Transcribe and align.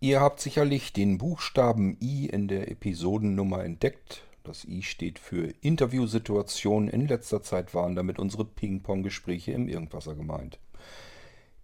Ihr 0.00 0.20
habt 0.20 0.38
sicherlich 0.38 0.92
den 0.92 1.18
Buchstaben 1.18 1.96
I 2.00 2.26
in 2.26 2.46
der 2.46 2.70
Episodennummer 2.70 3.64
entdeckt. 3.64 4.22
Das 4.44 4.64
I 4.64 4.82
steht 4.82 5.18
für 5.18 5.52
Interviewsituationen. 5.60 6.88
In 6.88 7.08
letzter 7.08 7.42
Zeit 7.42 7.74
waren 7.74 7.96
damit 7.96 8.20
unsere 8.20 8.44
Ping-Pong-Gespräche 8.44 9.50
im 9.50 9.68
Irgendwasser 9.68 10.14
gemeint. 10.14 10.60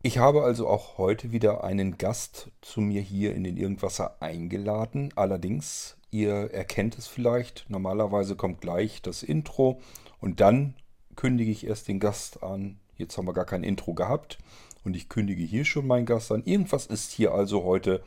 Ich 0.02 0.18
habe 0.18 0.42
also 0.42 0.66
auch 0.66 0.98
heute 0.98 1.30
wieder 1.30 1.62
einen 1.62 1.96
Gast 1.96 2.50
zu 2.60 2.80
mir 2.80 3.00
hier 3.00 3.36
in 3.36 3.44
den 3.44 3.56
Irgendwasser 3.56 4.20
eingeladen. 4.20 5.12
Allerdings, 5.14 5.96
ihr 6.10 6.50
erkennt 6.52 6.98
es 6.98 7.06
vielleicht, 7.06 7.66
normalerweise 7.68 8.34
kommt 8.34 8.60
gleich 8.60 9.00
das 9.00 9.22
Intro 9.22 9.80
und 10.20 10.40
dann 10.40 10.74
kündige 11.14 11.52
ich 11.52 11.68
erst 11.68 11.86
den 11.86 12.00
Gast 12.00 12.42
an. 12.42 12.80
Jetzt 12.96 13.16
haben 13.16 13.28
wir 13.28 13.32
gar 13.32 13.46
kein 13.46 13.62
Intro 13.62 13.94
gehabt 13.94 14.38
und 14.82 14.96
ich 14.96 15.08
kündige 15.08 15.44
hier 15.44 15.64
schon 15.64 15.86
meinen 15.86 16.04
Gast 16.04 16.32
an. 16.32 16.42
Irgendwas 16.44 16.86
ist 16.86 17.12
hier 17.12 17.32
also 17.32 17.62
heute 17.62 18.02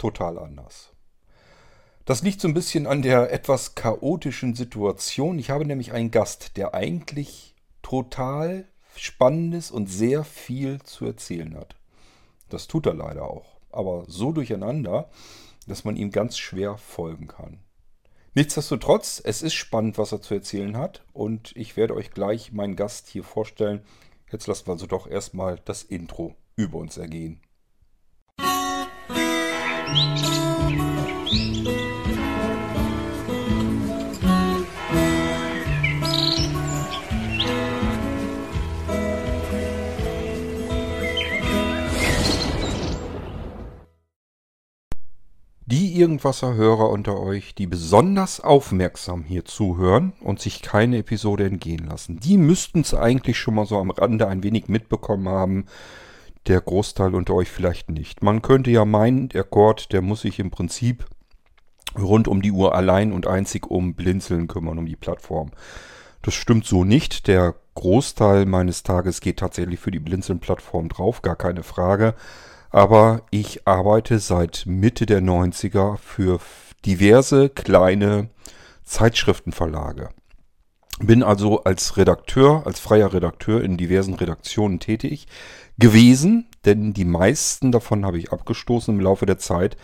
total 0.00 0.38
anders. 0.38 0.92
Das 2.04 2.22
liegt 2.22 2.40
so 2.40 2.48
ein 2.48 2.54
bisschen 2.54 2.86
an 2.86 3.02
der 3.02 3.32
etwas 3.32 3.74
chaotischen 3.74 4.54
Situation. 4.54 5.38
Ich 5.38 5.50
habe 5.50 5.64
nämlich 5.64 5.92
einen 5.92 6.10
Gast, 6.10 6.56
der 6.56 6.74
eigentlich 6.74 7.54
total 7.82 8.66
Spannendes 8.96 9.70
und 9.70 9.86
sehr 9.86 10.24
viel 10.24 10.82
zu 10.82 11.06
erzählen 11.06 11.56
hat. 11.56 11.76
Das 12.48 12.66
tut 12.66 12.86
er 12.86 12.94
leider 12.94 13.30
auch. 13.30 13.60
Aber 13.70 14.04
so 14.08 14.32
durcheinander, 14.32 15.08
dass 15.68 15.84
man 15.84 15.96
ihm 15.96 16.10
ganz 16.10 16.36
schwer 16.36 16.76
folgen 16.78 17.28
kann. 17.28 17.60
Nichtsdestotrotz, 18.34 19.20
es 19.24 19.42
ist 19.42 19.54
spannend, 19.54 19.98
was 19.98 20.12
er 20.12 20.22
zu 20.22 20.34
erzählen 20.34 20.76
hat. 20.76 21.04
Und 21.12 21.52
ich 21.56 21.76
werde 21.76 21.94
euch 21.94 22.10
gleich 22.10 22.52
meinen 22.52 22.74
Gast 22.74 23.08
hier 23.08 23.22
vorstellen. 23.22 23.82
Jetzt 24.32 24.46
lassen 24.46 24.66
wir 24.66 24.72
also 24.72 24.86
doch 24.86 25.06
erstmal 25.06 25.60
das 25.64 25.82
Intro 25.82 26.34
über 26.56 26.78
uns 26.78 26.96
ergehen. 26.96 27.40
Die 45.70 46.00
Irgendwasser-Hörer 46.00 46.90
unter 46.90 47.20
euch, 47.20 47.54
die 47.54 47.68
besonders 47.68 48.40
aufmerksam 48.40 49.22
hier 49.22 49.44
zuhören 49.44 50.14
und 50.20 50.40
sich 50.40 50.62
keine 50.62 50.98
Episode 50.98 51.44
entgehen 51.44 51.86
lassen, 51.86 52.18
die 52.18 52.38
müssten 52.38 52.80
es 52.80 52.92
eigentlich 52.92 53.38
schon 53.38 53.54
mal 53.54 53.66
so 53.66 53.78
am 53.78 53.92
Rande 53.92 54.26
ein 54.26 54.42
wenig 54.42 54.68
mitbekommen 54.68 55.28
haben, 55.28 55.66
der 56.46 56.60
Großteil 56.60 57.14
unter 57.14 57.34
euch 57.34 57.50
vielleicht 57.50 57.90
nicht. 57.90 58.22
Man 58.22 58.42
könnte 58.42 58.70
ja 58.70 58.84
meinen, 58.84 59.28
der 59.28 59.44
Gord, 59.44 59.92
der 59.92 60.02
muss 60.02 60.22
sich 60.22 60.38
im 60.38 60.50
Prinzip 60.50 61.04
rund 61.98 62.28
um 62.28 62.42
die 62.42 62.52
Uhr 62.52 62.74
allein 62.74 63.12
und 63.12 63.26
einzig 63.26 63.66
um 63.66 63.94
Blinzeln 63.94 64.48
kümmern, 64.48 64.78
um 64.78 64.86
die 64.86 64.96
Plattform. 64.96 65.50
Das 66.22 66.34
stimmt 66.34 66.66
so 66.66 66.84
nicht. 66.84 67.26
Der 67.26 67.54
Großteil 67.74 68.46
meines 68.46 68.82
Tages 68.82 69.20
geht 69.20 69.38
tatsächlich 69.38 69.80
für 69.80 69.90
die 69.90 70.00
Blinzeln-Plattform 70.00 70.88
drauf, 70.88 71.22
gar 71.22 71.36
keine 71.36 71.62
Frage. 71.62 72.14
Aber 72.70 73.22
ich 73.30 73.66
arbeite 73.66 74.18
seit 74.18 74.64
Mitte 74.66 75.06
der 75.06 75.20
90er 75.20 75.96
für 75.96 76.38
diverse 76.84 77.48
kleine 77.48 78.28
Zeitschriftenverlage. 78.84 80.10
Bin 81.00 81.22
also 81.22 81.64
als 81.64 81.96
Redakteur, 81.96 82.66
als 82.66 82.78
freier 82.78 83.12
Redakteur 83.14 83.62
in 83.64 83.76
diversen 83.76 84.14
Redaktionen 84.14 84.78
tätig 84.78 85.26
gewesen, 85.80 86.46
denn 86.64 86.92
die 86.92 87.04
meisten 87.04 87.72
davon 87.72 88.04
habe 88.04 88.18
ich 88.18 88.32
abgestoßen 88.32 88.94
im 88.94 89.00
Laufe 89.00 89.26
der 89.26 89.38
Zeit, 89.38 89.76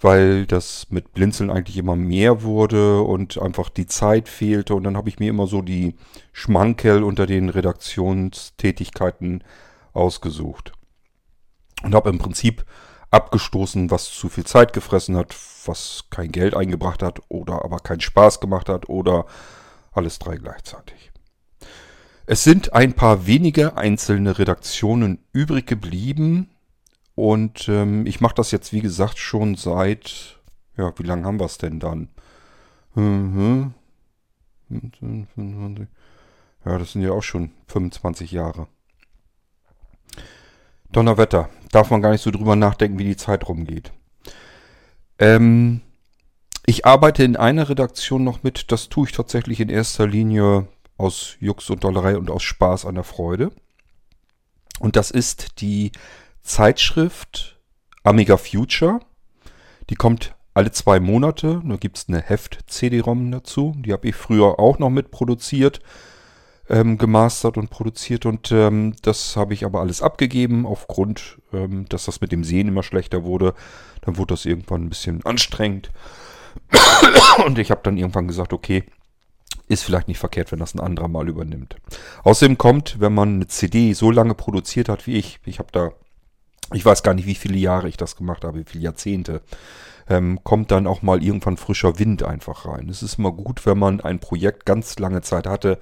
weil 0.00 0.46
das 0.46 0.86
mit 0.90 1.12
Blinzeln 1.12 1.50
eigentlich 1.50 1.76
immer 1.76 1.94
mehr 1.94 2.42
wurde 2.42 3.02
und 3.02 3.40
einfach 3.40 3.68
die 3.68 3.86
Zeit 3.86 4.28
fehlte. 4.28 4.74
Und 4.74 4.84
dann 4.84 4.96
habe 4.96 5.10
ich 5.10 5.18
mir 5.18 5.28
immer 5.28 5.46
so 5.46 5.60
die 5.62 5.94
Schmankerl 6.32 7.04
unter 7.04 7.26
den 7.26 7.50
Redaktionstätigkeiten 7.50 9.44
ausgesucht. 9.92 10.72
Und 11.82 11.94
habe 11.94 12.08
im 12.08 12.18
Prinzip 12.18 12.64
abgestoßen, 13.10 13.90
was 13.90 14.10
zu 14.10 14.28
viel 14.28 14.44
Zeit 14.44 14.72
gefressen 14.72 15.16
hat, 15.16 15.36
was 15.66 16.04
kein 16.10 16.32
Geld 16.32 16.54
eingebracht 16.54 17.02
hat 17.02 17.20
oder 17.28 17.64
aber 17.64 17.78
keinen 17.78 18.00
Spaß 18.00 18.40
gemacht 18.40 18.68
hat 18.68 18.88
oder 18.88 19.26
alles 19.92 20.18
drei 20.18 20.36
gleichzeitig. 20.36 21.09
Es 22.32 22.44
sind 22.44 22.74
ein 22.74 22.92
paar 22.92 23.26
wenige 23.26 23.76
einzelne 23.76 24.38
Redaktionen 24.38 25.18
übrig 25.32 25.66
geblieben. 25.66 26.48
Und 27.16 27.68
ähm, 27.68 28.06
ich 28.06 28.20
mache 28.20 28.36
das 28.36 28.52
jetzt, 28.52 28.72
wie 28.72 28.82
gesagt, 28.82 29.18
schon 29.18 29.56
seit, 29.56 30.38
ja, 30.76 30.96
wie 30.96 31.02
lange 31.02 31.24
haben 31.24 31.40
wir 31.40 31.46
es 31.46 31.58
denn 31.58 31.80
dann? 31.80 32.08
Mhm. 32.94 33.74
Ja, 36.64 36.78
das 36.78 36.92
sind 36.92 37.02
ja 37.02 37.10
auch 37.10 37.24
schon 37.24 37.50
25 37.66 38.30
Jahre. 38.30 38.68
Donnerwetter. 40.92 41.48
Darf 41.72 41.90
man 41.90 42.00
gar 42.00 42.12
nicht 42.12 42.22
so 42.22 42.30
drüber 42.30 42.54
nachdenken, 42.54 43.00
wie 43.00 43.06
die 43.06 43.16
Zeit 43.16 43.48
rumgeht. 43.48 43.90
Ähm, 45.18 45.80
ich 46.64 46.86
arbeite 46.86 47.24
in 47.24 47.34
einer 47.34 47.68
Redaktion 47.68 48.22
noch 48.22 48.44
mit. 48.44 48.70
Das 48.70 48.88
tue 48.88 49.08
ich 49.08 49.12
tatsächlich 49.12 49.58
in 49.58 49.68
erster 49.68 50.06
Linie 50.06 50.68
aus 51.00 51.36
Jux 51.40 51.70
und 51.70 51.82
Dollerei 51.82 52.16
und 52.16 52.30
aus 52.30 52.42
Spaß 52.42 52.84
an 52.84 52.94
der 52.94 53.04
Freude. 53.04 53.50
Und 54.78 54.96
das 54.96 55.10
ist 55.10 55.60
die 55.60 55.92
Zeitschrift 56.42 57.58
Amiga 58.04 58.36
Future. 58.36 59.00
Die 59.88 59.94
kommt 59.94 60.34
alle 60.54 60.70
zwei 60.70 61.00
Monate. 61.00 61.62
Da 61.64 61.76
gibt 61.76 61.98
es 61.98 62.08
eine 62.08 62.20
Heft-CD-ROM 62.20 63.30
dazu. 63.30 63.74
Die 63.78 63.92
habe 63.92 64.08
ich 64.08 64.14
früher 64.14 64.58
auch 64.58 64.78
noch 64.78 64.90
mitproduziert, 64.90 65.80
ähm, 66.68 66.98
gemastert 66.98 67.56
und 67.56 67.70
produziert. 67.70 68.26
Und 68.26 68.52
ähm, 68.52 68.94
das 69.02 69.36
habe 69.36 69.54
ich 69.54 69.64
aber 69.64 69.80
alles 69.80 70.02
abgegeben, 70.02 70.66
aufgrund, 70.66 71.38
ähm, 71.52 71.86
dass 71.88 72.04
das 72.04 72.20
mit 72.20 72.32
dem 72.32 72.44
Sehen 72.44 72.68
immer 72.68 72.82
schlechter 72.82 73.24
wurde. 73.24 73.54
Dann 74.02 74.16
wurde 74.16 74.34
das 74.34 74.44
irgendwann 74.44 74.84
ein 74.84 74.90
bisschen 74.90 75.24
anstrengend. 75.24 75.90
und 77.46 77.58
ich 77.58 77.70
habe 77.70 77.80
dann 77.84 77.96
irgendwann 77.96 78.28
gesagt, 78.28 78.52
okay, 78.52 78.84
ist 79.70 79.84
vielleicht 79.84 80.08
nicht 80.08 80.18
verkehrt, 80.18 80.50
wenn 80.50 80.58
das 80.58 80.74
ein 80.74 80.80
anderer 80.80 81.06
mal 81.06 81.28
übernimmt. 81.28 81.76
Außerdem 82.24 82.58
kommt, 82.58 82.98
wenn 82.98 83.14
man 83.14 83.36
eine 83.36 83.46
CD 83.46 83.92
so 83.92 84.10
lange 84.10 84.34
produziert 84.34 84.88
hat 84.88 85.06
wie 85.06 85.16
ich, 85.16 85.38
ich 85.44 85.60
habe 85.60 85.68
da, 85.70 85.92
ich 86.74 86.84
weiß 86.84 87.04
gar 87.04 87.14
nicht, 87.14 87.26
wie 87.26 87.36
viele 87.36 87.56
Jahre 87.56 87.88
ich 87.88 87.96
das 87.96 88.16
gemacht 88.16 88.44
habe, 88.44 88.58
wie 88.58 88.64
viele 88.64 88.82
Jahrzehnte, 88.82 89.42
ähm, 90.08 90.40
kommt 90.42 90.72
dann 90.72 90.88
auch 90.88 91.02
mal 91.02 91.22
irgendwann 91.22 91.56
frischer 91.56 92.00
Wind 92.00 92.24
einfach 92.24 92.66
rein. 92.66 92.88
Es 92.88 93.04
ist 93.04 93.18
immer 93.18 93.30
gut, 93.30 93.64
wenn 93.64 93.78
man 93.78 94.00
ein 94.00 94.18
Projekt 94.18 94.66
ganz 94.66 94.98
lange 94.98 95.22
Zeit 95.22 95.46
hatte, 95.46 95.78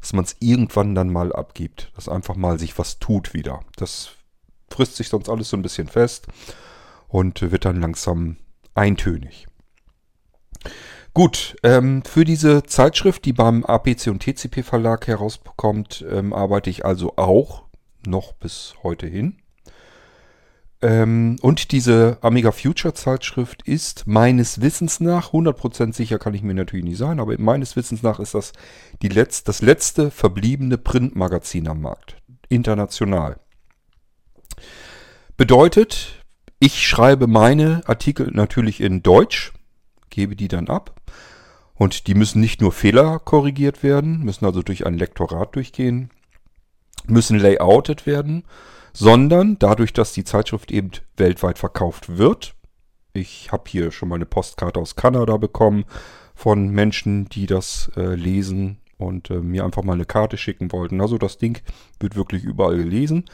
dass 0.00 0.12
man 0.12 0.24
es 0.24 0.36
irgendwann 0.38 0.94
dann 0.94 1.10
mal 1.10 1.32
abgibt, 1.32 1.90
dass 1.96 2.08
einfach 2.08 2.36
mal 2.36 2.60
sich 2.60 2.78
was 2.78 3.00
tut 3.00 3.34
wieder. 3.34 3.60
Das 3.74 4.10
frisst 4.70 4.96
sich 4.96 5.08
sonst 5.08 5.28
alles 5.28 5.50
so 5.50 5.56
ein 5.56 5.62
bisschen 5.62 5.88
fest 5.88 6.28
und 7.08 7.42
wird 7.42 7.64
dann 7.64 7.80
langsam 7.80 8.36
eintönig. 8.74 9.48
Gut, 11.14 11.56
ähm, 11.62 12.02
für 12.04 12.24
diese 12.24 12.62
Zeitschrift, 12.62 13.26
die 13.26 13.34
beim 13.34 13.64
APC 13.64 14.06
und 14.06 14.20
TCP 14.20 14.62
Verlag 14.62 15.06
herauskommt, 15.06 16.04
ähm, 16.10 16.32
arbeite 16.32 16.70
ich 16.70 16.86
also 16.86 17.16
auch 17.16 17.64
noch 18.06 18.32
bis 18.32 18.74
heute 18.82 19.06
hin. 19.06 19.36
Ähm, 20.80 21.36
und 21.42 21.70
diese 21.70 22.16
Amiga 22.22 22.50
Future 22.50 22.94
Zeitschrift 22.94 23.62
ist 23.68 24.06
meines 24.06 24.62
Wissens 24.62 25.00
nach, 25.00 25.32
100% 25.32 25.92
sicher 25.92 26.18
kann 26.18 26.32
ich 26.32 26.42
mir 26.42 26.54
natürlich 26.54 26.84
nicht 26.84 26.96
sein, 26.96 27.20
aber 27.20 27.38
meines 27.38 27.76
Wissens 27.76 28.02
nach 28.02 28.18
ist 28.18 28.34
das 28.34 28.52
die 29.02 29.08
letzt, 29.08 29.48
das 29.48 29.60
letzte 29.60 30.10
verbliebene 30.10 30.78
Printmagazin 30.78 31.68
am 31.68 31.82
Markt. 31.82 32.16
International. 32.48 33.38
Bedeutet, 35.36 36.24
ich 36.58 36.86
schreibe 36.86 37.26
meine 37.26 37.82
Artikel 37.86 38.30
natürlich 38.32 38.80
in 38.80 39.02
Deutsch, 39.02 39.52
gebe 40.12 40.36
die 40.36 40.46
dann 40.46 40.68
ab 40.68 41.00
und 41.74 42.06
die 42.06 42.14
müssen 42.14 42.40
nicht 42.40 42.60
nur 42.60 42.70
Fehler 42.70 43.18
korrigiert 43.18 43.82
werden, 43.82 44.20
müssen 44.20 44.44
also 44.44 44.62
durch 44.62 44.86
ein 44.86 44.96
Lektorat 44.96 45.56
durchgehen, 45.56 46.10
müssen 47.06 47.38
layoutet 47.38 48.06
werden, 48.06 48.44
sondern 48.92 49.58
dadurch, 49.58 49.92
dass 49.92 50.12
die 50.12 50.22
Zeitschrift 50.22 50.70
eben 50.70 50.92
weltweit 51.16 51.58
verkauft 51.58 52.16
wird, 52.18 52.54
ich 53.14 53.50
habe 53.52 53.64
hier 53.66 53.90
schon 53.90 54.08
mal 54.08 54.14
eine 54.14 54.26
Postkarte 54.26 54.78
aus 54.78 54.96
Kanada 54.96 55.36
bekommen 55.36 55.84
von 56.34 56.68
Menschen, 56.68 57.28
die 57.28 57.46
das 57.46 57.90
äh, 57.96 58.14
lesen 58.14 58.78
und 58.96 59.30
äh, 59.30 59.40
mir 59.40 59.64
einfach 59.64 59.82
mal 59.82 59.94
eine 59.94 60.06
Karte 60.06 60.38
schicken 60.38 60.72
wollten. 60.72 61.00
Also 61.00 61.18
das 61.18 61.36
Ding 61.36 61.60
wird 62.00 62.16
wirklich 62.16 62.44
überall 62.44 62.76
gelesen. 62.76 63.24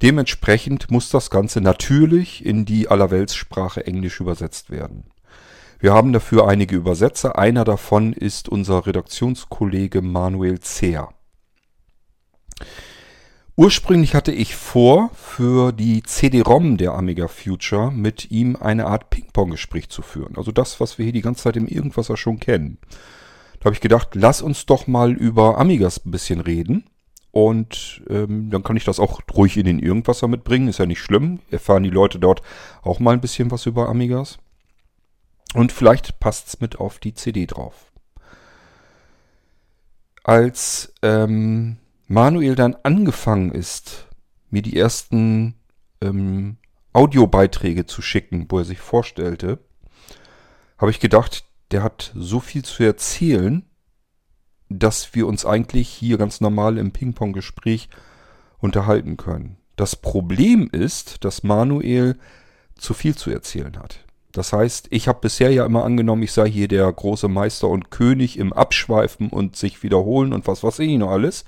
Dementsprechend 0.00 0.90
muss 0.90 1.10
das 1.10 1.28
Ganze 1.28 1.60
natürlich 1.60 2.46
in 2.46 2.64
die 2.64 2.88
Allerweltssprache 2.88 3.84
Englisch 3.84 4.20
übersetzt 4.20 4.70
werden. 4.70 5.04
Wir 5.80 5.92
haben 5.92 6.12
dafür 6.12 6.48
einige 6.48 6.74
Übersetzer. 6.74 7.38
Einer 7.38 7.62
davon 7.62 8.12
ist 8.12 8.48
unser 8.48 8.84
Redaktionskollege 8.84 10.02
Manuel 10.02 10.58
Zehr. 10.58 11.10
Ursprünglich 13.54 14.16
hatte 14.16 14.32
ich 14.32 14.56
vor, 14.56 15.10
für 15.14 15.70
die 15.70 16.02
CD-ROM 16.02 16.78
der 16.78 16.94
Amiga 16.94 17.28
Future 17.28 17.92
mit 17.92 18.32
ihm 18.32 18.56
eine 18.56 18.86
Art 18.86 19.10
Ping-Pong-Gespräch 19.10 19.88
zu 19.88 20.02
führen. 20.02 20.36
Also 20.36 20.50
das, 20.50 20.80
was 20.80 20.98
wir 20.98 21.04
hier 21.04 21.12
die 21.12 21.22
ganze 21.22 21.44
Zeit 21.44 21.56
im 21.56 21.68
Irgendwasser 21.68 22.16
schon 22.16 22.40
kennen. 22.40 22.78
Da 23.60 23.66
habe 23.66 23.74
ich 23.74 23.80
gedacht, 23.80 24.10
lass 24.14 24.42
uns 24.42 24.66
doch 24.66 24.88
mal 24.88 25.12
über 25.12 25.58
Amigas 25.58 26.04
ein 26.04 26.10
bisschen 26.10 26.40
reden. 26.40 26.86
Und 27.30 28.02
ähm, 28.10 28.50
dann 28.50 28.64
kann 28.64 28.76
ich 28.76 28.84
das 28.84 28.98
auch 28.98 29.20
ruhig 29.32 29.56
in 29.56 29.66
den 29.66 29.78
Irgendwasser 29.78 30.26
mitbringen. 30.26 30.66
Ist 30.66 30.80
ja 30.80 30.86
nicht 30.86 31.00
schlimm. 31.00 31.38
Erfahren 31.52 31.84
die 31.84 31.90
Leute 31.90 32.18
dort 32.18 32.42
auch 32.82 32.98
mal 32.98 33.12
ein 33.12 33.20
bisschen 33.20 33.52
was 33.52 33.66
über 33.66 33.88
Amigas. 33.88 34.38
Und 35.54 35.72
vielleicht 35.72 36.20
passt 36.20 36.48
es 36.48 36.60
mit 36.60 36.78
auf 36.78 36.98
die 36.98 37.14
CD 37.14 37.46
drauf. 37.46 37.92
Als 40.22 40.92
ähm, 41.02 41.78
Manuel 42.06 42.54
dann 42.54 42.76
angefangen 42.82 43.52
ist, 43.52 44.06
mir 44.50 44.62
die 44.62 44.76
ersten 44.76 45.54
ähm, 46.00 46.58
Audiobeiträge 46.92 47.86
zu 47.86 48.02
schicken, 48.02 48.46
wo 48.48 48.58
er 48.58 48.64
sich 48.64 48.78
vorstellte, 48.78 49.58
habe 50.76 50.90
ich 50.90 51.00
gedacht, 51.00 51.44
der 51.70 51.82
hat 51.82 52.12
so 52.14 52.40
viel 52.40 52.64
zu 52.64 52.82
erzählen, 52.82 53.64
dass 54.68 55.14
wir 55.14 55.26
uns 55.26 55.46
eigentlich 55.46 55.88
hier 55.88 56.18
ganz 56.18 56.40
normal 56.40 56.78
im 56.78 56.92
Ping-Pong-Gespräch 56.92 57.88
unterhalten 58.58 59.16
können. 59.16 59.56
Das 59.76 59.96
Problem 59.96 60.68
ist, 60.70 61.24
dass 61.24 61.42
Manuel 61.42 62.18
zu 62.76 62.94
viel 62.94 63.16
zu 63.16 63.30
erzählen 63.30 63.78
hat. 63.78 64.04
Das 64.32 64.52
heißt, 64.52 64.88
ich 64.90 65.08
habe 65.08 65.20
bisher 65.20 65.50
ja 65.50 65.64
immer 65.64 65.84
angenommen, 65.84 66.22
ich 66.22 66.32
sei 66.32 66.50
hier 66.50 66.68
der 66.68 66.92
große 66.92 67.28
Meister 67.28 67.68
und 67.68 67.90
König 67.90 68.38
im 68.38 68.52
Abschweifen 68.52 69.30
und 69.30 69.56
sich 69.56 69.82
wiederholen 69.82 70.32
und 70.32 70.46
was 70.46 70.62
weiß 70.62 70.78
ich 70.80 70.98
noch 70.98 71.10
alles 71.10 71.44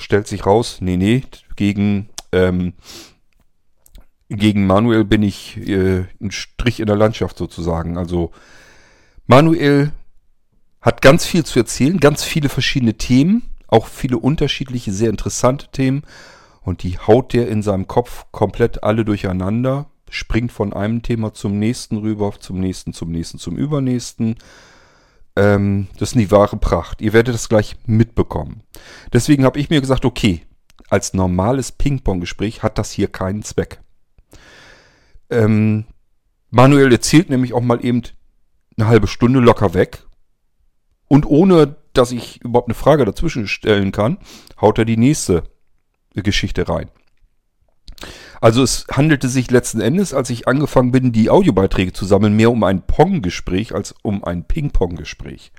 stellt 0.00 0.26
sich 0.26 0.46
raus, 0.46 0.78
nee, 0.80 0.96
nee, 0.96 1.22
gegen, 1.56 2.08
ähm, 2.32 2.74
gegen 4.28 4.66
Manuel 4.66 5.04
bin 5.04 5.22
ich 5.22 5.56
äh, 5.68 6.04
ein 6.20 6.30
Strich 6.30 6.80
in 6.80 6.86
der 6.86 6.96
Landschaft 6.96 7.36
sozusagen. 7.36 7.98
Also 7.98 8.30
Manuel 9.26 9.92
hat 10.80 11.02
ganz 11.02 11.26
viel 11.26 11.44
zu 11.44 11.58
erzählen, 11.58 12.00
ganz 12.00 12.24
viele 12.24 12.48
verschiedene 12.48 12.94
Themen, 12.94 13.42
auch 13.68 13.86
viele 13.86 14.18
unterschiedliche, 14.18 14.92
sehr 14.92 15.10
interessante 15.10 15.68
Themen. 15.70 16.02
Und 16.62 16.82
die 16.82 16.98
haut 16.98 17.32
der 17.32 17.48
in 17.48 17.62
seinem 17.62 17.86
Kopf 17.86 18.26
komplett 18.32 18.82
alle 18.82 19.04
durcheinander, 19.04 19.90
springt 20.10 20.52
von 20.52 20.72
einem 20.72 21.02
Thema 21.02 21.32
zum 21.32 21.58
nächsten 21.58 21.96
rüber, 21.98 22.32
zum 22.38 22.60
nächsten, 22.60 22.92
zum 22.92 23.10
nächsten, 23.10 23.38
zum 23.38 23.56
übernächsten. 23.56 24.36
Ähm, 25.36 25.88
das 25.98 26.10
ist 26.10 26.18
die 26.18 26.30
wahre 26.30 26.56
Pracht. 26.56 27.00
Ihr 27.00 27.12
werdet 27.12 27.34
das 27.34 27.48
gleich 27.48 27.76
mitbekommen. 27.86 28.62
Deswegen 29.12 29.44
habe 29.44 29.58
ich 29.58 29.70
mir 29.70 29.80
gesagt, 29.80 30.04
okay, 30.04 30.42
als 30.88 31.14
normales 31.14 31.72
Ping-Pong-Gespräch 31.72 32.62
hat 32.62 32.76
das 32.76 32.90
hier 32.90 33.08
keinen 33.08 33.42
Zweck. 33.42 33.80
Ähm, 35.30 35.84
Manuel 36.50 36.92
erzählt 36.92 37.30
nämlich 37.30 37.52
auch 37.52 37.60
mal 37.60 37.84
eben 37.84 38.02
eine 38.76 38.88
halbe 38.88 39.06
Stunde 39.06 39.40
locker 39.40 39.72
weg. 39.72 40.04
Und 41.06 41.26
ohne, 41.26 41.76
dass 41.92 42.12
ich 42.12 42.42
überhaupt 42.42 42.68
eine 42.68 42.74
Frage 42.74 43.04
dazwischen 43.04 43.46
stellen 43.46 43.92
kann, 43.92 44.18
haut 44.60 44.78
er 44.78 44.84
die 44.84 44.96
nächste 44.96 45.44
Geschichte 46.14 46.68
rein. 46.68 46.90
Also 48.40 48.62
es 48.62 48.86
handelte 48.90 49.28
sich 49.28 49.50
letzten 49.50 49.80
Endes, 49.80 50.14
als 50.14 50.30
ich 50.30 50.48
angefangen 50.48 50.92
bin, 50.92 51.12
die 51.12 51.30
Audiobeiträge 51.30 51.92
zu 51.92 52.06
sammeln, 52.06 52.34
mehr 52.34 52.50
um 52.50 52.64
ein 52.64 52.82
Pong-Gespräch 52.82 53.74
als 53.74 53.94
um 54.02 54.24
ein 54.24 54.44
Ping-Pong-Gespräch. 54.44 55.52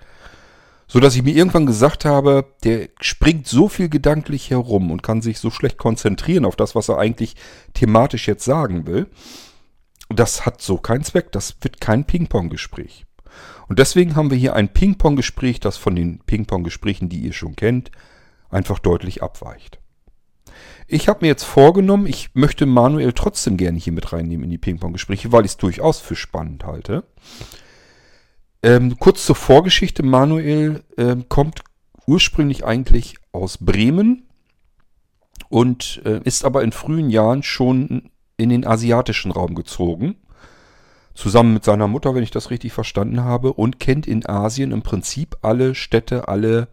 So 0.88 1.00
dass 1.00 1.16
ich 1.16 1.24
mir 1.24 1.34
irgendwann 1.34 1.66
gesagt 1.66 2.04
habe, 2.04 2.46
der 2.64 2.90
springt 3.00 3.48
so 3.48 3.70
viel 3.70 3.88
gedanklich 3.88 4.50
herum 4.50 4.92
und 4.92 5.04
kann 5.04 5.22
sich 5.22 5.40
so 5.40 5.50
schlecht 5.50 5.78
konzentrieren 5.78 6.44
auf 6.44 6.58
das, 6.58 6.76
was 6.76 6.90
er 6.90 6.98
eigentlich 6.98 7.36
thematisch 7.74 8.28
jetzt 8.28 8.44
sagen 8.44 8.88
will. 8.88 9.08
Das 10.10 10.46
hat 10.46 10.62
so 10.62 10.78
keinen 10.78 11.04
Zweck. 11.04 11.32
Das 11.32 11.56
wird 11.62 11.80
kein 11.80 12.04
Ping-Pong-Gespräch. 12.04 13.06
Und 13.70 13.80
deswegen 13.80 14.18
haben 14.18 14.32
wir 14.32 14.38
hier 14.38 14.56
ein 14.56 14.74
Ping-Pong-Gespräch, 14.74 15.62
das 15.62 15.78
von 15.78 15.96
den 15.96 16.20
Ping-Pong-Gesprächen, 16.26 17.08
die 17.08 17.22
ihr 17.22 17.32
schon 17.32 17.56
kennt, 17.56 17.92
einfach 18.50 18.80
deutlich 18.80 19.24
abweicht. 19.24 19.81
Ich 20.94 21.08
habe 21.08 21.20
mir 21.22 21.28
jetzt 21.28 21.46
vorgenommen, 21.46 22.06
ich 22.06 22.32
möchte 22.34 22.66
Manuel 22.66 23.14
trotzdem 23.14 23.56
gerne 23.56 23.80
hier 23.80 23.94
mit 23.94 24.12
reinnehmen 24.12 24.44
in 24.44 24.50
die 24.50 24.58
Ping-Pong-Gespräche, 24.58 25.32
weil 25.32 25.46
ich 25.46 25.52
es 25.52 25.58
durchaus 25.58 26.02
für 26.02 26.18
spannend 26.18 26.66
halte. 26.66 27.06
Ähm, 28.62 29.00
kurz 29.00 29.26
zur 29.26 29.36
Vorgeschichte. 29.36 30.04
Manuel 30.04 30.84
ähm, 30.98 31.30
kommt 31.30 31.64
ursprünglich 32.08 32.66
eigentlich 32.66 33.16
aus 33.32 33.58
Bremen 33.58 34.28
und 35.48 36.02
äh, 36.04 36.20
ist 36.26 36.44
aber 36.44 36.62
in 36.62 36.74
frühen 36.74 37.10
Jahren 37.10 37.42
schon 37.42 38.12
in 38.36 38.50
den 38.50 38.68
asiatischen 38.68 39.32
Raum 39.32 39.56
gezogen. 39.56 40.18
Zusammen 41.14 41.54
mit 41.54 41.64
seiner 41.64 41.88
Mutter, 41.88 42.16
wenn 42.16 42.24
ich 42.24 42.32
das 42.32 42.50
richtig 42.50 42.74
verstanden 42.74 43.24
habe, 43.24 43.54
und 43.54 43.80
kennt 43.80 44.08
in 44.08 44.26
Asien 44.26 44.74
im 44.74 44.82
Prinzip 44.82 45.38
alle 45.42 45.74
Städte, 45.74 46.28
alle 46.28 46.68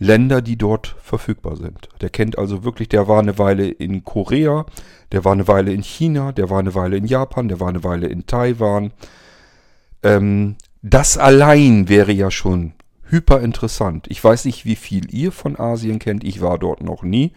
Länder, 0.00 0.40
die 0.40 0.56
dort 0.56 0.96
verfügbar 1.02 1.56
sind. 1.56 1.90
Der 2.00 2.08
kennt 2.08 2.38
also 2.38 2.64
wirklich, 2.64 2.88
der 2.88 3.06
war 3.06 3.20
eine 3.20 3.38
Weile 3.38 3.68
in 3.68 4.02
Korea, 4.02 4.64
der 5.12 5.26
war 5.26 5.32
eine 5.32 5.46
Weile 5.46 5.74
in 5.74 5.82
China, 5.82 6.32
der 6.32 6.48
war 6.48 6.58
eine 6.58 6.74
Weile 6.74 6.96
in 6.96 7.04
Japan, 7.04 7.48
der 7.48 7.60
war 7.60 7.68
eine 7.68 7.84
Weile 7.84 8.06
in 8.06 8.26
Taiwan. 8.26 8.92
Ähm, 10.02 10.56
das 10.80 11.18
allein 11.18 11.90
wäre 11.90 12.12
ja 12.12 12.30
schon 12.30 12.72
hyper 13.04 13.40
interessant. 13.40 14.06
Ich 14.08 14.24
weiß 14.24 14.46
nicht, 14.46 14.64
wie 14.64 14.76
viel 14.76 15.12
ihr 15.14 15.32
von 15.32 15.58
Asien 15.60 15.98
kennt. 15.98 16.24
Ich 16.24 16.40
war 16.40 16.58
dort 16.58 16.82
noch 16.82 17.02
nie. 17.02 17.32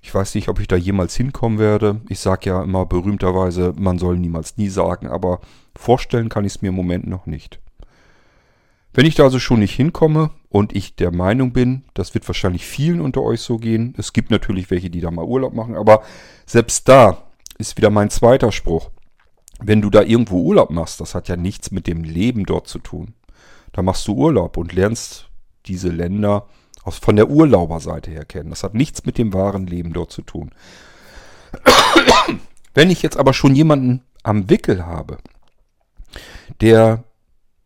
Ich 0.00 0.14
weiß 0.14 0.36
nicht, 0.36 0.48
ob 0.48 0.60
ich 0.60 0.68
da 0.68 0.76
jemals 0.76 1.16
hinkommen 1.16 1.58
werde. 1.58 2.02
Ich 2.08 2.20
sage 2.20 2.50
ja 2.50 2.62
immer 2.62 2.86
berühmterweise, 2.86 3.74
man 3.76 3.98
soll 3.98 4.16
niemals 4.16 4.56
nie 4.56 4.68
sagen, 4.68 5.08
aber 5.08 5.40
vorstellen 5.76 6.28
kann 6.28 6.44
ich 6.44 6.54
es 6.54 6.62
mir 6.62 6.68
im 6.68 6.76
Moment 6.76 7.08
noch 7.08 7.26
nicht. 7.26 7.58
Wenn 8.92 9.06
ich 9.06 9.14
da 9.14 9.24
also 9.24 9.38
schon 9.38 9.60
nicht 9.60 9.74
hinkomme 9.74 10.30
und 10.48 10.74
ich 10.74 10.96
der 10.96 11.12
Meinung 11.12 11.52
bin, 11.52 11.84
das 11.94 12.14
wird 12.14 12.26
wahrscheinlich 12.28 12.66
vielen 12.66 13.00
unter 13.00 13.22
euch 13.22 13.40
so 13.40 13.56
gehen. 13.56 13.94
Es 13.96 14.12
gibt 14.12 14.30
natürlich 14.30 14.70
welche, 14.70 14.90
die 14.90 15.00
da 15.00 15.10
mal 15.10 15.24
Urlaub 15.24 15.54
machen, 15.54 15.76
aber 15.76 16.02
selbst 16.44 16.88
da 16.88 17.18
ist 17.58 17.76
wieder 17.76 17.90
mein 17.90 18.10
zweiter 18.10 18.50
Spruch. 18.50 18.90
Wenn 19.60 19.82
du 19.82 19.90
da 19.90 20.02
irgendwo 20.02 20.40
Urlaub 20.42 20.70
machst, 20.70 21.00
das 21.00 21.14
hat 21.14 21.28
ja 21.28 21.36
nichts 21.36 21.70
mit 21.70 21.86
dem 21.86 22.02
Leben 22.02 22.46
dort 22.46 22.66
zu 22.66 22.78
tun. 22.78 23.14
Da 23.72 23.82
machst 23.82 24.08
du 24.08 24.14
Urlaub 24.14 24.56
und 24.56 24.72
lernst 24.72 25.28
diese 25.66 25.90
Länder 25.90 26.46
aus, 26.82 26.98
von 26.98 27.16
der 27.16 27.28
Urlauberseite 27.28 28.10
her 28.10 28.24
kennen. 28.24 28.50
Das 28.50 28.64
hat 28.64 28.74
nichts 28.74 29.04
mit 29.04 29.18
dem 29.18 29.32
wahren 29.32 29.66
Leben 29.66 29.92
dort 29.92 30.10
zu 30.10 30.22
tun. 30.22 30.50
Wenn 32.74 32.90
ich 32.90 33.02
jetzt 33.02 33.18
aber 33.18 33.34
schon 33.34 33.54
jemanden 33.54 34.02
am 34.22 34.48
Wickel 34.48 34.86
habe, 34.86 35.18
der 36.60 37.04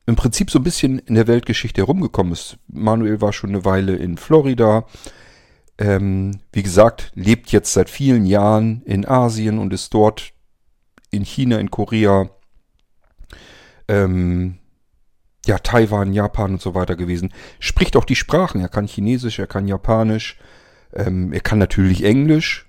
im 0.06 0.16
Prinzip 0.16 0.50
so 0.50 0.58
ein 0.58 0.64
bisschen 0.64 0.98
in 0.98 1.14
der 1.14 1.26
Weltgeschichte 1.26 1.80
herumgekommen 1.80 2.32
ist. 2.32 2.58
Manuel 2.68 3.20
war 3.20 3.32
schon 3.32 3.50
eine 3.50 3.64
Weile 3.64 3.96
in 3.96 4.16
Florida. 4.16 4.86
Ähm, 5.78 6.40
wie 6.52 6.62
gesagt, 6.62 7.10
lebt 7.14 7.50
jetzt 7.50 7.72
seit 7.72 7.90
vielen 7.90 8.26
Jahren 8.26 8.82
in 8.84 9.06
Asien 9.06 9.58
und 9.58 9.72
ist 9.72 9.92
dort 9.94 10.32
in 11.10 11.24
China, 11.24 11.58
in 11.58 11.70
Korea, 11.70 12.30
ähm, 13.88 14.58
ja, 15.46 15.58
Taiwan, 15.58 16.12
Japan 16.12 16.52
und 16.52 16.62
so 16.62 16.74
weiter 16.74 16.96
gewesen. 16.96 17.32
Spricht 17.58 17.96
auch 17.96 18.04
die 18.04 18.16
Sprachen. 18.16 18.60
Er 18.60 18.68
kann 18.68 18.86
Chinesisch, 18.86 19.38
er 19.38 19.46
kann 19.46 19.68
Japanisch, 19.68 20.38
ähm, 20.92 21.32
er 21.32 21.40
kann 21.40 21.58
natürlich 21.58 22.04
Englisch. 22.04 22.66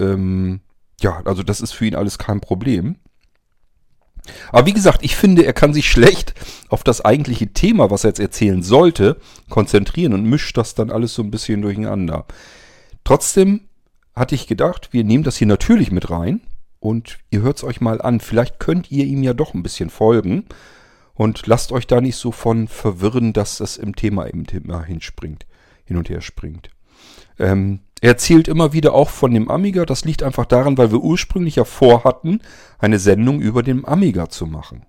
Ähm, 0.00 0.60
ja, 1.00 1.22
also 1.24 1.42
das 1.42 1.60
ist 1.60 1.72
für 1.72 1.86
ihn 1.86 1.94
alles 1.94 2.18
kein 2.18 2.40
Problem. 2.40 2.96
Aber 4.50 4.66
wie 4.66 4.72
gesagt, 4.72 5.00
ich 5.02 5.16
finde, 5.16 5.44
er 5.44 5.52
kann 5.52 5.74
sich 5.74 5.90
schlecht 5.90 6.34
auf 6.68 6.84
das 6.84 7.00
eigentliche 7.00 7.52
Thema, 7.52 7.90
was 7.90 8.04
er 8.04 8.10
jetzt 8.10 8.20
erzählen 8.20 8.62
sollte, 8.62 9.16
konzentrieren 9.48 10.12
und 10.12 10.24
mischt 10.24 10.56
das 10.56 10.74
dann 10.74 10.90
alles 10.90 11.14
so 11.14 11.22
ein 11.22 11.30
bisschen 11.30 11.62
durcheinander. 11.62 12.26
Trotzdem 13.04 13.62
hatte 14.14 14.34
ich 14.34 14.46
gedacht, 14.46 14.92
wir 14.92 15.04
nehmen 15.04 15.24
das 15.24 15.36
hier 15.36 15.46
natürlich 15.46 15.90
mit 15.90 16.10
rein 16.10 16.40
und 16.78 17.18
ihr 17.30 17.42
hört 17.42 17.58
es 17.58 17.64
euch 17.64 17.80
mal 17.80 18.00
an. 18.00 18.20
Vielleicht 18.20 18.60
könnt 18.60 18.90
ihr 18.90 19.06
ihm 19.06 19.22
ja 19.22 19.34
doch 19.34 19.54
ein 19.54 19.62
bisschen 19.62 19.90
folgen 19.90 20.44
und 21.14 21.46
lasst 21.46 21.72
euch 21.72 21.86
da 21.86 22.00
nicht 22.00 22.16
so 22.16 22.32
von 22.32 22.68
verwirren, 22.68 23.32
dass 23.32 23.58
das 23.58 23.76
im 23.76 23.96
Thema 23.96 24.26
eben 24.26 24.44
hinspringt, 24.84 25.46
hin 25.84 25.96
und 25.96 26.08
her 26.08 26.20
springt. 26.20 26.70
Ähm, 27.42 27.80
er 28.00 28.10
erzählt 28.10 28.48
immer 28.48 28.72
wieder 28.72 28.94
auch 28.94 29.10
von 29.10 29.34
dem 29.34 29.50
Amiga. 29.50 29.84
Das 29.84 30.04
liegt 30.04 30.22
einfach 30.22 30.46
daran, 30.46 30.78
weil 30.78 30.92
wir 30.92 31.02
ursprünglich 31.02 31.56
ja 31.56 31.64
vorhatten, 31.64 32.40
eine 32.78 32.98
Sendung 32.98 33.40
über 33.40 33.62
den 33.62 33.84
Amiga 33.86 34.28
zu 34.28 34.46
machen. 34.46 34.86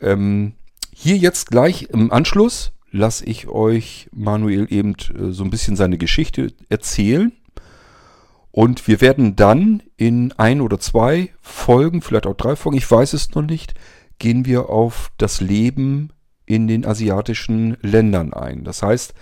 Ähm, 0.00 0.52
hier 0.94 1.16
jetzt 1.16 1.50
gleich 1.50 1.88
im 1.90 2.12
Anschluss 2.12 2.72
lasse 2.90 3.24
ich 3.24 3.48
euch 3.48 4.08
Manuel 4.12 4.66
eben 4.70 4.94
äh, 5.14 5.32
so 5.32 5.44
ein 5.44 5.50
bisschen 5.50 5.76
seine 5.76 5.98
Geschichte 5.98 6.52
erzählen. 6.68 7.32
Und 8.50 8.86
wir 8.86 9.00
werden 9.00 9.34
dann 9.36 9.82
in 9.96 10.32
ein 10.32 10.60
oder 10.60 10.78
zwei 10.78 11.32
Folgen, 11.40 12.02
vielleicht 12.02 12.26
auch 12.26 12.36
drei 12.36 12.56
Folgen, 12.56 12.78
ich 12.78 12.90
weiß 12.90 13.12
es 13.14 13.34
noch 13.34 13.42
nicht, 13.42 13.74
gehen 14.18 14.46
wir 14.46 14.68
auf 14.68 15.10
das 15.16 15.40
Leben 15.40 16.10
in 16.44 16.66
den 16.66 16.84
asiatischen 16.84 17.76
Ländern 17.82 18.32
ein. 18.32 18.64
Das 18.64 18.82
heißt, 18.82 19.14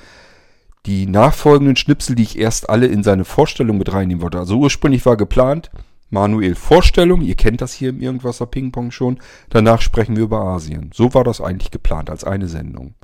die 0.86 1.06
nachfolgenden 1.06 1.76
Schnipsel, 1.76 2.14
die 2.14 2.22
ich 2.22 2.38
erst 2.38 2.70
alle 2.70 2.86
in 2.86 3.02
seine 3.02 3.24
Vorstellung 3.24 3.78
mit 3.78 3.92
reinnehmen 3.92 4.22
wollte. 4.22 4.38
Also 4.38 4.56
ursprünglich 4.56 5.04
war 5.04 5.16
geplant, 5.16 5.70
Manuel 6.10 6.54
Vorstellung, 6.54 7.20
ihr 7.22 7.34
kennt 7.34 7.60
das 7.60 7.72
hier 7.72 7.90
im 7.90 8.00
Irgendwasser 8.00 8.46
Ping-Pong 8.46 8.92
schon, 8.92 9.18
danach 9.50 9.80
sprechen 9.80 10.16
wir 10.16 10.22
über 10.22 10.40
Asien. 10.40 10.90
So 10.94 11.14
war 11.14 11.24
das 11.24 11.40
eigentlich 11.40 11.72
geplant, 11.72 12.10
als 12.10 12.22
eine 12.22 12.46
Sendung. 12.46 12.94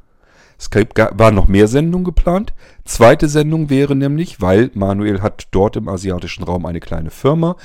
Es 0.56 0.70
waren 0.70 1.34
noch 1.34 1.48
mehr 1.48 1.66
Sendungen 1.66 2.04
geplant. 2.04 2.54
Zweite 2.84 3.28
Sendung 3.28 3.68
wäre 3.68 3.96
nämlich, 3.96 4.40
weil 4.40 4.70
Manuel 4.74 5.20
hat 5.20 5.48
dort 5.50 5.74
im 5.76 5.88
asiatischen 5.88 6.44
Raum 6.44 6.66
eine 6.66 6.78
kleine 6.78 7.10
Firma, 7.10 7.56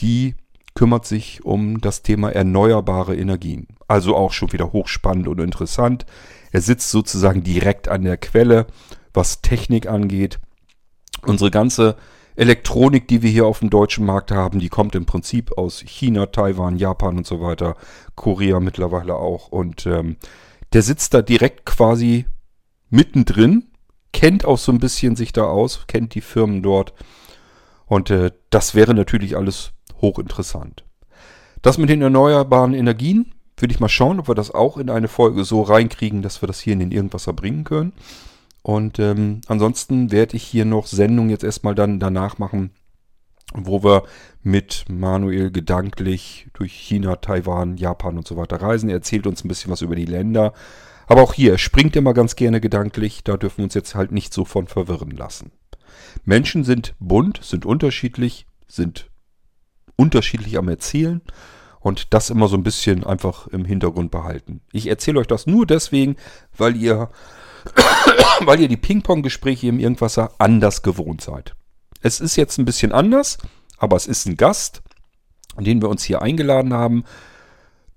die 0.00 0.34
kümmert 0.74 1.04
sich 1.04 1.44
um 1.44 1.82
das 1.82 2.02
Thema 2.02 2.30
erneuerbare 2.30 3.14
Energien. 3.14 3.66
Also 3.86 4.16
auch 4.16 4.32
schon 4.32 4.52
wieder 4.52 4.72
hochspannend 4.72 5.28
und 5.28 5.40
interessant. 5.40 6.06
Er 6.50 6.62
sitzt 6.62 6.90
sozusagen 6.90 7.42
direkt 7.42 7.88
an 7.88 8.04
der 8.04 8.16
Quelle, 8.16 8.66
was 9.12 9.42
Technik 9.42 9.88
angeht. 9.88 10.38
Unsere 11.26 11.50
ganze 11.50 11.96
Elektronik, 12.36 13.08
die 13.08 13.22
wir 13.22 13.30
hier 13.30 13.46
auf 13.46 13.58
dem 13.58 13.70
deutschen 13.70 14.06
Markt 14.06 14.30
haben, 14.30 14.60
die 14.60 14.68
kommt 14.68 14.94
im 14.94 15.06
Prinzip 15.06 15.58
aus 15.58 15.80
China, 15.80 16.26
Taiwan, 16.26 16.78
Japan 16.78 17.18
und 17.18 17.26
so 17.26 17.40
weiter, 17.40 17.76
Korea 18.14 18.60
mittlerweile 18.60 19.16
auch. 19.16 19.48
Und 19.48 19.86
ähm, 19.86 20.16
der 20.72 20.82
sitzt 20.82 21.14
da 21.14 21.22
direkt 21.22 21.66
quasi 21.66 22.26
mittendrin, 22.90 23.64
kennt 24.12 24.44
auch 24.44 24.58
so 24.58 24.70
ein 24.70 24.78
bisschen 24.78 25.16
sich 25.16 25.32
da 25.32 25.44
aus, 25.44 25.86
kennt 25.88 26.14
die 26.14 26.20
Firmen 26.20 26.62
dort. 26.62 26.94
Und 27.86 28.10
äh, 28.10 28.30
das 28.50 28.74
wäre 28.74 28.94
natürlich 28.94 29.36
alles 29.36 29.72
hochinteressant. 30.00 30.84
Das 31.62 31.78
mit 31.78 31.88
den 31.88 32.02
erneuerbaren 32.02 32.74
Energien, 32.74 33.34
will 33.56 33.70
ich 33.70 33.80
mal 33.80 33.88
schauen, 33.88 34.20
ob 34.20 34.28
wir 34.28 34.34
das 34.34 34.52
auch 34.52 34.76
in 34.76 34.90
eine 34.90 35.08
Folge 35.08 35.44
so 35.44 35.62
reinkriegen, 35.62 36.22
dass 36.22 36.40
wir 36.42 36.46
das 36.46 36.60
hier 36.60 36.74
in 36.74 36.78
den 36.78 36.92
Irgendwasser 36.92 37.32
bringen 37.32 37.64
können. 37.64 37.92
Und 38.68 38.98
ähm, 38.98 39.40
ansonsten 39.46 40.12
werde 40.12 40.36
ich 40.36 40.42
hier 40.42 40.66
noch 40.66 40.88
Sendungen 40.88 41.30
jetzt 41.30 41.42
erstmal 41.42 41.74
dann 41.74 41.98
danach 41.98 42.36
machen, 42.36 42.72
wo 43.54 43.82
wir 43.82 44.02
mit 44.42 44.84
Manuel 44.90 45.50
gedanklich 45.50 46.48
durch 46.52 46.74
China, 46.74 47.16
Taiwan, 47.16 47.78
Japan 47.78 48.18
und 48.18 48.28
so 48.28 48.36
weiter 48.36 48.60
reisen. 48.60 48.90
Er 48.90 48.96
erzählt 48.96 49.26
uns 49.26 49.42
ein 49.42 49.48
bisschen 49.48 49.70
was 49.70 49.80
über 49.80 49.96
die 49.96 50.04
Länder. 50.04 50.52
Aber 51.06 51.22
auch 51.22 51.32
hier, 51.32 51.52
er 51.52 51.58
springt 51.58 51.96
immer 51.96 52.12
ganz 52.12 52.36
gerne 52.36 52.60
gedanklich. 52.60 53.24
Da 53.24 53.38
dürfen 53.38 53.56
wir 53.56 53.64
uns 53.64 53.72
jetzt 53.72 53.94
halt 53.94 54.12
nicht 54.12 54.34
so 54.34 54.44
von 54.44 54.66
verwirren 54.66 55.12
lassen. 55.12 55.50
Menschen 56.26 56.62
sind 56.62 56.94
bunt, 56.98 57.42
sind 57.42 57.64
unterschiedlich, 57.64 58.46
sind 58.66 59.10
unterschiedlich 59.96 60.58
am 60.58 60.68
Erzählen 60.68 61.22
und 61.80 62.12
das 62.12 62.28
immer 62.28 62.48
so 62.48 62.58
ein 62.58 62.64
bisschen 62.64 63.02
einfach 63.02 63.46
im 63.46 63.64
Hintergrund 63.64 64.10
behalten. 64.10 64.60
Ich 64.72 64.88
erzähle 64.88 65.20
euch 65.20 65.26
das 65.26 65.46
nur 65.46 65.64
deswegen, 65.64 66.16
weil 66.54 66.76
ihr 66.76 67.08
weil 68.40 68.60
ihr 68.60 68.68
die 68.68 68.76
Ping-Pong-Gespräche 68.76 69.68
im 69.68 69.78
Irgendwasser 69.78 70.32
anders 70.38 70.82
gewohnt 70.82 71.20
seid. 71.20 71.54
Es 72.00 72.20
ist 72.20 72.36
jetzt 72.36 72.58
ein 72.58 72.64
bisschen 72.64 72.92
anders, 72.92 73.38
aber 73.78 73.96
es 73.96 74.06
ist 74.06 74.26
ein 74.26 74.36
Gast, 74.36 74.82
den 75.58 75.82
wir 75.82 75.88
uns 75.88 76.04
hier 76.04 76.22
eingeladen 76.22 76.72
haben, 76.72 77.04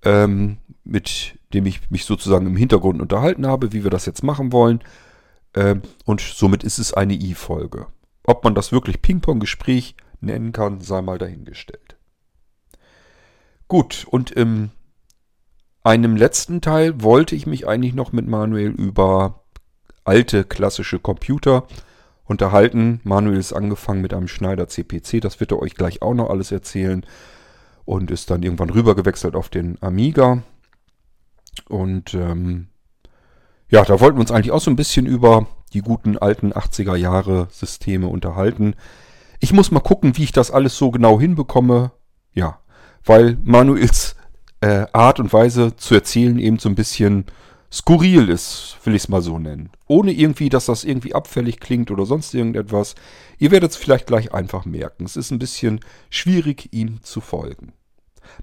ähm, 0.03 0.57
mit 0.83 1.37
dem 1.53 1.65
ich 1.65 1.89
mich 1.91 2.05
sozusagen 2.05 2.47
im 2.47 2.55
Hintergrund 2.55 3.01
unterhalten 3.01 3.45
habe, 3.45 3.73
wie 3.73 3.83
wir 3.83 3.91
das 3.91 4.05
jetzt 4.05 4.23
machen 4.23 4.51
wollen. 4.51 4.83
Ähm, 5.53 5.81
und 6.05 6.21
somit 6.21 6.63
ist 6.63 6.79
es 6.79 6.93
eine 6.93 7.13
I-Folge. 7.13 7.87
Ob 8.23 8.43
man 8.43 8.55
das 8.55 8.71
wirklich 8.71 9.01
Ping-Pong-Gespräch 9.01 9.95
nennen 10.21 10.51
kann, 10.51 10.81
sei 10.81 11.01
mal 11.01 11.17
dahingestellt. 11.17 11.97
Gut, 13.67 14.05
und 14.09 14.31
im 14.31 14.71
einem 15.83 16.15
letzten 16.15 16.61
Teil 16.61 17.01
wollte 17.01 17.35
ich 17.35 17.47
mich 17.47 17.67
eigentlich 17.67 17.93
noch 17.93 18.11
mit 18.11 18.27
Manuel 18.27 18.69
über 18.69 19.40
alte 20.03 20.43
klassische 20.43 20.99
Computer 20.99 21.65
unterhalten. 22.25 23.01
Manuel 23.03 23.37
ist 23.37 23.53
angefangen 23.53 24.01
mit 24.01 24.13
einem 24.13 24.27
Schneider 24.27 24.67
CPC, 24.67 25.21
das 25.21 25.39
wird 25.39 25.51
er 25.51 25.59
euch 25.59 25.75
gleich 25.75 26.01
auch 26.01 26.13
noch 26.13 26.29
alles 26.29 26.51
erzählen. 26.51 27.05
Und 27.83 28.11
ist 28.11 28.29
dann 28.29 28.43
irgendwann 28.43 28.69
rüber 28.69 28.95
gewechselt 28.95 29.35
auf 29.35 29.49
den 29.49 29.77
Amiga. 29.81 30.43
Und 31.67 32.13
ähm, 32.13 32.67
ja, 33.69 33.83
da 33.83 33.99
wollten 33.99 34.17
wir 34.17 34.21
uns 34.21 34.31
eigentlich 34.31 34.51
auch 34.51 34.61
so 34.61 34.69
ein 34.69 34.75
bisschen 34.75 35.05
über 35.05 35.47
die 35.73 35.81
guten 35.81 36.17
alten 36.17 36.53
80er 36.53 36.95
Jahre 36.95 37.47
Systeme 37.49 38.07
unterhalten. 38.07 38.75
Ich 39.39 39.51
muss 39.51 39.71
mal 39.71 39.79
gucken, 39.79 40.15
wie 40.17 40.23
ich 40.23 40.31
das 40.31 40.51
alles 40.51 40.77
so 40.77 40.91
genau 40.91 41.19
hinbekomme. 41.19 41.91
Ja, 42.33 42.59
weil 43.03 43.37
Manuels 43.43 44.15
äh, 44.61 44.85
Art 44.93 45.19
und 45.19 45.33
Weise 45.33 45.75
zu 45.75 45.95
erzählen 45.95 46.37
eben 46.37 46.59
so 46.59 46.69
ein 46.69 46.75
bisschen 46.75 47.25
skurril 47.71 48.29
ist, 48.29 48.77
will 48.83 48.95
ich 48.95 49.03
es 49.03 49.09
mal 49.09 49.21
so 49.21 49.39
nennen. 49.39 49.71
Ohne 49.87 50.11
irgendwie, 50.11 50.49
dass 50.49 50.65
das 50.65 50.83
irgendwie 50.83 51.15
abfällig 51.15 51.59
klingt 51.59 51.91
oder 51.91 52.05
sonst 52.05 52.33
irgendetwas. 52.33 52.95
Ihr 53.37 53.51
werdet 53.51 53.71
es 53.71 53.77
vielleicht 53.77 54.07
gleich 54.07 54.33
einfach 54.33 54.65
merken. 54.65 55.05
Es 55.05 55.15
ist 55.15 55.31
ein 55.31 55.39
bisschen 55.39 55.79
schwierig, 56.09 56.69
ihm 56.71 57.01
zu 57.01 57.21
folgen. 57.21 57.73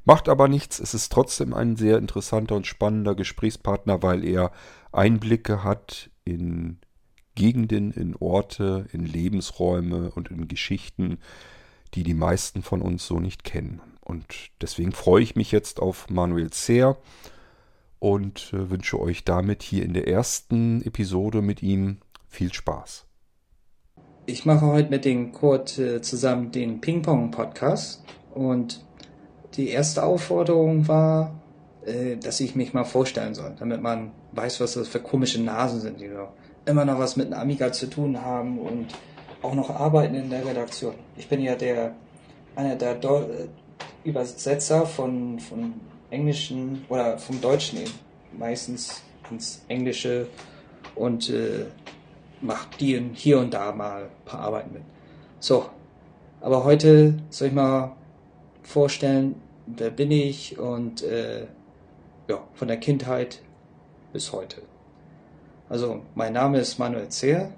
Macht 0.04 0.28
aber 0.28 0.48
nichts, 0.48 0.80
es 0.80 0.94
ist 0.94 1.12
trotzdem 1.12 1.54
ein 1.54 1.76
sehr 1.76 1.98
interessanter 1.98 2.56
und 2.56 2.66
spannender 2.66 3.14
Gesprächspartner, 3.14 4.02
weil 4.02 4.24
er 4.24 4.50
Einblicke 4.92 5.62
hat 5.62 6.10
in 6.24 6.78
Gegenden, 7.34 7.92
in 7.92 8.16
Orte, 8.16 8.86
in 8.92 9.06
Lebensräume 9.06 10.10
und 10.10 10.30
in 10.30 10.48
Geschichten, 10.48 11.18
die 11.94 12.02
die 12.02 12.14
meisten 12.14 12.62
von 12.62 12.82
uns 12.82 13.06
so 13.06 13.20
nicht 13.20 13.44
kennen. 13.44 13.80
Und 14.00 14.26
deswegen 14.60 14.92
freue 14.92 15.22
ich 15.22 15.36
mich 15.36 15.52
jetzt 15.52 15.80
auf 15.80 16.10
Manuel 16.10 16.50
Zehr 16.50 16.96
und 17.98 18.52
äh, 18.52 18.70
wünsche 18.70 19.00
euch 19.00 19.24
damit 19.24 19.62
hier 19.62 19.84
in 19.84 19.94
der 19.94 20.08
ersten 20.08 20.82
Episode 20.82 21.42
mit 21.42 21.62
ihm 21.62 21.98
viel 22.28 22.52
Spaß. 22.52 23.06
Ich 24.26 24.44
mache 24.44 24.66
heute 24.66 24.90
mit 24.90 25.04
dem 25.04 25.32
Kurt 25.32 25.78
äh, 25.78 26.02
zusammen 26.02 26.52
den 26.52 26.80
Ping-Pong-Podcast 26.80 28.04
und 28.34 28.84
die 29.54 29.68
erste 29.68 30.02
Aufforderung 30.02 30.86
war, 30.86 31.40
äh, 31.86 32.16
dass 32.16 32.40
ich 32.40 32.54
mich 32.54 32.74
mal 32.74 32.84
vorstellen 32.84 33.34
soll, 33.34 33.54
damit 33.58 33.80
man 33.80 34.12
weiß, 34.32 34.60
was 34.60 34.74
das 34.74 34.88
für 34.88 35.00
komische 35.00 35.42
Nasen 35.42 35.80
sind, 35.80 36.00
die 36.00 36.10
immer 36.66 36.84
noch 36.84 36.98
was 36.98 37.16
mit 37.16 37.26
einem 37.28 37.40
Amiga 37.40 37.72
zu 37.72 37.88
tun 37.88 38.20
haben 38.20 38.58
und 38.58 38.88
auch 39.40 39.54
noch 39.54 39.70
arbeiten 39.70 40.14
in 40.14 40.30
der 40.30 40.44
Redaktion. 40.44 40.94
Ich 41.16 41.28
bin 41.28 41.40
ja 41.40 41.54
der 41.54 41.94
einer 42.54 42.76
der 42.76 42.94
Do 42.96 43.24
Übersetzer 44.04 44.84
von, 44.84 45.38
von 45.38 45.74
Englischen 46.10 46.84
oder 46.88 47.18
vom 47.18 47.40
Deutschen 47.40 47.80
eben 47.80 47.92
meistens 48.36 49.02
ins 49.30 49.64
Englische 49.68 50.26
und 50.94 51.30
äh, 51.30 51.66
macht 52.40 52.80
die 52.80 53.10
hier 53.14 53.38
und 53.38 53.52
da 53.52 53.72
mal 53.72 54.04
ein 54.04 54.24
paar 54.24 54.40
Arbeiten 54.40 54.72
mit. 54.72 54.82
So, 55.40 55.66
aber 56.40 56.64
heute 56.64 57.14
soll 57.30 57.48
ich 57.48 57.54
mal 57.54 57.96
vorstellen, 58.62 59.36
wer 59.66 59.90
bin 59.90 60.10
ich 60.10 60.58
und 60.58 61.02
äh, 61.02 61.46
ja, 62.28 62.42
von 62.54 62.68
der 62.68 62.76
Kindheit 62.78 63.42
bis 64.12 64.32
heute. 64.32 64.62
Also, 65.68 66.02
mein 66.14 66.32
Name 66.32 66.58
ist 66.58 66.78
Manuel 66.78 67.08
Zehr. 67.08 67.52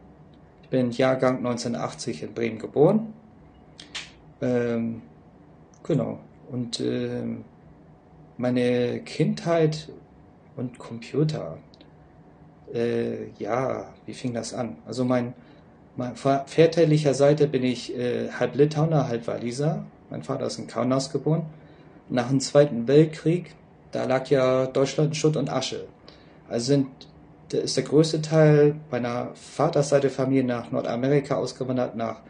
Ich 0.62 0.69
bin 0.69 0.90
Jahrgang 0.90 1.38
1980 1.38 2.25
in 2.25 2.35
Bremen 2.35 2.59
geboren. 2.59 3.12
Ähm, 4.40 5.02
genau. 5.83 6.19
Und 6.50 6.80
ähm, 6.80 7.45
meine 8.40 9.00
Kindheit 9.00 9.90
und 10.56 10.78
Computer. 10.78 11.59
Äh, 12.73 13.28
ja, 13.38 13.92
wie 14.06 14.14
fing 14.14 14.32
das 14.32 14.54
an? 14.54 14.78
Also 14.87 15.04
mein, 15.04 15.35
mein 15.97 16.16
väterlicher 16.16 17.12
Seite 17.12 17.47
bin 17.47 17.62
ich 17.62 17.94
äh, 17.97 18.30
halb 18.30 18.54
Litauer, 18.54 19.09
halb 19.09 19.26
Waliser. 19.26 19.85
Mein 20.09 20.23
Vater 20.23 20.47
ist 20.47 20.59
in 20.59 20.66
Kaunas 20.66 21.12
geboren. 21.12 21.42
Nach 22.09 22.28
dem 22.28 22.40
Zweiten 22.40 22.88
Weltkrieg, 22.88 23.54
da 23.92 24.04
lag 24.04 24.28
ja 24.30 24.66
Deutschland 24.66 25.11
in 25.11 25.14
Schutt 25.14 25.37
und 25.37 25.50
Asche. 25.50 25.87
Also 26.49 26.66
sind, 26.66 26.88
ist 27.52 27.76
der 27.76 27.85
größte 27.85 28.23
Teil 28.23 28.76
meiner 28.90 29.32
Vaterseite 29.35 30.09
Familie 30.09 30.44
nach 30.44 30.70
Nordamerika 30.70 31.37
ausgewandert, 31.37 31.94
nach 31.94 32.20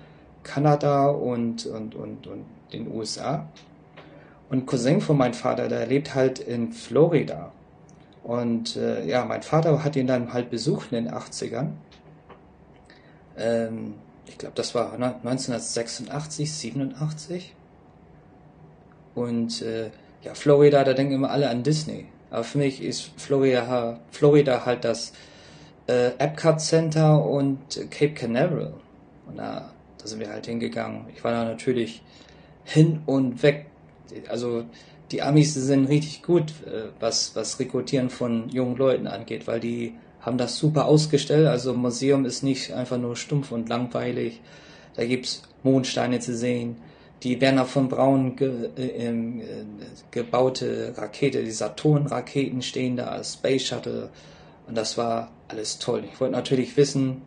Kanada 0.42 1.08
und, 1.08 1.66
und, 1.66 1.94
und, 1.94 2.26
und 2.26 2.44
den 2.72 2.92
USA. 2.92 3.46
Und 4.50 4.66
Cousin 4.66 5.00
von 5.00 5.16
meinem 5.16 5.34
Vater, 5.34 5.68
der 5.68 5.86
lebt 5.86 6.14
halt 6.14 6.40
in 6.40 6.72
Florida. 6.72 7.52
Und 8.24 8.76
äh, 8.76 9.06
ja, 9.06 9.24
mein 9.24 9.42
Vater 9.42 9.82
hat 9.84 9.96
ihn 9.96 10.08
dann 10.08 10.32
halt 10.32 10.50
besucht 10.50 10.92
in 10.92 11.04
den 11.04 11.14
80ern. 11.14 11.68
Ähm, 13.38 13.94
ich 14.26 14.38
glaube, 14.38 14.54
das 14.56 14.74
war 14.74 14.92
1986, 14.92 16.52
87. 16.52 17.54
Und 19.14 19.62
äh, 19.62 19.90
ja, 20.22 20.34
Florida, 20.34 20.82
da 20.84 20.94
denken 20.94 21.14
immer 21.14 21.30
alle 21.30 21.48
an 21.48 21.62
Disney. 21.62 22.06
Aber 22.30 22.44
für 22.44 22.58
mich 22.58 22.82
ist 22.82 23.10
Florida, 23.16 24.00
Florida 24.10 24.66
halt 24.66 24.84
das 24.84 25.12
äh, 25.86 26.08
Epcot 26.18 26.60
Center 26.60 27.24
und 27.24 27.58
Cape 27.90 28.14
Canaveral. 28.14 28.74
Und 29.26 29.38
da, 29.38 29.72
da 29.98 30.06
sind 30.06 30.18
wir 30.18 30.28
halt 30.28 30.46
hingegangen. 30.46 31.06
Ich 31.14 31.22
war 31.22 31.32
da 31.32 31.44
natürlich 31.44 32.02
hin 32.64 33.02
und 33.06 33.42
weg 33.44 33.66
also 34.28 34.64
die 35.10 35.22
Amis 35.22 35.54
sind 35.54 35.86
richtig 35.86 36.22
gut, 36.22 36.50
äh, 36.66 36.88
was, 37.00 37.34
was 37.34 37.58
Rekrutieren 37.58 38.10
von 38.10 38.48
jungen 38.48 38.76
Leuten 38.76 39.06
angeht, 39.06 39.46
weil 39.46 39.60
die 39.60 39.94
haben 40.20 40.38
das 40.38 40.56
super 40.56 40.84
ausgestellt. 40.86 41.46
Also 41.46 41.74
Museum 41.74 42.24
ist 42.24 42.42
nicht 42.42 42.72
einfach 42.72 42.98
nur 42.98 43.16
stumpf 43.16 43.52
und 43.52 43.68
langweilig. 43.68 44.40
Da 44.94 45.04
gibt's 45.04 45.42
Mondsteine 45.62 46.20
zu 46.20 46.36
sehen. 46.36 46.76
Die 47.22 47.40
Werner 47.40 47.66
von 47.66 47.88
Braun 47.88 48.36
ge, 48.36 48.70
äh, 48.76 49.08
äh, 49.08 49.42
gebaute 50.10 50.94
Rakete, 50.96 51.42
die 51.42 51.50
Saturn-Raketen 51.50 52.62
stehen 52.62 52.96
da 52.96 53.08
als 53.08 53.34
Space 53.34 53.64
Shuttle. 53.64 54.10
Und 54.66 54.76
das 54.76 54.96
war 54.96 55.30
alles 55.48 55.78
toll. 55.78 56.04
Ich 56.10 56.20
wollte 56.20 56.34
natürlich 56.34 56.76
wissen, 56.76 57.22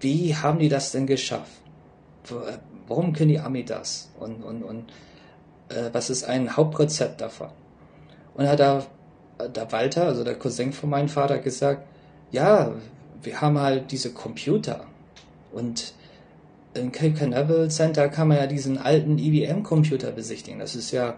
wie 0.00 0.36
haben 0.36 0.58
die 0.58 0.68
das 0.68 0.92
denn 0.92 1.06
geschafft? 1.06 1.60
Warum 2.86 3.12
können 3.12 3.30
die 3.30 3.40
Army 3.40 3.64
das? 3.64 4.10
Und, 4.18 4.42
und, 4.44 4.62
und 4.62 4.84
äh, 5.68 5.90
was 5.92 6.10
ist 6.10 6.24
ein 6.24 6.56
Hauptrezept 6.56 7.20
davon? 7.20 7.48
Und 8.34 8.48
hat 8.48 8.60
da 8.60 8.86
der 9.54 9.70
Walter, 9.70 10.04
also 10.04 10.24
der 10.24 10.34
Cousin 10.34 10.72
von 10.72 10.90
meinem 10.90 11.08
Vater, 11.08 11.38
gesagt, 11.38 11.86
ja, 12.32 12.72
wir 13.22 13.40
haben 13.40 13.58
halt 13.58 13.90
diese 13.92 14.12
Computer. 14.12 14.84
Und 15.52 15.94
im 16.74 16.92
Cape 16.92 17.14
Canaveral 17.14 17.70
Center 17.70 18.08
kann 18.08 18.28
man 18.28 18.36
ja 18.38 18.46
diesen 18.46 18.78
alten 18.78 19.18
IBM-Computer 19.18 20.10
besichtigen. 20.10 20.58
Das 20.58 20.74
ist 20.74 20.90
ja, 20.90 21.16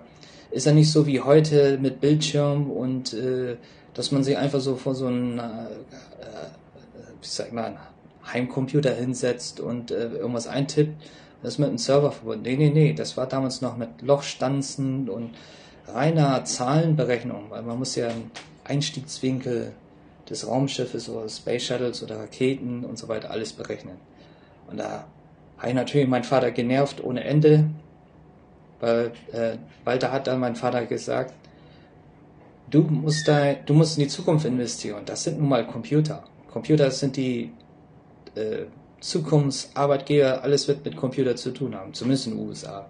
ist 0.51 0.67
ja 0.67 0.73
nicht 0.73 0.91
so 0.91 1.07
wie 1.07 1.21
heute 1.21 1.79
mit 1.79 2.01
Bildschirm 2.01 2.71
und 2.71 3.13
äh, 3.15 3.57
dass 3.95 4.13
man 4.13 4.23
sich 4.23 4.37
einfach 4.37 4.61
so 4.61 4.77
vor 4.77 4.95
so 4.95 5.07
einem, 5.07 5.39
äh, 5.39 5.43
sag 7.23 7.49
ich 7.49 7.53
mal, 7.53 7.77
Heimcomputer 8.33 8.95
hinsetzt 8.95 9.61
und 9.61 9.91
äh, 9.91 10.09
irgendwas 10.09 10.47
eintippt. 10.47 10.95
Das 11.43 11.55
ist 11.55 11.59
mit 11.59 11.69
einem 11.69 11.79
Server 11.79 12.13
verbunden. 12.13 12.43
Nee, 12.43 12.57
nee, 12.57 12.71
nee, 12.71 12.93
das 12.93 13.17
war 13.17 13.27
damals 13.27 13.63
noch 13.63 13.77
mit 13.77 14.03
Lochstanzen 14.03 15.09
und 15.09 15.31
reiner 15.89 16.45
Zahlenberechnung, 16.45 17.47
weil 17.49 17.63
man 17.63 17.79
muss 17.79 17.97
ja 17.97 18.09
einen 18.09 18.31
Einstiegswinkel 18.65 19.73
des 20.29 20.47
Raumschiffes 20.47 21.09
oder 21.09 21.29
Space 21.29 21.65
Shuttles 21.65 22.03
oder 22.03 22.19
Raketen 22.19 22.85
und 22.85 22.99
so 22.99 23.09
weiter 23.09 23.31
alles 23.31 23.53
berechnen. 23.53 23.97
Und 24.71 24.79
da 24.79 25.07
habe 25.59 25.69
ich 25.69 25.75
natürlich 25.75 26.09
meinen 26.09 26.25
Vater 26.25 26.51
genervt 26.53 27.03
ohne 27.03 27.25
Ende, 27.25 27.65
weil 28.81 29.13
äh, 29.33 29.57
Walter 29.85 30.13
hat 30.13 30.27
dann 30.27 30.41
mein 30.41 30.57
Vater 30.57 30.87
gesagt, 30.87 31.35
du 32.71 32.83
musst 32.83 33.27
da, 33.27 33.55
du 33.55 33.75
musst 33.75 33.99
in 33.99 34.05
die 34.05 34.09
Zukunft 34.09 34.47
investieren. 34.47 35.03
Das 35.05 35.25
sind 35.25 35.39
nun 35.39 35.49
mal 35.49 35.67
Computer. 35.67 36.23
Computer 36.51 36.91
sind 36.91 37.17
die 37.17 37.53
äh, 38.35 38.65
Zukunftsarbeitgeber, 39.01 40.43
alles 40.43 40.69
wird 40.69 40.85
mit 40.85 40.97
Computer 40.97 41.35
zu 41.37 41.53
tun 41.53 41.75
haben, 41.75 41.95
zumindest 41.95 42.27
in 42.27 42.37
den 42.37 42.49
USA. 42.49 42.87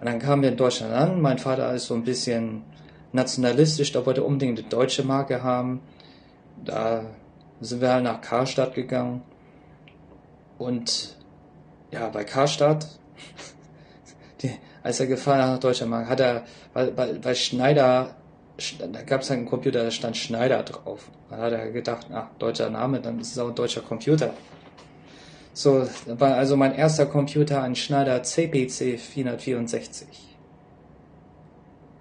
Und 0.00 0.06
dann 0.06 0.18
kamen 0.18 0.42
wir 0.42 0.50
in 0.50 0.56
Deutschland 0.56 0.92
an. 0.92 1.20
Mein 1.20 1.38
Vater 1.38 1.72
ist 1.72 1.86
so 1.86 1.94
ein 1.94 2.04
bisschen 2.04 2.62
nationalistisch, 3.12 3.92
da 3.92 4.04
wollte 4.04 4.20
er 4.20 4.26
unbedingt 4.26 4.58
eine 4.58 4.68
deutsche 4.68 5.04
Marke 5.04 5.42
haben. 5.42 5.80
Da 6.64 7.06
sind 7.60 7.80
wir 7.80 7.92
halt 7.92 8.04
nach 8.04 8.20
Karstadt 8.20 8.74
gegangen. 8.74 9.22
Und 10.58 11.16
ja, 11.90 12.08
bei 12.08 12.24
Karstadt, 12.24 12.86
die, 14.42 14.50
als 14.82 15.00
er 15.00 15.06
gefahren 15.06 15.40
hat 15.40 15.50
nach 15.52 15.60
Deutschland 15.60 16.08
hat 16.08 16.20
er, 16.20 16.44
weil, 16.74 17.22
weil, 17.22 17.34
Schneider, 17.34 18.16
da 18.92 19.02
gab 19.02 19.22
es 19.22 19.30
halt 19.30 19.38
einen 19.38 19.48
Computer, 19.48 19.84
da 19.84 19.90
stand 19.90 20.16
Schneider 20.16 20.62
drauf. 20.62 21.10
Dann 21.30 21.40
hat 21.40 21.52
er 21.52 21.70
gedacht, 21.70 22.06
ach, 22.12 22.28
deutscher 22.38 22.70
Name, 22.70 23.00
dann 23.00 23.20
ist 23.20 23.32
es 23.32 23.38
auch 23.38 23.48
ein 23.48 23.54
deutscher 23.54 23.82
Computer. 23.82 24.34
So, 25.56 25.88
war 26.06 26.34
also 26.34 26.54
mein 26.54 26.74
erster 26.74 27.06
Computer 27.06 27.62
ein 27.62 27.74
Schneider 27.74 28.22
CPC 28.22 29.00
464. 29.00 30.06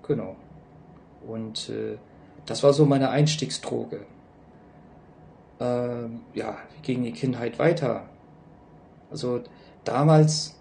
Genau. 0.05 0.35
Und 1.25 1.69
äh, 1.69 1.95
das 2.45 2.63
war 2.63 2.74
so 2.74 2.85
meine 2.85 3.12
Einstiegsdroge. 3.12 4.01
Ähm, 5.62 6.19
ja, 6.33 6.57
wie 6.75 6.81
ging 6.81 7.03
die 7.05 7.13
Kindheit 7.13 7.57
weiter? 7.57 8.09
Also 9.09 9.41
damals, 9.85 10.59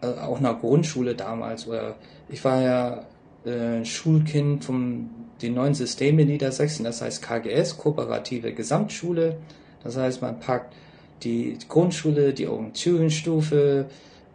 äh, 0.00 0.06
auch 0.06 0.40
nach 0.40 0.60
Grundschule 0.60 1.14
damals, 1.14 1.68
oder 1.68 1.96
ich 2.30 2.42
war 2.42 2.62
ja 2.62 3.04
äh, 3.44 3.84
Schulkind 3.84 4.64
von 4.64 5.10
den 5.42 5.52
neuen 5.52 5.74
Systemen 5.74 6.20
in 6.20 6.28
Niedersachsen, 6.28 6.84
das 6.84 7.02
heißt 7.02 7.22
KGS, 7.22 7.76
Kooperative 7.76 8.54
Gesamtschule. 8.54 9.36
Das 9.82 9.98
heißt, 9.98 10.22
man 10.22 10.40
packt 10.40 10.74
die 11.22 11.56
Grundschule, 11.68 12.34
die 12.34 12.46
Orientierungsstufe, 12.46 13.86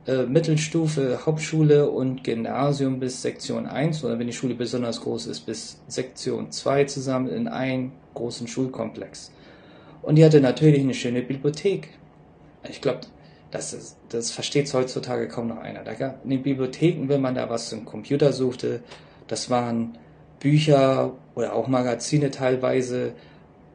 äh, 0.08 0.24
Mittelstufe, 0.24 1.20
Hauptschule 1.26 1.89
und 1.89 2.24
Gymnasium 2.24 3.00
bis 3.00 3.22
Sektion 3.22 3.68
1 3.68 4.04
oder 4.04 4.18
wenn 4.18 4.28
die 4.28 4.34
Schule 4.34 4.56
besonders 4.56 5.02
groß 5.02 5.28
ist, 5.28 5.42
bis 5.42 5.82
Sektion 5.88 6.52
2 6.52 6.86
zusammen 6.86 7.30
in 7.30 7.48
einen 7.48 7.92
großen 8.13 8.48
Schulkomplex. 8.48 9.32
Und 10.02 10.15
die 10.15 10.26
hatte 10.26 10.42
natürlich 10.42 10.82
eine 10.82 10.94
schöne 10.94 11.22
Bibliothek. 11.22 11.89
Ich 12.70 12.82
glaube, 12.82 13.02
das, 13.52 13.98
das 14.10 14.32
versteht 14.32 14.74
heutzutage 14.74 15.28
kaum 15.28 15.48
noch 15.48 15.58
einer. 15.58 15.84
Da 15.84 15.92
in 16.24 16.30
den 16.30 16.44
Bibliotheken, 16.44 17.10
wenn 17.10 17.22
man 17.22 17.36
da 17.36 17.50
was 17.50 17.70
zum 17.70 17.86
Computer 17.86 18.32
suchte, 18.32 18.82
das 19.28 19.50
waren 19.50 19.98
Bücher 20.39 21.13
oder 21.36 21.54
auch 21.54 21.68
Magazine 21.68 22.32
teilweise, 22.32 23.13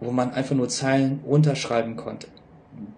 wo 0.00 0.10
man 0.10 0.32
einfach 0.32 0.56
nur 0.56 0.68
Zeilen 0.68 1.20
runterschreiben 1.26 1.96
konnte. 1.96 2.28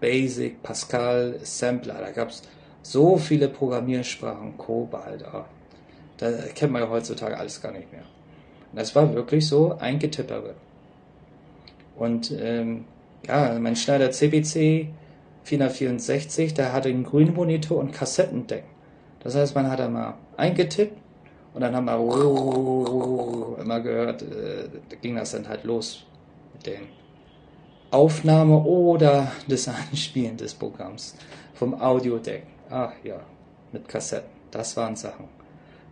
Basic, 0.01 0.63
Pascal, 0.63 1.39
Sampler. 1.43 1.99
Da 2.01 2.11
gab 2.11 2.31
es 2.31 2.43
so 2.83 3.17
viele 3.17 3.49
Programmiersprachen, 3.49 4.57
Cobalt. 4.57 5.25
Oh, 5.33 5.45
da 6.19 6.31
kennt 6.55 6.73
man 6.73 6.83
ja 6.83 6.89
heutzutage 6.89 7.37
alles 7.37 7.61
gar 7.61 7.73
nicht 7.73 7.91
mehr. 7.93 8.05
Und 8.73 8.79
das 8.79 8.95
war 8.95 9.13
wirklich 9.15 9.47
so 9.47 9.77
ein 9.79 9.99
Getippere. 9.99 10.55
Und 11.97 12.31
ähm, 12.39 12.85
ja, 13.27 13.59
mein 13.59 13.77
Schneider 13.77 14.11
CPC 14.11 14.89
464, 15.45 16.55
der 16.55 16.73
hatte 16.73 16.89
einen 16.89 17.05
grünen 17.05 17.35
Monitor 17.35 17.79
und 17.79 17.93
Kassettendeck. 17.93 18.65
Das 19.21 19.35
heißt, 19.35 19.55
man 19.55 19.71
hat 19.71 19.79
da 19.79 19.89
mal 19.89 20.15
eingetippt 20.37 20.97
und 21.55 21.61
dann 21.63 21.75
haben 21.75 21.87
wir 21.87 23.59
immer 23.61 23.81
gehört, 23.81 24.23
äh, 24.23 24.69
da 24.89 24.97
ging 24.97 25.17
das 25.17 25.33
dann 25.33 25.49
halt 25.49 25.65
los 25.65 26.05
mit 26.53 26.67
den 26.67 26.83
Aufnahme 27.97 28.59
oder 28.59 29.33
das 29.49 29.69
Anspielen 29.69 30.37
des 30.37 30.53
Programms 30.53 31.15
vom 31.55 31.81
Audiodeck. 31.81 32.43
Ach 32.69 32.93
ja, 33.03 33.21
mit 33.73 33.89
Kassetten. 33.89 34.29
Das 34.51 34.77
waren 34.77 34.97
Sachen. 34.97 35.25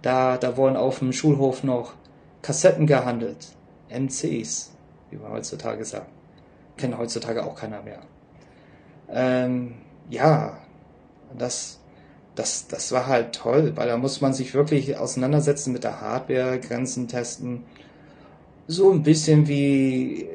Da, 0.03 0.37
da 0.37 0.55
wurden 0.59 0.77
auf 0.77 0.99
dem 0.99 1.15
Schulhof 1.15 1.65
noch 1.65 1.95
Kassetten 2.43 2.87
gehandelt. 2.87 3.49
MCs, 3.89 4.73
wie 5.11 5.17
man 5.17 5.33
heutzutage 5.33 5.83
sagt. 5.87 6.11
Kennt 6.77 6.99
heutzutage 6.99 7.43
auch 7.43 7.55
keiner 7.55 7.81
mehr. 7.81 8.01
Ähm, 9.09 9.77
ja, 10.11 10.59
das, 11.39 11.81
das, 12.35 12.69
das 12.69 12.93
war 12.93 13.07
halt 13.07 13.35
toll, 13.35 13.73
weil 13.77 13.89
da 13.89 13.97
muss 13.97 14.21
man 14.21 14.35
sich 14.35 14.53
wirklich 14.53 14.99
auseinandersetzen 14.99 15.73
mit 15.73 15.85
der 15.85 16.03
Hardware, 16.03 16.61
Grenzen 16.61 17.09
testen. 17.09 17.65
So 18.67 18.93
ein 18.93 19.03
bisschen 19.03 19.49
wie 19.49 20.29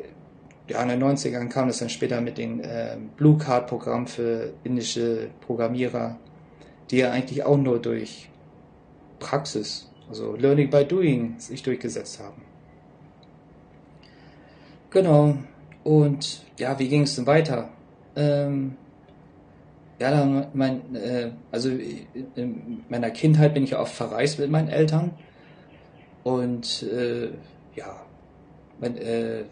ja, 0.69 0.81
in 0.83 0.89
den 0.89 1.03
90ern 1.03 1.49
kam 1.49 1.67
das 1.67 1.79
dann 1.79 1.89
später 1.89 2.21
mit 2.21 2.37
dem 2.37 2.61
äh, 2.61 2.95
Blue 3.17 3.37
Card 3.37 3.67
Programm 3.67 4.07
für 4.07 4.53
indische 4.63 5.29
Programmierer, 5.41 6.17
die 6.91 6.97
ja 6.97 7.11
eigentlich 7.11 7.43
auch 7.43 7.57
nur 7.57 7.79
durch 7.79 8.29
Praxis, 9.19 9.89
also 10.07 10.35
Learning 10.35 10.69
by 10.69 10.85
Doing, 10.85 11.35
sich 11.39 11.63
durchgesetzt 11.63 12.19
haben. 12.19 12.43
Genau. 14.91 15.37
Und 15.83 16.43
ja, 16.57 16.77
wie 16.77 16.87
ging 16.87 17.03
es 17.03 17.15
denn 17.15 17.25
weiter? 17.25 17.69
Ähm, 18.15 18.75
ja, 19.99 20.11
dann 20.11 20.47
mein, 20.53 20.95
äh, 20.95 21.31
also 21.51 21.69
in 21.69 22.83
meiner 22.89 23.09
Kindheit 23.11 23.53
bin 23.53 23.63
ich 23.63 23.75
oft 23.75 23.93
verreist 23.93 24.39
mit 24.39 24.49
meinen 24.49 24.69
Eltern 24.69 25.11
und 26.23 26.83
äh, 26.83 27.29
ja, 27.75 28.01
äh, 28.81 29.43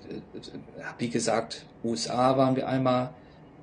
wie 0.97 1.09
gesagt, 1.09 1.65
USA 1.83 2.37
waren 2.37 2.55
wir 2.55 2.67
einmal, 2.67 3.11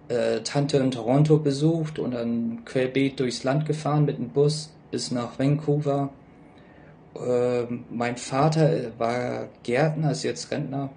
äh, 0.09 0.41
Tante 0.41 0.77
in 0.79 0.91
Toronto 0.91 1.39
besucht 1.39 1.99
und 1.99 2.13
dann 2.13 2.65
querbeet 2.65 3.21
durchs 3.21 3.45
Land 3.45 3.67
gefahren 3.67 4.05
mit 4.05 4.19
dem 4.19 4.29
Bus 4.29 4.71
bis 4.91 5.11
nach 5.11 5.39
Vancouver. 5.39 6.11
Äh, 7.15 7.63
mein 7.91 8.17
Vater 8.17 8.93
war 8.99 9.49
Gärtner, 9.63 10.11
ist 10.11 10.25
jetzt 10.25 10.51
Rentner, 10.51 10.91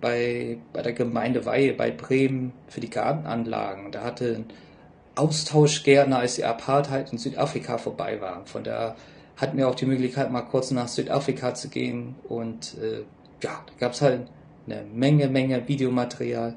bei, 0.00 0.58
bei 0.72 0.82
der 0.82 0.92
Gemeinde 0.92 1.46
Weihe 1.46 1.72
bei 1.72 1.90
Bremen 1.90 2.52
für 2.68 2.80
die 2.80 2.90
Gartenanlagen. 2.90 3.92
Da 3.92 4.02
hatte 4.02 4.36
ein 4.36 4.44
Austauschgärtner, 5.14 6.18
als 6.18 6.34
die 6.34 6.44
Apartheid 6.44 7.12
in 7.12 7.18
Südafrika 7.18 7.78
vorbei 7.78 8.20
war. 8.20 8.44
Von 8.44 8.64
da 8.64 8.96
hatten 9.36 9.56
wir 9.56 9.68
auch 9.68 9.74
die 9.74 9.86
Möglichkeit, 9.86 10.30
mal 10.30 10.42
kurz 10.42 10.70
nach 10.70 10.88
Südafrika 10.88 11.54
zu 11.54 11.68
gehen 11.68 12.14
und 12.28 12.76
äh, 12.78 13.02
ja, 13.42 13.64
da 13.66 13.72
gab 13.78 13.92
es 13.92 14.02
halt 14.02 14.28
eine 14.66 14.82
Menge, 14.92 15.28
Menge 15.28 15.66
Videomaterial. 15.68 16.54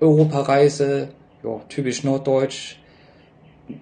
Europareise, 0.00 1.08
ja, 1.44 1.60
typisch 1.68 2.02
norddeutsch, 2.02 2.78